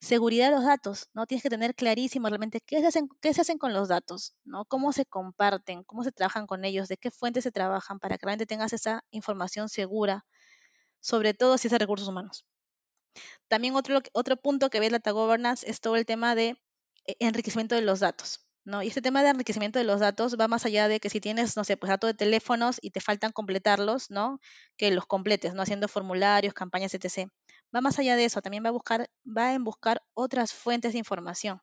Seguridad 0.00 0.46
de 0.50 0.56
los 0.56 0.64
datos, 0.64 1.08
¿no? 1.14 1.26
Tienes 1.26 1.42
que 1.42 1.50
tener 1.50 1.74
clarísimo 1.74 2.28
realmente 2.28 2.60
qué 2.60 2.80
se 2.80 2.86
hacen, 2.88 3.08
qué 3.22 3.34
se 3.34 3.42
hacen 3.42 3.58
con 3.58 3.72
los 3.74 3.88
datos, 3.88 4.34
¿no? 4.44 4.64
Cómo 4.66 4.92
se 4.92 5.06
comparten, 5.06 5.84
cómo 5.84 6.04
se 6.04 6.12
trabajan 6.12 6.46
con 6.46 6.64
ellos, 6.64 6.88
de 6.88 6.96
qué 6.96 7.10
fuentes 7.10 7.44
se 7.44 7.52
trabajan 7.52 7.98
para 8.00 8.18
que 8.18 8.26
realmente 8.26 8.46
tengas 8.46 8.72
esa 8.72 9.04
información 9.10 9.68
segura, 9.68 10.26
sobre 11.00 11.34
todo 11.34 11.58
si 11.58 11.68
es 11.68 11.72
de 11.72 11.78
recursos 11.78 12.08
humanos. 12.08 12.46
También 13.48 13.74
otro, 13.76 14.00
otro 14.12 14.36
punto 14.36 14.70
que 14.70 14.80
ve 14.80 14.90
Data 14.90 15.10
Governance 15.12 15.68
es 15.68 15.80
todo 15.80 15.96
el 15.96 16.06
tema 16.06 16.34
de 16.34 16.56
eh, 17.06 17.16
enriquecimiento 17.20 17.74
de 17.74 17.82
los 17.82 18.00
datos. 18.00 18.46
¿no? 18.64 18.82
Y 18.82 18.88
este 18.88 19.02
tema 19.02 19.22
de 19.22 19.30
enriquecimiento 19.30 19.78
de 19.78 19.84
los 19.84 20.00
datos 20.00 20.36
va 20.38 20.48
más 20.48 20.66
allá 20.66 20.88
de 20.88 21.00
que 21.00 21.10
si 21.10 21.20
tienes, 21.20 21.56
no 21.56 21.64
sé, 21.64 21.76
pues 21.76 21.90
datos 21.90 22.08
de 22.08 22.14
teléfonos 22.14 22.78
y 22.80 22.90
te 22.90 23.00
faltan 23.00 23.32
completarlos, 23.32 24.10
¿no? 24.10 24.40
Que 24.76 24.90
los 24.90 25.06
completes, 25.06 25.54
¿no? 25.54 25.62
Haciendo 25.62 25.88
formularios, 25.88 26.54
campañas, 26.54 26.94
etc. 26.94 27.30
Va 27.74 27.80
más 27.80 27.98
allá 27.98 28.16
de 28.16 28.24
eso, 28.26 28.42
también 28.42 28.64
va 28.64 28.68
a 28.68 28.72
buscar, 28.72 29.10
va 29.26 29.54
a 29.54 29.58
buscar 29.58 30.02
otras 30.14 30.52
fuentes 30.52 30.92
de 30.92 30.98
información, 30.98 31.60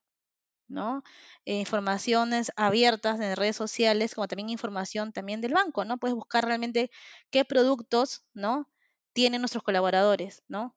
¿no? 0.68 1.04
Eh, 1.46 1.60
informaciones 1.60 2.52
abiertas 2.56 3.20
en 3.20 3.36
redes 3.36 3.56
sociales, 3.56 4.16
como 4.16 4.28
también 4.28 4.50
información 4.50 5.14
también 5.14 5.42
del 5.42 5.54
banco, 5.54 5.86
¿no? 5.86 5.98
Puedes 5.98 6.16
buscar 6.16 6.46
realmente 6.46 6.92
qué 7.32 7.46
productos, 7.46 8.26
¿no? 8.34 8.70
Tienen 9.14 9.42
nuestros 9.42 9.64
colaboradores, 9.64 10.44
¿no? 10.48 10.76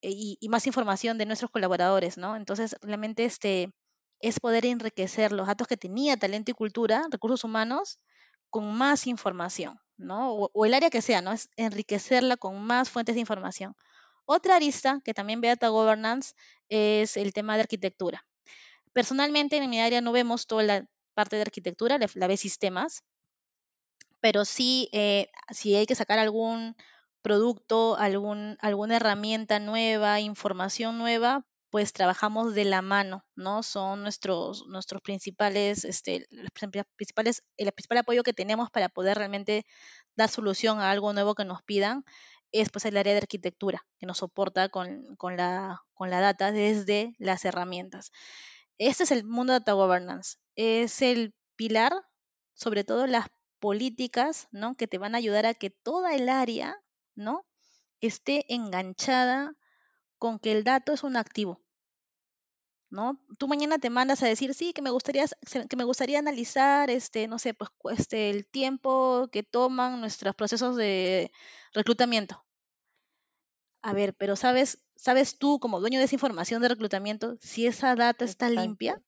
Y, 0.00 0.38
más 0.48 0.66
información 0.66 1.18
de 1.18 1.26
nuestros 1.26 1.50
colaboradores, 1.50 2.18
¿no? 2.18 2.36
Entonces, 2.36 2.76
realmente 2.82 3.24
este, 3.24 3.72
es 4.20 4.40
poder 4.40 4.66
enriquecer 4.66 5.32
los 5.32 5.46
datos 5.46 5.66
que 5.66 5.76
tenía 5.76 6.16
talento 6.16 6.50
y 6.50 6.54
cultura, 6.54 7.06
recursos 7.10 7.44
humanos, 7.44 7.98
con 8.50 8.76
más 8.76 9.06
información, 9.06 9.80
¿no? 9.96 10.32
O, 10.32 10.64
el 10.64 10.74
área 10.74 10.90
que 10.90 11.02
sea, 11.02 11.22
¿no? 11.22 11.32
Es 11.32 11.48
enriquecerla 11.56 12.36
con 12.36 12.62
más 12.62 12.90
fuentes 12.90 13.14
de 13.14 13.20
información. 13.20 13.74
Otra 14.24 14.56
arista 14.56 15.00
que 15.04 15.14
también 15.14 15.40
ve 15.40 15.48
Data 15.48 15.68
Governance 15.68 16.34
es 16.68 17.16
el 17.16 17.32
tema 17.32 17.54
de 17.56 17.62
arquitectura. 17.62 18.26
Personalmente 18.92 19.56
en 19.56 19.70
mi 19.70 19.80
área 19.80 20.00
no 20.00 20.12
vemos 20.12 20.46
toda 20.46 20.62
la 20.62 20.86
parte 21.14 21.36
de 21.36 21.42
arquitectura, 21.42 21.98
la, 21.98 22.08
la 22.14 22.26
ve 22.26 22.36
sistemas, 22.36 23.04
pero 24.20 24.44
sí, 24.44 24.88
eh, 24.92 25.28
si 25.50 25.74
hay 25.76 25.86
que 25.86 25.94
sacar 25.94 26.18
algún 26.18 26.74
producto, 27.26 27.96
algún, 27.96 28.56
alguna 28.60 28.94
herramienta 28.94 29.58
nueva, 29.58 30.20
información 30.20 30.96
nueva, 30.96 31.44
pues 31.70 31.92
trabajamos 31.92 32.54
de 32.54 32.64
la 32.64 32.82
mano, 32.82 33.24
¿no? 33.34 33.64
Son 33.64 34.02
nuestros, 34.02 34.64
nuestros 34.68 35.02
principales, 35.02 35.84
este, 35.84 36.28
principales, 36.96 37.42
el 37.56 37.72
principal 37.72 37.98
apoyo 37.98 38.22
que 38.22 38.32
tenemos 38.32 38.70
para 38.70 38.88
poder 38.88 39.18
realmente 39.18 39.66
dar 40.14 40.28
solución 40.28 40.78
a 40.78 40.92
algo 40.92 41.12
nuevo 41.14 41.34
que 41.34 41.44
nos 41.44 41.64
pidan 41.64 42.04
es 42.52 42.70
pues 42.70 42.84
el 42.84 42.96
área 42.96 43.12
de 43.14 43.18
arquitectura 43.18 43.84
que 43.98 44.06
nos 44.06 44.18
soporta 44.18 44.68
con, 44.68 45.16
con, 45.16 45.36
la, 45.36 45.82
con 45.94 46.10
la 46.10 46.20
data 46.20 46.52
desde 46.52 47.16
las 47.18 47.44
herramientas. 47.44 48.12
Este 48.78 49.02
es 49.02 49.10
el 49.10 49.24
mundo 49.24 49.52
de 49.52 49.58
data 49.58 49.72
governance. 49.72 50.36
Es 50.54 51.02
el 51.02 51.34
pilar, 51.56 51.92
sobre 52.54 52.84
todo 52.84 53.08
las 53.08 53.26
políticas, 53.58 54.46
¿no? 54.52 54.76
Que 54.76 54.86
te 54.86 54.98
van 54.98 55.16
a 55.16 55.18
ayudar 55.18 55.44
a 55.44 55.54
que 55.54 55.70
toda 55.70 56.14
el 56.14 56.28
área, 56.28 56.76
¿no? 57.16 57.44
Esté 58.00 58.44
enganchada 58.54 59.54
con 60.18 60.38
que 60.38 60.52
el 60.52 60.64
dato 60.64 60.92
es 60.92 61.02
un 61.02 61.16
activo. 61.16 61.62
¿No? 62.88 63.20
Tú 63.38 63.48
mañana 63.48 63.78
te 63.78 63.90
mandas 63.90 64.22
a 64.22 64.28
decir, 64.28 64.54
sí, 64.54 64.72
que 64.72 64.80
me 64.80 64.90
gustaría, 64.90 65.24
que 65.68 65.76
me 65.76 65.82
gustaría 65.82 66.20
analizar, 66.20 66.88
este, 66.88 67.26
no 67.26 67.38
sé, 67.40 67.52
pues, 67.52 67.70
este, 67.98 68.30
el 68.30 68.46
tiempo 68.46 69.28
que 69.32 69.42
toman 69.42 70.00
nuestros 70.00 70.36
procesos 70.36 70.76
de 70.76 71.32
reclutamiento. 71.72 72.44
A 73.82 73.92
ver, 73.92 74.14
pero 74.14 74.36
¿sabes, 74.36 74.84
sabes 74.94 75.36
tú, 75.36 75.58
como 75.58 75.80
dueño 75.80 75.98
de 75.98 76.04
esa 76.04 76.14
información 76.14 76.62
de 76.62 76.68
reclutamiento, 76.68 77.36
si 77.40 77.66
esa 77.66 77.96
data 77.96 78.24
está 78.24 78.50
limpia? 78.50 79.02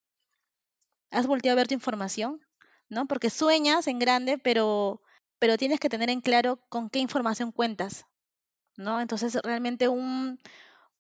¿Has 1.11 1.27
volteado 1.27 1.55
a 1.55 1.61
ver 1.61 1.69
tu 1.69 1.75
información? 1.75 2.41
¿no? 2.89 3.07
Porque 3.07 3.31
sueñas 3.31 3.87
en 3.87 3.99
grande, 3.99 4.39
pero, 4.39 5.03
pero 5.39 5.57
tienes 5.57 5.81
que 5.81 5.89
tener 5.89 6.11
en 6.11 6.21
claro 6.21 6.61
con 6.69 6.91
qué 6.91 6.99
información 6.99 7.53
cuentas, 7.53 8.07
¿no? 8.77 9.01
Entonces, 9.01 9.39
realmente 9.43 9.89
un, 9.89 10.39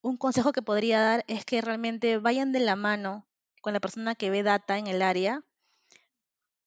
un 0.00 0.16
consejo 0.16 0.52
que 0.52 0.62
podría 0.62 1.00
dar 1.00 1.24
es 1.28 1.44
que 1.44 1.60
realmente 1.60 2.18
vayan 2.18 2.52
de 2.52 2.60
la 2.60 2.76
mano 2.76 3.26
con 3.60 3.72
la 3.72 3.80
persona 3.80 4.14
que 4.14 4.30
ve 4.30 4.42
data 4.42 4.78
en 4.78 4.86
el 4.86 5.02
área 5.02 5.44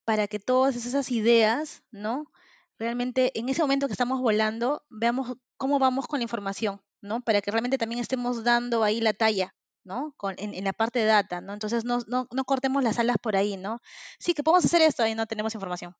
para 0.05 0.28
que 0.28 0.39
todas 0.39 0.76
esas 0.76 1.11
ideas, 1.11 1.84
¿no? 1.91 2.32
Realmente 2.78 3.38
en 3.39 3.49
ese 3.49 3.61
momento 3.61 3.88
que 3.88 3.93
estamos 3.93 4.19
volando, 4.22 4.84
veamos 4.89 5.38
cómo 5.57 5.80
vamos 5.80 6.07
con 6.07 6.19
la 6.19 6.24
información, 6.24 6.82
¿no? 7.01 7.22
Para 7.22 7.41
que 7.41 7.51
realmente 7.51 7.78
también 7.78 8.01
estemos 8.01 8.43
dando 8.43 8.84
ahí 8.84 8.99
la 9.01 9.13
talla, 9.13 9.55
¿no? 9.84 10.13
Con, 10.17 10.36
en, 10.38 10.63
la 10.63 10.74
parte 10.74 10.99
de 10.99 11.05
data, 11.05 11.41
¿no? 11.41 11.53
Entonces 11.53 11.86
no, 11.86 11.99
no, 12.07 12.28
no, 12.32 12.43
cortemos 12.45 12.84
las 12.84 12.99
alas 12.99 13.17
por 13.22 13.36
ahí, 13.36 13.57
¿no? 13.57 13.82
Sí, 14.19 14.34
que 14.34 14.43
podemos 14.43 14.65
hacer 14.65 14.82
esto 14.82 15.05
y 15.05 15.15
no 15.15 15.28
tenemos 15.28 15.53
información. 15.53 15.95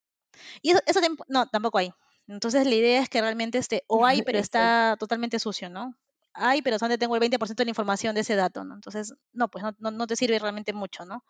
Y 0.62 0.72
eso, 0.72 0.80
eso 0.86 1.00
no, 1.28 1.48
tampoco 1.48 1.78
hay. 1.78 1.92
Entonces 2.28 2.66
la 2.66 2.76
idea 2.76 3.02
es 3.02 3.10
que 3.10 3.22
realmente 3.22 3.58
este, 3.58 3.84
o 3.88 4.06
hay, 4.06 4.22
pero 4.22 4.40
está 4.40 4.96
totalmente 5.00 5.40
sucio, 5.40 5.70
¿no? 5.70 5.96
Hay, 6.34 6.62
pero 6.62 6.80
solamente 6.80 7.00
tengo 7.00 7.16
el 7.16 7.22
20% 7.22 7.56
de 7.56 7.66
la 7.66 7.72
información 7.72 8.16
de 8.16 8.22
ese 8.22 8.36
dato, 8.36 8.64
¿no? 8.64 8.76
Entonces, 8.76 9.14
no, 9.34 9.50
pues 9.50 9.66
no, 9.80 9.92
no, 9.92 10.08
te 10.08 10.16
sirve 10.16 10.40
realmente 10.40 10.72
mucho, 10.72 11.04
¿no? 11.04 11.26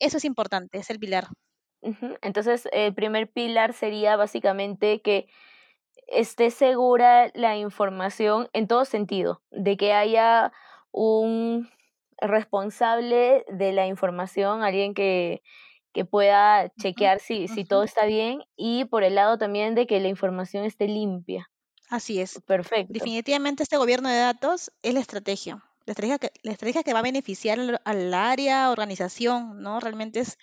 Eso 0.00 0.16
es 0.16 0.24
importante, 0.24 0.78
es 0.78 0.90
el 0.90 0.98
pilar. 0.98 1.28
Entonces, 2.20 2.68
el 2.72 2.92
primer 2.92 3.30
pilar 3.30 3.72
sería 3.72 4.16
básicamente 4.16 5.00
que 5.00 5.28
esté 6.08 6.50
segura 6.50 7.30
la 7.34 7.56
información 7.56 8.48
en 8.52 8.66
todo 8.66 8.84
sentido, 8.84 9.42
de 9.50 9.76
que 9.76 9.92
haya 9.92 10.52
un 10.90 11.70
responsable 12.20 13.44
de 13.48 13.72
la 13.72 13.86
información, 13.86 14.62
alguien 14.62 14.92
que, 14.92 15.42
que 15.92 16.04
pueda 16.04 16.72
chequear 16.80 17.20
si, 17.20 17.48
si 17.48 17.64
todo 17.64 17.82
está 17.82 18.06
bien 18.06 18.42
y 18.56 18.84
por 18.84 19.02
el 19.02 19.16
lado 19.16 19.38
también 19.38 19.74
de 19.74 19.86
que 19.86 20.00
la 20.00 20.08
información 20.08 20.64
esté 20.64 20.86
limpia. 20.86 21.50
Así 21.88 22.20
es. 22.20 22.40
Perfecto. 22.46 22.92
Definitivamente 22.92 23.64
este 23.64 23.76
gobierno 23.76 24.08
de 24.08 24.18
datos 24.18 24.70
es 24.82 24.94
la 24.94 25.00
estrategia. 25.00 25.64
La 25.86 25.92
estrategia 25.92 26.18
que, 26.18 26.32
la 26.42 26.52
estrategia 26.52 26.82
que 26.84 26.92
va 26.92 27.00
a 27.00 27.02
beneficiar 27.02 27.80
al 27.84 28.14
área, 28.14 28.70
organización, 28.70 29.60
¿no? 29.60 29.80
Realmente 29.80 30.20
es, 30.20 30.38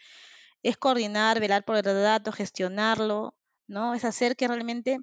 es 0.64 0.76
coordinar, 0.76 1.40
velar 1.40 1.64
por 1.64 1.78
el 1.78 1.84
dato, 1.84 2.34
gestionarlo, 2.34 3.36
¿no? 3.68 3.94
Es 3.94 4.04
hacer 4.04 4.36
que 4.36 4.48
realmente 4.48 5.00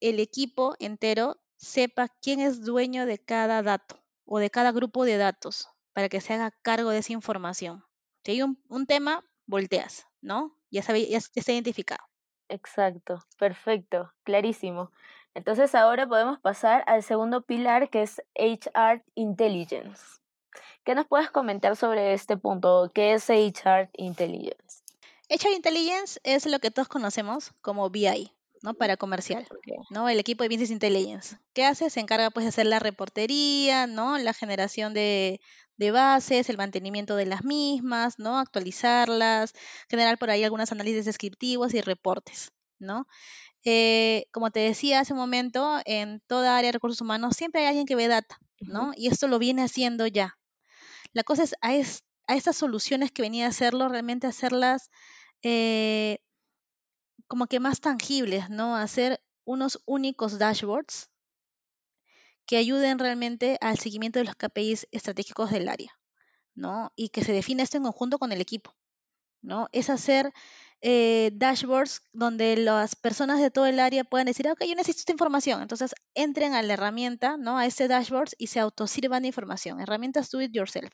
el 0.00 0.20
equipo 0.20 0.74
entero 0.78 1.40
sepa 1.56 2.08
quién 2.08 2.40
es 2.40 2.62
dueño 2.62 3.06
de 3.06 3.18
cada 3.18 3.62
dato 3.62 4.02
o 4.26 4.38
de 4.38 4.50
cada 4.50 4.72
grupo 4.72 5.04
de 5.04 5.16
datos 5.16 5.68
para 5.92 6.08
que 6.10 6.20
se 6.20 6.34
haga 6.34 6.50
cargo 6.62 6.90
de 6.90 6.98
esa 6.98 7.14
información. 7.14 7.84
Si 8.24 8.32
hay 8.32 8.42
un, 8.42 8.86
tema, 8.86 9.24
volteas, 9.46 10.06
¿no? 10.20 10.56
Ya, 10.70 10.82
sabe, 10.82 11.06
ya 11.06 11.18
está 11.18 11.52
identificado. 11.52 12.04
Exacto, 12.48 13.24
perfecto, 13.38 14.12
clarísimo. 14.24 14.92
Entonces 15.34 15.74
ahora 15.74 16.06
podemos 16.06 16.40
pasar 16.40 16.84
al 16.86 17.02
segundo 17.02 17.42
pilar 17.42 17.90
que 17.90 18.02
es 18.02 18.22
HR 18.34 19.04
Intelligence. 19.14 20.02
¿Qué 20.84 20.94
nos 20.94 21.06
puedes 21.06 21.30
comentar 21.30 21.76
sobre 21.76 22.12
este 22.12 22.36
punto? 22.36 22.90
¿Qué 22.94 23.14
es 23.14 23.28
HR 23.28 23.90
Intelligence? 23.94 24.82
HR 25.28 25.52
Intelligence 25.54 26.20
es 26.22 26.46
lo 26.46 26.60
que 26.60 26.70
todos 26.70 26.88
conocemos 26.88 27.52
como 27.60 27.90
BI, 27.90 28.32
¿no? 28.66 28.74
Para 28.74 28.96
comercial, 28.96 29.46
¿no? 29.90 30.08
El 30.08 30.18
equipo 30.18 30.42
de 30.42 30.48
Business 30.48 30.72
Intelligence. 30.72 31.36
¿Qué 31.54 31.64
hace? 31.64 31.88
Se 31.88 32.00
encarga 32.00 32.30
pues 32.30 32.44
de 32.44 32.48
hacer 32.48 32.66
la 32.66 32.80
reportería, 32.80 33.86
¿no? 33.86 34.18
La 34.18 34.34
generación 34.34 34.92
de, 34.92 35.40
bases, 35.78 36.50
el 36.50 36.56
mantenimiento 36.56 37.14
de 37.14 37.26
las 37.26 37.44
mismas, 37.44 38.18
¿no? 38.18 38.40
Actualizarlas, 38.40 39.52
generar 39.88 40.18
por 40.18 40.30
ahí 40.30 40.42
algunos 40.42 40.72
análisis 40.72 41.04
descriptivos 41.04 41.74
y 41.74 41.80
reportes, 41.80 42.50
¿no? 42.80 43.06
Eh, 43.64 44.26
como 44.32 44.50
te 44.50 44.58
decía 44.58 44.98
hace 44.98 45.12
un 45.12 45.20
momento, 45.20 45.78
en 45.84 46.20
toda 46.26 46.58
área 46.58 46.68
de 46.68 46.72
recursos 46.72 47.00
humanos 47.00 47.36
siempre 47.36 47.60
hay 47.60 47.68
alguien 47.68 47.86
que 47.86 47.94
ve 47.94 48.08
data, 48.08 48.36
¿no? 48.58 48.90
Y 48.96 49.06
esto 49.06 49.28
lo 49.28 49.38
viene 49.38 49.62
haciendo 49.62 50.08
ya. 50.08 50.38
La 51.12 51.22
cosa 51.22 51.44
es 51.44 51.54
a, 51.60 51.72
es, 51.72 52.02
a 52.26 52.34
estas 52.34 52.56
soluciones 52.56 53.12
que 53.12 53.22
venía 53.22 53.46
a 53.46 53.50
hacerlo, 53.50 53.88
realmente 53.88 54.26
hacerlas 54.26 54.90
eh, 55.42 56.18
como 57.26 57.46
que 57.46 57.60
más 57.60 57.80
tangibles, 57.80 58.50
¿no? 58.50 58.76
Hacer 58.76 59.20
unos 59.44 59.80
únicos 59.86 60.38
dashboards 60.38 61.10
que 62.46 62.56
ayuden 62.56 62.98
realmente 62.98 63.58
al 63.60 63.78
seguimiento 63.78 64.18
de 64.18 64.24
los 64.24 64.36
KPIs 64.36 64.88
estratégicos 64.92 65.50
del 65.50 65.68
área, 65.68 65.98
¿no? 66.54 66.92
Y 66.96 67.08
que 67.08 67.24
se 67.24 67.32
define 67.32 67.62
esto 67.62 67.76
en 67.76 67.82
conjunto 67.82 68.18
con 68.18 68.32
el 68.32 68.40
equipo, 68.40 68.74
¿no? 69.42 69.68
Es 69.72 69.90
hacer 69.90 70.32
eh, 70.82 71.30
dashboards 71.34 72.02
donde 72.12 72.56
las 72.56 72.94
personas 72.94 73.40
de 73.40 73.50
todo 73.50 73.66
el 73.66 73.80
área 73.80 74.04
puedan 74.04 74.26
decir, 74.26 74.48
ok, 74.48 74.62
yo 74.64 74.74
necesito 74.74 75.00
esta 75.00 75.12
información. 75.12 75.62
Entonces 75.62 75.94
entren 76.14 76.54
a 76.54 76.62
la 76.62 76.74
herramienta, 76.74 77.36
¿no? 77.36 77.58
A 77.58 77.66
este 77.66 77.88
dashboard 77.88 78.30
y 78.38 78.48
se 78.48 78.60
autosirvan 78.60 79.22
de 79.22 79.28
información. 79.28 79.80
Herramientas 79.80 80.30
do 80.30 80.40
it 80.40 80.52
yourself, 80.52 80.92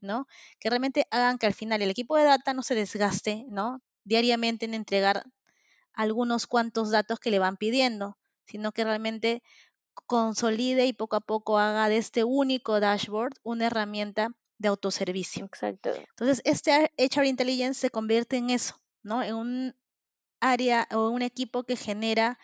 ¿no? 0.00 0.26
Que 0.58 0.68
realmente 0.68 1.06
hagan 1.10 1.38
que 1.38 1.46
al 1.46 1.54
final 1.54 1.80
el 1.82 1.90
equipo 1.90 2.16
de 2.16 2.24
data 2.24 2.52
no 2.54 2.62
se 2.62 2.74
desgaste, 2.74 3.46
¿no? 3.48 3.82
Diariamente 4.04 4.66
en 4.66 4.74
entregar 4.74 5.24
algunos 5.92 6.46
cuantos 6.46 6.90
datos 6.90 7.18
que 7.18 7.30
le 7.30 7.38
van 7.38 7.56
pidiendo, 7.56 8.18
sino 8.46 8.72
que 8.72 8.84
realmente 8.84 9.42
consolide 10.06 10.86
y 10.86 10.92
poco 10.92 11.16
a 11.16 11.20
poco 11.20 11.58
haga 11.58 11.88
de 11.88 11.98
este 11.98 12.24
único 12.24 12.80
dashboard 12.80 13.34
una 13.42 13.66
herramienta 13.66 14.34
de 14.58 14.68
autoservicio. 14.68 15.46
Exacto. 15.46 15.90
Entonces, 15.94 16.42
este 16.44 16.92
HR 16.98 17.26
Intelligence 17.26 17.80
se 17.80 17.90
convierte 17.90 18.36
en 18.36 18.50
eso, 18.50 18.80
¿no? 19.02 19.22
En 19.22 19.34
un 19.34 19.74
área 20.40 20.86
o 20.92 21.08
un 21.10 21.22
equipo 21.22 21.64
que 21.64 21.76
genera 21.76 22.38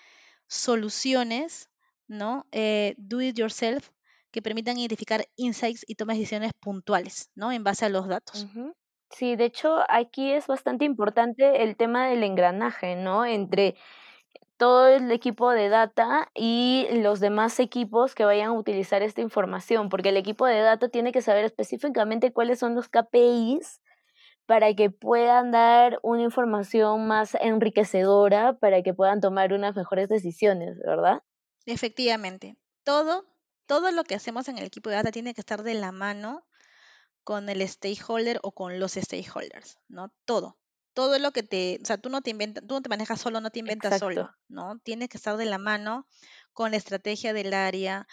soluciones, 0.47 1.71
¿no? 2.07 2.47
Eh, 2.53 2.95
do 2.99 3.21
it 3.21 3.37
yourself, 3.37 3.91
que 4.31 4.43
permitan 4.43 4.79
identificar 4.79 5.27
insights 5.37 5.85
y 5.87 5.95
tomar 5.95 6.17
decisiones 6.17 6.53
puntuales, 6.61 7.31
¿no? 7.35 7.53
En 7.53 7.65
base 7.65 7.85
a 7.85 7.89
los 7.89 8.07
datos. 8.07 8.47
Sí, 9.11 9.37
de 9.37 9.45
hecho, 9.47 9.79
aquí 9.89 10.33
es 10.33 10.47
bastante 10.47 10.85
importante 10.85 11.63
el 11.63 11.77
tema 11.77 12.09
del 12.09 12.23
engranaje, 12.25 12.97
¿no? 12.97 13.25
Entre 13.25 13.77
todo 14.57 14.89
el 14.89 15.11
equipo 15.13 15.51
de 15.53 15.69
data 15.69 16.31
y 16.35 16.87
los 16.91 17.21
demás 17.21 17.61
equipos 17.61 18.15
que 18.15 18.25
vayan 18.25 18.49
a 18.49 18.53
utilizar 18.53 19.03
esta 19.03 19.21
información, 19.21 19.89
porque 19.89 20.11
el 20.11 20.17
equipo 20.17 20.47
de 20.47 20.61
data 20.61 20.89
tiene 20.89 21.13
que 21.13 21.23
saber 21.23 21.45
específicamente 21.45 22.33
cuáles 22.33 22.59
son 22.59 22.75
los 22.75 22.89
KPIs 22.89 23.81
para 24.47 24.75
que 24.75 24.91
puedan 24.91 25.51
dar 25.51 25.99
una 26.03 26.23
información 26.23 27.07
más 27.07 27.37
enriquecedora, 27.41 28.55
para 28.59 28.83
que 28.83 28.95
puedan 28.95 29.21
tomar 29.21 29.53
unas 29.53 29.77
mejores 29.77 30.09
decisiones, 30.09 30.79
¿verdad? 30.85 31.23
Efectivamente, 31.67 32.57
todo, 32.85 33.25
todo 33.67 33.91
lo 33.91 34.05
que 34.05 34.15
hacemos 34.15 34.49
en 34.49 34.59
el 34.59 34.65
equipo 34.65 34.89
de 34.91 34.97
data 34.97 35.11
tiene 35.11 35.35
que 35.35 35.41
estar 35.41 35.63
de 35.63 35.75
la 35.75 35.93
mano 35.93 36.47
con 37.27 37.49
el 37.49 37.61
stakeholder 37.69 38.39
o 38.43 38.53
con 38.53 38.79
los 38.81 38.93
stakeholders, 38.93 39.79
¿no? 39.89 40.13
Todo. 40.25 40.59
todo 40.95 41.19
lo 41.19 41.33
que 41.33 41.43
te, 41.43 41.79
o 41.83 41.87
sea, 41.87 41.99
tú 41.99 42.09
no 42.09 42.23
te 42.23 42.31
inventas, 42.31 42.65
tú 42.67 42.75
no 42.75 42.83
te 42.83 42.89
manejas 42.89 43.21
solo, 43.21 43.41
no 43.41 43.51
te 43.51 43.59
inventas 43.59 43.99
solo, 43.99 44.31
¿no? 44.49 44.79
Tienes 44.79 45.09
que 45.11 45.19
estar 45.19 45.37
de 45.37 45.45
la 45.45 45.59
mano 45.59 46.07
con 46.55 46.71
la 46.71 46.79
estrategia 46.79 47.35
del 47.35 47.53
área, 47.53 48.07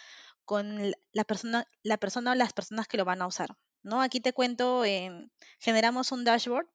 con 0.44 0.92
la 1.12 1.24
persona, 1.24 1.66
la 1.82 1.96
persona 1.98 2.32
o 2.32 2.34
las 2.34 2.52
personas 2.52 2.86
que 2.88 2.98
lo 2.98 3.06
van 3.06 3.22
a 3.22 3.26
usar, 3.26 3.56
¿no? 3.82 4.02
Aquí 4.02 4.20
te 4.20 4.34
cuento, 4.34 4.82
generamos 5.60 6.12
un 6.12 6.24
dashboard. 6.24 6.66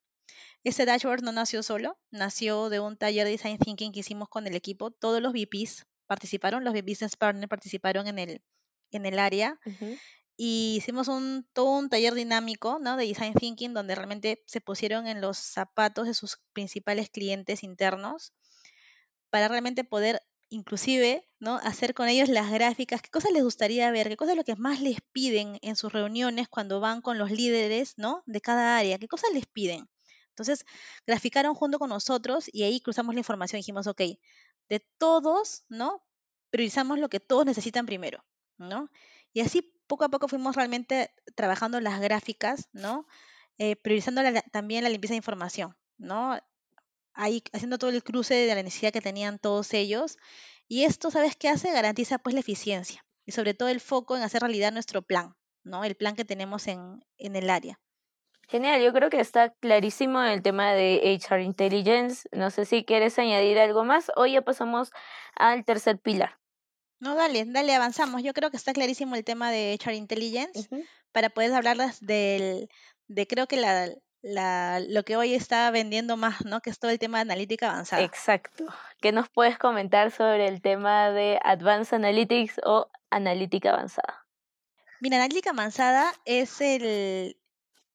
Ese 0.64 0.86
dashboard 0.86 1.24
no 1.24 1.32
nació 1.34 1.64
solo, 1.64 2.00
nació 2.12 2.70
de 2.70 2.80
un 2.80 2.98
taller 2.98 3.26
de 3.26 3.32
design 3.32 3.58
thinking 3.60 3.92
que 3.92 4.02
hicimos 4.02 4.30
con 4.30 4.48
el 4.48 4.56
equipo. 4.56 4.92
Todos 4.92 5.22
los 5.22 5.34
VPs 5.34 5.86
participaron, 6.08 6.64
los 6.64 6.74
business 6.74 7.18
partners 7.18 7.50
participaron 7.50 8.08
en 8.08 8.20
el, 8.20 8.42
en 8.92 9.06
el 9.06 9.20
área. 9.20 9.60
Y 10.42 10.76
hicimos 10.78 11.10
un, 11.10 11.46
todo 11.52 11.78
un 11.78 11.90
taller 11.90 12.14
dinámico 12.14 12.80
¿no? 12.80 12.96
de 12.96 13.06
design 13.06 13.34
thinking 13.34 13.74
donde 13.74 13.94
realmente 13.94 14.42
se 14.46 14.62
pusieron 14.62 15.06
en 15.06 15.20
los 15.20 15.38
zapatos 15.38 16.08
de 16.08 16.14
sus 16.14 16.40
principales 16.54 17.10
clientes 17.10 17.62
internos 17.62 18.32
para 19.30 19.50
realmente 19.50 19.84
poder 19.84 20.22
inclusive, 20.48 21.28
¿no? 21.42 21.58
Hacer 21.58 21.94
con 21.94 22.08
ellos 22.08 22.30
las 22.30 22.50
gráficas, 22.52 23.02
qué 23.02 23.10
cosas 23.10 23.34
les 23.34 23.44
gustaría 23.44 23.92
ver, 23.92 24.08
qué 24.08 24.16
cosas 24.16 24.32
es 24.32 24.38
lo 24.38 24.46
que 24.46 24.56
más 24.56 24.80
les 24.80 25.00
piden 25.12 25.60
en 25.62 25.76
sus 25.76 25.92
reuniones 25.92 26.48
cuando 26.48 26.80
van 26.80 27.02
con 27.02 27.18
los 27.18 27.32
líderes, 27.32 27.96
¿no? 27.98 28.24
De 28.26 28.40
cada 28.40 28.78
área, 28.78 28.98
qué 28.98 29.10
cosas 29.10 29.32
les 29.34 29.46
piden. 29.46 29.90
Entonces, 30.30 30.66
graficaron 31.06 31.54
junto 31.54 31.80
con 31.80 31.90
nosotros 31.90 32.46
y 32.50 32.64
ahí 32.64 32.80
cruzamos 32.80 33.14
la 33.14 33.20
información 33.20 33.60
dijimos, 33.60 33.88
ok, 33.88 34.04
de 34.70 34.80
todos, 34.98 35.66
¿no? 35.68 36.02
Priorizamos 36.50 36.98
lo 36.98 37.10
que 37.10 37.20
todos 37.20 37.46
necesitan 37.46 37.86
primero, 37.86 38.24
¿no? 38.58 38.90
Y 39.34 39.42
así 39.42 39.74
poco 39.90 40.06
a 40.06 40.10
poco 40.10 40.30
fuimos 40.30 40.56
realmente 40.56 41.12
trabajando 41.36 41.82
las 41.82 42.00
gráficas, 42.00 42.70
¿no? 42.72 43.06
Eh, 43.58 43.76
priorizando 43.76 44.22
también 44.54 44.86
la 44.86 44.90
limpieza 44.90 45.12
de 45.14 45.18
información, 45.18 45.76
¿no? 45.98 46.40
ahí 47.20 47.44
haciendo 47.52 47.78
todo 47.78 47.90
el 47.90 48.04
cruce 48.04 48.34
de 48.34 48.56
la 48.56 48.64
necesidad 48.64 48.94
que 48.94 49.02
tenían 49.02 49.40
todos 49.40 49.74
ellos. 49.74 50.18
Y 50.68 50.86
esto, 50.86 51.12
¿sabes 51.12 51.36
qué 51.36 51.50
hace? 51.50 51.72
Garantiza 51.72 52.18
pues 52.20 52.34
la 52.34 52.40
eficiencia 52.40 53.06
y 53.26 53.34
sobre 53.34 53.54
todo 53.54 53.70
el 53.70 53.82
foco 53.82 54.16
en 54.16 54.24
hacer 54.24 54.42
realidad 54.42 54.72
nuestro 54.72 55.02
plan, 55.02 55.36
¿no? 55.64 55.84
El 55.84 55.96
plan 55.96 56.16
que 56.16 56.26
tenemos 56.26 56.68
en, 56.68 57.04
en 57.18 57.36
el 57.36 57.50
área. 57.50 57.80
Genial, 58.48 58.82
yo 58.82 58.94
creo 58.94 59.10
que 59.10 59.20
está 59.20 59.50
clarísimo 59.60 60.24
el 60.24 60.42
tema 60.42 60.72
de 60.74 61.20
HR 61.22 61.42
Intelligence. 61.42 62.28
No 62.32 62.50
sé 62.50 62.66
si 62.66 62.84
quieres 62.84 63.20
añadir 63.20 63.60
algo 63.60 63.84
más 63.84 64.12
o 64.16 64.26
ya 64.26 64.42
pasamos 64.42 64.92
al 65.36 65.66
tercer 65.66 66.00
pilar. 66.00 66.40
No, 67.00 67.16
dale, 67.16 67.46
dale, 67.46 67.74
avanzamos. 67.74 68.24
Yo 68.24 68.34
creo 68.34 68.52
que 68.52 68.58
está 68.58 68.74
clarísimo 68.74 69.16
el 69.16 69.24
tema 69.24 69.52
de 69.52 69.78
HR 69.80 69.96
Intelligence 69.96 70.68
para 71.12 71.30
poder 71.30 71.54
hablarles 71.54 72.00
del, 72.02 72.70
de 73.08 73.28
creo 73.28 73.48
que 73.48 73.58
la, 73.58 73.90
la, 74.22 74.80
lo 74.82 75.04
que 75.04 75.16
hoy 75.16 75.34
está 75.34 75.72
vendiendo 75.72 76.18
más, 76.18 76.44
¿no? 76.46 76.62
Que 76.62 76.70
es 76.70 76.80
todo 76.80 76.92
el 76.92 77.00
tema 77.00 77.20
de 77.20 77.22
analítica 77.24 77.70
avanzada. 77.70 78.04
Exacto. 78.04 78.66
¿Qué 79.02 79.12
nos 79.12 79.30
puedes 79.30 79.58
comentar 79.58 80.12
sobre 80.12 80.48
el 80.48 80.62
tema 80.62 81.12
de 81.12 81.40
Advanced 81.44 81.96
Analytics 81.96 82.60
o 82.66 82.90
analítica 83.10 83.72
avanzada? 83.72 84.26
Mira, 85.00 85.18
analítica 85.18 85.52
avanzada 85.52 86.14
es 86.26 86.60
el, 86.60 87.38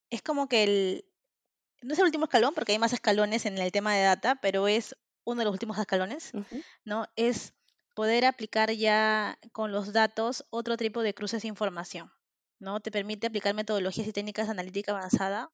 es 0.09 0.21
como 0.23 0.47
que 0.47 0.63
el, 0.63 1.05
no 1.81 1.93
es 1.93 1.99
el 1.99 2.05
último 2.05 2.25
escalón, 2.25 2.55
porque 2.55 2.71
hay 2.71 2.79
más 2.79 2.93
escalones 2.93 3.45
en 3.45 3.57
el 3.59 3.71
tema 3.71 3.93
de 3.93 4.03
data, 4.03 4.35
pero 4.35 4.67
es 4.67 4.95
uno 5.23 5.39
de 5.39 5.45
los 5.45 5.53
últimos 5.53 5.77
escalones, 5.77 6.31
¿no? 6.83 7.07
Es 7.15 7.54
poder 7.95 8.25
aplicar 8.25 8.71
ya 8.71 9.39
con 9.53 9.71
los 9.71 9.93
datos 9.93 10.45
otro 10.51 10.77
tipo 10.77 11.01
de 11.01 11.15
cruces 11.15 11.41
de 11.41 11.47
información, 11.47 12.11
¿no? 12.59 12.79
Te 12.81 12.91
permite 12.91 13.27
aplicar 13.27 13.55
metodologías 13.55 14.07
y 14.07 14.13
técnicas 14.13 14.47
de 14.47 14.51
analítica 14.51 14.91
avanzada 14.91 15.51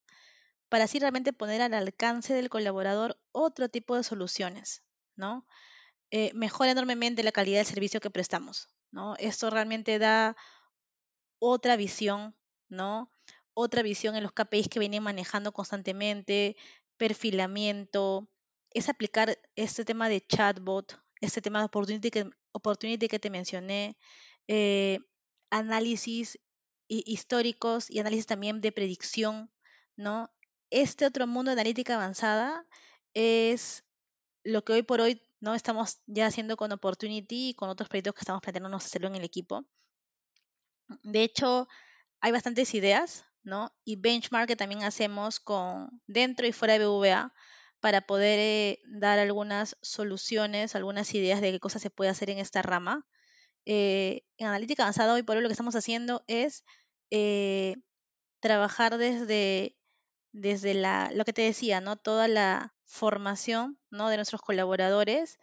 para 0.67 0.85
así 0.85 0.99
realmente 0.99 1.33
poner 1.33 1.61
al 1.61 1.73
alcance 1.73 2.33
del 2.33 2.49
colaborador 2.49 3.19
otro 3.31 3.69
tipo 3.69 3.95
de 3.95 4.03
soluciones, 4.03 4.83
¿no? 5.15 5.45
Eh, 6.09 6.31
mejora 6.33 6.71
enormemente 6.71 7.23
la 7.23 7.31
calidad 7.31 7.59
del 7.59 7.67
servicio 7.67 8.01
que 8.01 8.09
prestamos, 8.09 8.69
¿no? 8.89 9.15
Esto 9.17 9.49
realmente 9.49 9.99
da 9.99 10.35
otra 11.39 11.75
visión, 11.75 12.35
¿no? 12.69 13.11
Otra 13.53 13.83
visión 13.83 14.15
en 14.15 14.23
los 14.23 14.33
KPIs 14.33 14.67
que 14.69 14.79
vienen 14.79 15.03
manejando 15.03 15.51
constantemente, 15.51 16.55
perfilamiento, 16.97 18.27
es 18.73 18.89
aplicar 18.89 19.37
este 19.55 19.85
tema 19.85 20.09
de 20.09 20.21
chatbot, 20.21 21.01
este 21.21 21.41
tema 21.41 21.59
de 21.59 21.65
opportunity 21.65 22.11
que, 22.11 22.29
opportunity 22.51 23.07
que 23.07 23.19
te 23.19 23.29
mencioné, 23.29 23.97
eh, 24.47 24.99
análisis 25.49 26.39
históricos 26.87 27.89
y 27.89 27.99
análisis 27.99 28.25
también 28.25 28.59
de 28.59 28.71
predicción, 28.73 29.49
¿no? 29.95 30.29
este 30.71 31.05
otro 31.05 31.27
mundo 31.27 31.49
de 31.51 31.53
analítica 31.53 31.95
avanzada 31.95 32.65
es 33.13 33.83
lo 34.43 34.63
que 34.63 34.73
hoy 34.73 34.83
por 34.83 35.01
hoy 35.01 35.21
no 35.39 35.53
estamos 35.53 36.01
ya 36.07 36.25
haciendo 36.25 36.55
con 36.55 36.71
Opportunity 36.71 37.49
y 37.49 37.53
con 37.53 37.69
otros 37.69 37.89
proyectos 37.89 38.15
que 38.15 38.21
estamos 38.21 38.41
planteándonos 38.41 38.85
hacerlo 38.85 39.09
en 39.09 39.15
el 39.15 39.23
equipo. 39.23 39.65
De 41.03 41.23
hecho, 41.23 41.67
hay 42.21 42.31
bastantes 42.31 42.73
ideas, 42.73 43.25
¿no? 43.43 43.73
Y 43.83 43.97
benchmark 43.97 44.47
que 44.47 44.55
también 44.55 44.83
hacemos 44.83 45.39
con 45.39 46.01
dentro 46.07 46.47
y 46.47 46.51
fuera 46.51 46.77
de 46.77 46.85
BVA 46.85 47.33
para 47.81 48.01
poder 48.01 48.39
eh, 48.39 48.79
dar 48.85 49.19
algunas 49.19 49.75
soluciones, 49.81 50.75
algunas 50.75 51.13
ideas 51.15 51.41
de 51.41 51.51
qué 51.51 51.59
cosas 51.59 51.81
se 51.81 51.89
puede 51.89 52.11
hacer 52.11 52.29
en 52.29 52.37
esta 52.37 52.61
rama. 52.61 53.07
Eh, 53.65 54.23
en 54.37 54.47
analítica 54.47 54.83
avanzada 54.83 55.13
hoy 55.13 55.23
por 55.23 55.35
hoy 55.35 55.43
lo 55.43 55.49
que 55.49 55.53
estamos 55.53 55.75
haciendo 55.75 56.23
es 56.27 56.63
eh, 57.09 57.75
trabajar 58.39 58.97
desde 58.97 59.77
desde 60.33 60.73
la, 60.73 61.11
lo 61.13 61.25
que 61.25 61.33
te 61.33 61.41
decía, 61.41 61.81
¿no? 61.81 61.97
Toda 61.97 62.27
la 62.29 62.73
formación, 62.85 63.79
¿no? 63.89 64.09
De 64.09 64.15
nuestros 64.17 64.41
colaboradores 64.41 65.39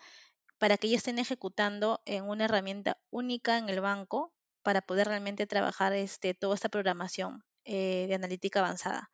para 0.58 0.78
que 0.78 0.88
ellos 0.88 0.98
estén 0.98 1.18
ejecutando 1.18 2.00
en 2.06 2.24
una 2.24 2.46
herramienta 2.46 2.98
única 3.10 3.58
en 3.58 3.68
el 3.68 3.80
banco 3.80 4.32
para 4.62 4.82
poder 4.82 5.08
realmente 5.08 5.46
trabajar 5.46 5.92
este, 5.92 6.34
toda 6.34 6.54
esta 6.54 6.68
programación 6.70 7.44
de 7.64 8.14
analítica 8.14 8.60
avanzada. 8.60 9.10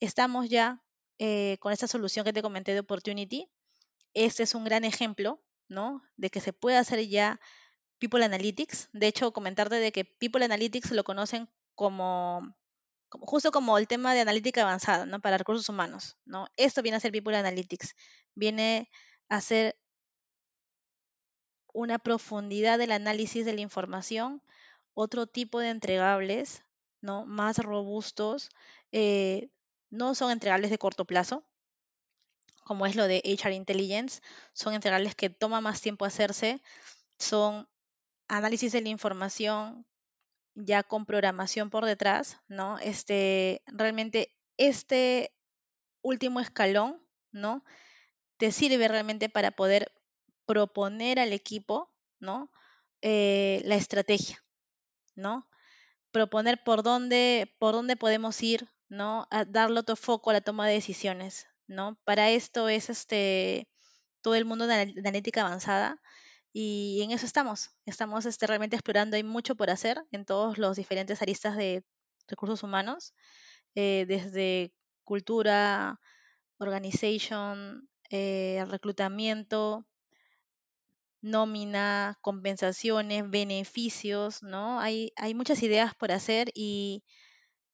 Estamos 0.00 0.48
ya 0.50 0.82
eh, 1.18 1.56
con 1.60 1.72
esta 1.72 1.88
solución 1.88 2.24
que 2.24 2.32
te 2.32 2.42
comenté 2.42 2.74
de 2.74 2.80
Opportunity. 2.80 3.50
Este 4.14 4.42
es 4.42 4.54
un 4.54 4.64
gran 4.64 4.84
ejemplo, 4.84 5.42
¿no? 5.68 6.02
De 6.16 6.30
que 6.30 6.40
se 6.40 6.52
puede 6.52 6.76
hacer 6.76 7.06
ya 7.08 7.40
People 7.98 8.24
Analytics. 8.24 8.88
De 8.92 9.06
hecho, 9.08 9.32
comentarte 9.32 9.76
de 9.76 9.92
que 9.92 10.04
People 10.04 10.44
Analytics 10.44 10.92
lo 10.92 11.04
conocen 11.04 11.48
como 11.74 12.42
justo 13.10 13.50
como 13.50 13.78
el 13.78 13.88
tema 13.88 14.14
de 14.14 14.20
analítica 14.20 14.62
avanzada, 14.62 15.06
¿no? 15.06 15.20
Para 15.20 15.38
recursos 15.38 15.68
humanos, 15.68 16.16
¿no? 16.24 16.48
Esto 16.56 16.82
viene 16.82 16.96
a 16.96 17.00
ser 17.00 17.12
People 17.12 17.36
Analytics, 17.36 17.94
viene 18.34 18.90
a 19.28 19.40
ser 19.40 19.78
una 21.72 21.98
profundidad 21.98 22.78
del 22.78 22.92
análisis 22.92 23.44
de 23.44 23.52
la 23.54 23.60
información, 23.60 24.42
otro 24.94 25.26
tipo 25.26 25.60
de 25.60 25.70
entregables, 25.70 26.64
¿no? 27.00 27.24
Más 27.26 27.58
robustos, 27.58 28.50
eh, 28.92 29.50
no 29.90 30.14
son 30.14 30.30
entregables 30.30 30.70
de 30.70 30.78
corto 30.78 31.04
plazo, 31.04 31.44
como 32.64 32.84
es 32.86 32.96
lo 32.96 33.06
de 33.06 33.22
HR 33.24 33.54
Intelligence, 33.54 34.20
son 34.52 34.74
entregables 34.74 35.14
que 35.14 35.30
toma 35.30 35.60
más 35.60 35.80
tiempo 35.80 36.04
hacerse, 36.04 36.60
son 37.18 37.68
análisis 38.28 38.72
de 38.72 38.82
la 38.82 38.90
información 38.90 39.86
ya 40.54 40.82
con 40.82 41.06
programación 41.06 41.70
por 41.70 41.86
detrás, 41.86 42.40
¿no? 42.48 42.78
Este, 42.78 43.62
realmente 43.66 44.34
este 44.56 45.32
último 46.02 46.40
escalón, 46.40 47.00
¿no? 47.32 47.64
Te 48.36 48.52
sirve 48.52 48.88
realmente 48.88 49.28
para 49.28 49.52
poder 49.52 49.92
proponer 50.46 51.20
al 51.20 51.32
equipo, 51.32 51.90
¿no? 52.18 52.50
Eh, 53.02 53.62
la 53.64 53.76
estrategia, 53.76 54.44
¿no? 55.14 55.48
Proponer 56.10 56.62
por 56.64 56.82
dónde, 56.82 57.54
por 57.58 57.74
dónde 57.74 57.96
podemos 57.96 58.42
ir, 58.42 58.68
¿no? 58.88 59.26
A 59.30 59.44
darle 59.44 59.80
otro 59.80 59.96
foco 59.96 60.30
a 60.30 60.34
la 60.34 60.40
toma 60.40 60.66
de 60.66 60.74
decisiones, 60.74 61.46
¿no? 61.66 61.98
Para 62.04 62.30
esto 62.30 62.68
es 62.68 62.90
este 62.90 63.68
todo 64.22 64.34
el 64.34 64.44
mundo 64.44 64.66
de 64.66 64.94
analítica 64.98 65.42
avanzada, 65.42 66.00
y 66.52 67.02
en 67.02 67.12
eso 67.12 67.26
estamos. 67.26 67.70
Estamos 67.86 68.26
este, 68.26 68.46
realmente 68.46 68.76
explorando. 68.76 69.16
Hay 69.16 69.22
mucho 69.22 69.54
por 69.54 69.70
hacer 69.70 70.02
en 70.10 70.24
todos 70.24 70.58
los 70.58 70.76
diferentes 70.76 71.22
aristas 71.22 71.56
de 71.56 71.84
recursos 72.26 72.62
humanos, 72.62 73.14
eh, 73.74 74.06
desde 74.08 74.72
cultura, 75.04 76.00
organization, 76.58 77.88
eh, 78.10 78.64
reclutamiento, 78.68 79.86
nómina, 81.20 82.18
compensaciones, 82.22 83.28
beneficios, 83.30 84.42
¿no? 84.42 84.80
Hay, 84.80 85.12
hay 85.16 85.34
muchas 85.34 85.62
ideas 85.62 85.94
por 85.94 86.12
hacer 86.12 86.50
y 86.54 87.04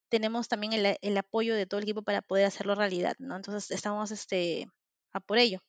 tenemos 0.09 0.49
también 0.49 0.73
el, 0.73 0.99
el, 1.01 1.19
apoyo 1.19 1.55
de 1.55 1.67
todo 1.67 1.79
el 1.79 1.85
equipo 1.85 2.03
para 2.03 2.23
poder 2.23 2.47
hacerlo 2.47 2.75
realidad, 2.75 3.17
¿no? 3.19 3.37
Entonces 3.37 3.71
estamos 3.71 4.11
este, 4.11 4.69
a 5.13 5.21
por 5.21 5.39
ello. 5.39 5.61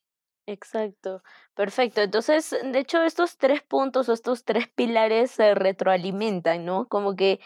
Exacto, 0.48 1.24
perfecto. 1.56 2.02
Entonces, 2.02 2.52
de 2.64 2.80
hecho, 2.80 3.02
estos 3.04 3.38
tres 3.38 3.64
puntos 3.64 4.10
estos 4.10 4.44
tres 4.46 4.68
pilares 4.70 5.32
se 5.32 5.56
retroalimentan, 5.56 6.66
¿no? 6.66 6.88
Como 6.88 7.16
que 7.16 7.40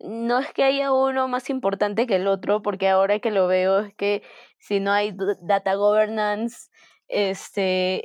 no 0.00 0.38
es 0.38 0.52
que 0.52 0.64
haya 0.64 0.92
uno 0.92 1.28
más 1.28 1.50
importante 1.50 2.06
que 2.06 2.16
el 2.16 2.26
otro, 2.26 2.62
porque 2.62 2.88
ahora 2.88 3.18
que 3.18 3.30
lo 3.30 3.46
veo 3.48 3.80
es 3.80 3.94
que 3.94 4.22
si 4.58 4.80
no 4.80 4.92
hay 4.92 5.14
data 5.42 5.74
governance, 5.74 6.70
este, 7.08 8.04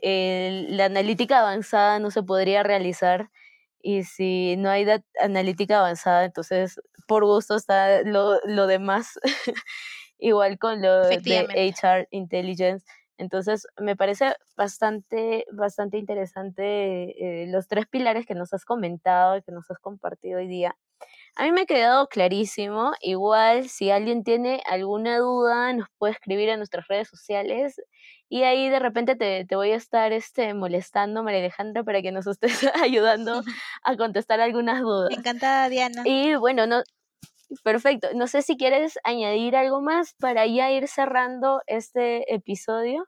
la 0.69 0.85
analítica 0.85 1.39
avanzada 1.39 1.99
no 1.99 2.11
se 2.11 2.23
podría 2.23 2.63
realizar. 2.63 3.29
Y 3.83 4.03
si 4.05 4.55
no 4.57 4.69
hay 4.71 4.87
analítica 5.21 5.79
avanzada, 5.79 6.25
entonces 6.25 6.81
por 7.07 7.25
gusto 7.25 7.55
está 7.55 8.01
lo, 8.03 8.39
lo 8.45 8.65
demás, 8.65 9.19
igual 10.17 10.57
con 10.57 10.81
lo 10.81 11.05
de 11.05 11.75
HR 11.81 12.07
Intelligence. 12.09 12.85
Entonces, 13.17 13.67
me 13.79 13.95
parece 13.95 14.35
bastante, 14.57 15.45
bastante 15.51 15.97
interesante 15.97 17.43
eh, 17.43 17.47
los 17.47 17.67
tres 17.67 17.85
pilares 17.87 18.25
que 18.25 18.35
nos 18.35 18.53
has 18.53 18.65
comentado 18.65 19.37
y 19.37 19.43
que 19.43 19.51
nos 19.51 19.69
has 19.69 19.77
compartido 19.79 20.39
hoy 20.39 20.47
día. 20.47 20.75
A 21.35 21.43
mí 21.43 21.51
me 21.51 21.61
ha 21.61 21.65
quedado 21.65 22.07
clarísimo. 22.07 22.93
Igual, 23.01 23.69
si 23.69 23.91
alguien 23.91 24.23
tiene 24.23 24.61
alguna 24.65 25.17
duda, 25.19 25.73
nos 25.73 25.87
puede 25.97 26.13
escribir 26.13 26.49
en 26.49 26.59
nuestras 26.59 26.87
redes 26.87 27.07
sociales. 27.07 27.81
Y 28.33 28.45
ahí 28.45 28.67
de 28.67 28.79
repente 28.79 29.15
te, 29.15 29.45
te 29.45 29.55
voy 29.55 29.73
a 29.73 29.75
estar 29.75 30.11
este, 30.11 30.55
molestando, 30.55 31.21
María 31.21 31.37
Alejandra, 31.37 31.83
para 31.83 32.01
que 32.01 32.11
nos 32.11 32.25
estés 32.25 32.51
ayudando 32.81 33.43
a 33.83 33.95
contestar 33.95 34.41
algunas 34.41 34.81
dudas. 34.81 35.15
Encantada, 35.15 35.69
Diana. 35.69 36.01
Y 36.03 36.33
bueno, 36.33 36.65
no, 36.65 36.81
perfecto. 37.63 38.07
No 38.15 38.25
sé 38.25 38.41
si 38.41 38.57
quieres 38.57 38.97
añadir 39.03 39.55
algo 39.55 39.81
más 39.81 40.15
para 40.15 40.47
ya 40.47 40.71
ir 40.71 40.87
cerrando 40.87 41.61
este 41.67 42.33
episodio. 42.33 43.07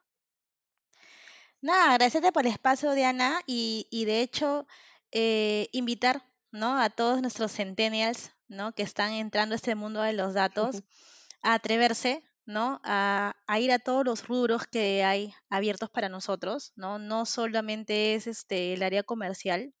Nada, 1.60 1.94
agradecerte 1.94 2.30
por 2.30 2.46
el 2.46 2.52
espacio, 2.52 2.92
Diana, 2.92 3.40
y, 3.46 3.88
y 3.90 4.04
de 4.04 4.20
hecho, 4.20 4.68
eh, 5.10 5.66
invitar 5.72 6.22
¿no? 6.52 6.78
A 6.78 6.88
todos 6.88 7.20
nuestros 7.20 7.50
centennials, 7.50 8.30
¿no? 8.46 8.72
Que 8.74 8.84
están 8.84 9.12
entrando 9.12 9.54
a 9.54 9.56
este 9.56 9.74
mundo 9.74 10.02
de 10.02 10.12
los 10.12 10.34
datos, 10.34 10.84
a 11.42 11.54
atreverse, 11.54 12.22
¿no? 12.46 12.80
A, 12.84 13.34
ir 13.60 13.72
a 13.72 13.78
todos 13.78 14.04
los 14.04 14.26
rubros 14.26 14.66
que 14.66 15.04
hay 15.04 15.34
abiertos 15.50 15.90
para 15.90 16.08
nosotros, 16.08 16.72
¿no? 16.76 16.98
No 16.98 17.26
solamente 17.26 18.14
es 18.14 18.26
este, 18.26 18.74
el 18.74 18.82
área 18.82 19.02
comercial, 19.02 19.74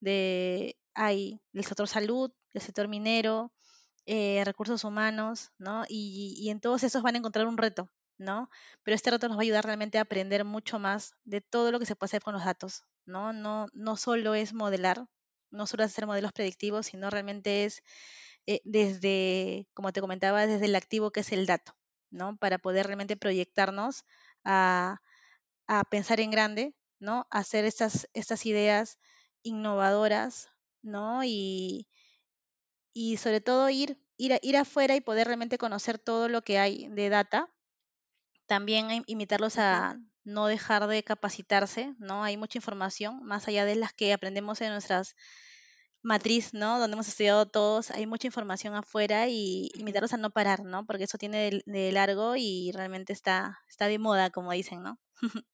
de, 0.00 0.78
hay 0.94 1.40
el 1.54 1.64
sector 1.64 1.88
salud, 1.88 2.32
el 2.54 2.62
sector 2.62 2.88
minero, 2.88 3.52
eh, 4.06 4.42
recursos 4.44 4.84
humanos, 4.84 5.52
¿no? 5.58 5.84
Y, 5.88 6.36
y, 6.38 6.50
en 6.50 6.60
todos 6.60 6.84
esos 6.84 7.02
van 7.02 7.16
a 7.16 7.18
encontrar 7.18 7.46
un 7.46 7.58
reto, 7.58 7.90
¿no? 8.18 8.50
Pero 8.82 8.94
este 8.94 9.10
reto 9.10 9.28
nos 9.28 9.36
va 9.38 9.42
a 9.42 9.44
ayudar 9.44 9.64
realmente 9.64 9.98
a 9.98 10.02
aprender 10.02 10.44
mucho 10.44 10.78
más 10.78 11.14
de 11.24 11.40
todo 11.40 11.72
lo 11.72 11.78
que 11.80 11.86
se 11.86 11.96
puede 11.96 12.08
hacer 12.08 12.22
con 12.22 12.34
los 12.34 12.44
datos, 12.44 12.84
¿no? 13.06 13.32
No, 13.32 13.66
no 13.74 13.96
solo 13.96 14.34
es 14.34 14.54
modelar, 14.54 15.06
no 15.50 15.66
solo 15.66 15.84
hacer 15.84 16.06
modelos 16.06 16.32
predictivos, 16.32 16.86
sino 16.86 17.10
realmente 17.10 17.64
es 17.64 17.82
eh, 18.46 18.60
desde, 18.64 19.68
como 19.74 19.92
te 19.92 20.00
comentaba, 20.00 20.46
desde 20.46 20.66
el 20.66 20.76
activo 20.76 21.10
que 21.10 21.20
es 21.20 21.32
el 21.32 21.46
dato, 21.46 21.76
¿no? 22.10 22.36
Para 22.36 22.58
poder 22.58 22.86
realmente 22.86 23.16
proyectarnos 23.16 24.04
a, 24.44 25.00
pensar 25.90 26.20
en 26.20 26.30
grande, 26.30 26.74
¿no? 26.98 27.26
hacer 27.30 27.64
estas, 27.64 28.08
estas 28.14 28.46
ideas 28.46 28.98
innovadoras, 29.42 30.48
¿no? 30.82 31.22
Y, 31.24 31.88
y 32.94 33.16
sobre 33.18 33.40
todo 33.40 33.68
ir, 33.70 33.98
ir, 34.16 34.38
ir 34.42 34.56
afuera 34.56 34.96
y 34.96 35.00
poder 35.00 35.26
realmente 35.26 35.58
conocer 35.58 35.98
todo 35.98 36.28
lo 36.28 36.42
que 36.42 36.58
hay 36.58 36.88
de 36.88 37.08
data. 37.08 37.52
También 38.46 39.04
invitarlos 39.06 39.58
a 39.58 40.00
no 40.24 40.46
dejar 40.46 40.86
de 40.86 41.02
capacitarse, 41.02 41.94
¿no? 41.98 42.24
Hay 42.24 42.36
mucha 42.36 42.58
información, 42.58 43.22
más 43.24 43.48
allá 43.48 43.64
de 43.64 43.76
las 43.76 43.92
que 43.92 44.12
aprendemos 44.12 44.60
en 44.60 44.70
nuestras 44.70 45.14
matriz, 46.08 46.54
¿no? 46.54 46.80
Donde 46.80 46.94
hemos 46.94 47.06
estudiado 47.06 47.46
todos, 47.46 47.90
hay 47.92 48.06
mucha 48.06 48.26
información 48.26 48.74
afuera 48.74 49.28
y 49.28 49.70
invitarlos 49.76 50.12
a 50.14 50.16
no 50.16 50.30
parar, 50.30 50.64
¿no? 50.64 50.84
Porque 50.86 51.04
eso 51.04 51.18
tiene 51.18 51.62
de, 51.64 51.92
largo 51.92 52.34
y 52.36 52.72
realmente 52.72 53.12
está, 53.12 53.60
está 53.68 53.86
de 53.86 53.98
moda, 53.98 54.30
como 54.30 54.50
dicen, 54.52 54.82
¿no? 54.82 54.98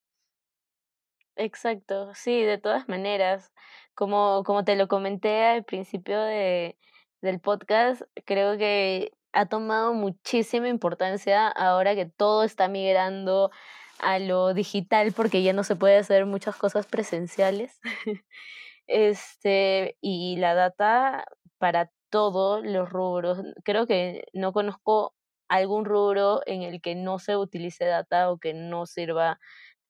Exacto, 1.37 2.15
sí, 2.15 2.43
de 2.43 2.59
todas 2.59 2.89
maneras. 2.89 3.53
Como, 3.95 4.43
como 4.45 4.65
te 4.65 4.77
lo 4.77 4.89
comenté 4.89 5.45
al 5.45 5.65
principio 5.65 6.21
de, 6.23 6.79
del 7.21 7.41
podcast, 7.41 8.03
creo 8.25 8.57
que 8.57 9.13
ha 9.33 9.47
tomado 9.47 9.93
muchísima 9.93 10.69
importancia 10.69 11.49
ahora 11.49 11.95
que 11.95 12.07
todo 12.07 12.45
está 12.45 12.69
migrando 12.69 13.51
a 13.99 14.19
lo 14.19 14.55
digital 14.55 15.13
porque 15.13 15.43
ya 15.43 15.53
no 15.53 15.65
se 15.65 15.77
puede 15.77 15.97
hacer 15.97 16.27
muchas 16.27 16.57
cosas 16.57 16.87
presenciales. 16.87 17.81
este, 18.87 19.97
y 20.01 20.37
la 20.37 20.55
data 20.55 21.25
para 21.59 21.91
todos 22.11 22.65
los 22.65 22.91
rubros. 22.91 23.43
Creo 23.65 23.87
que 23.87 24.25
no 24.33 24.53
conozco 24.53 25.15
algún 25.49 25.85
rubro 25.85 26.43
en 26.47 26.63
el 26.63 26.81
que 26.81 26.95
no 26.95 27.19
se 27.19 27.37
utilice 27.37 27.85
data 27.87 28.31
o 28.31 28.39
que 28.39 28.55
no 28.55 28.87
sirva 28.87 29.39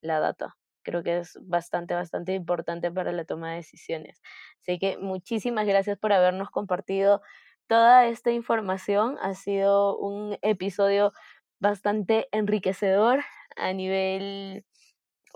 la 0.01 0.19
data. 0.19 0.55
Creo 0.83 1.03
que 1.03 1.19
es 1.19 1.37
bastante, 1.41 1.95
bastante 1.95 2.33
importante 2.33 2.91
para 2.91 3.11
la 3.11 3.25
toma 3.25 3.51
de 3.51 3.57
decisiones. 3.57 4.21
Así 4.61 4.79
que 4.79 4.97
muchísimas 4.97 5.65
gracias 5.67 5.97
por 5.97 6.13
habernos 6.13 6.49
compartido 6.51 7.21
toda 7.67 8.05
esta 8.07 8.31
información. 8.31 9.17
Ha 9.21 9.33
sido 9.35 9.97
un 9.97 10.37
episodio 10.41 11.11
bastante 11.59 12.27
enriquecedor 12.31 13.23
a 13.55 13.73
nivel 13.73 14.65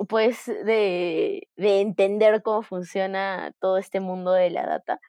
pues 0.08 0.46
de, 0.46 1.48
de 1.56 1.82
entender 1.82 2.42
cómo 2.42 2.62
funciona 2.62 3.52
todo 3.60 3.78
este 3.78 4.00
mundo 4.00 4.32
de 4.32 4.50
la 4.50 4.66
data. 4.66 5.00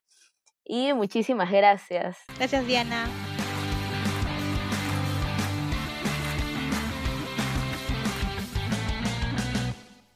Y 0.65 0.93
muchísimas 0.93 1.51
gracias. 1.51 2.19
Gracias, 2.39 2.67
Diana. 2.67 3.07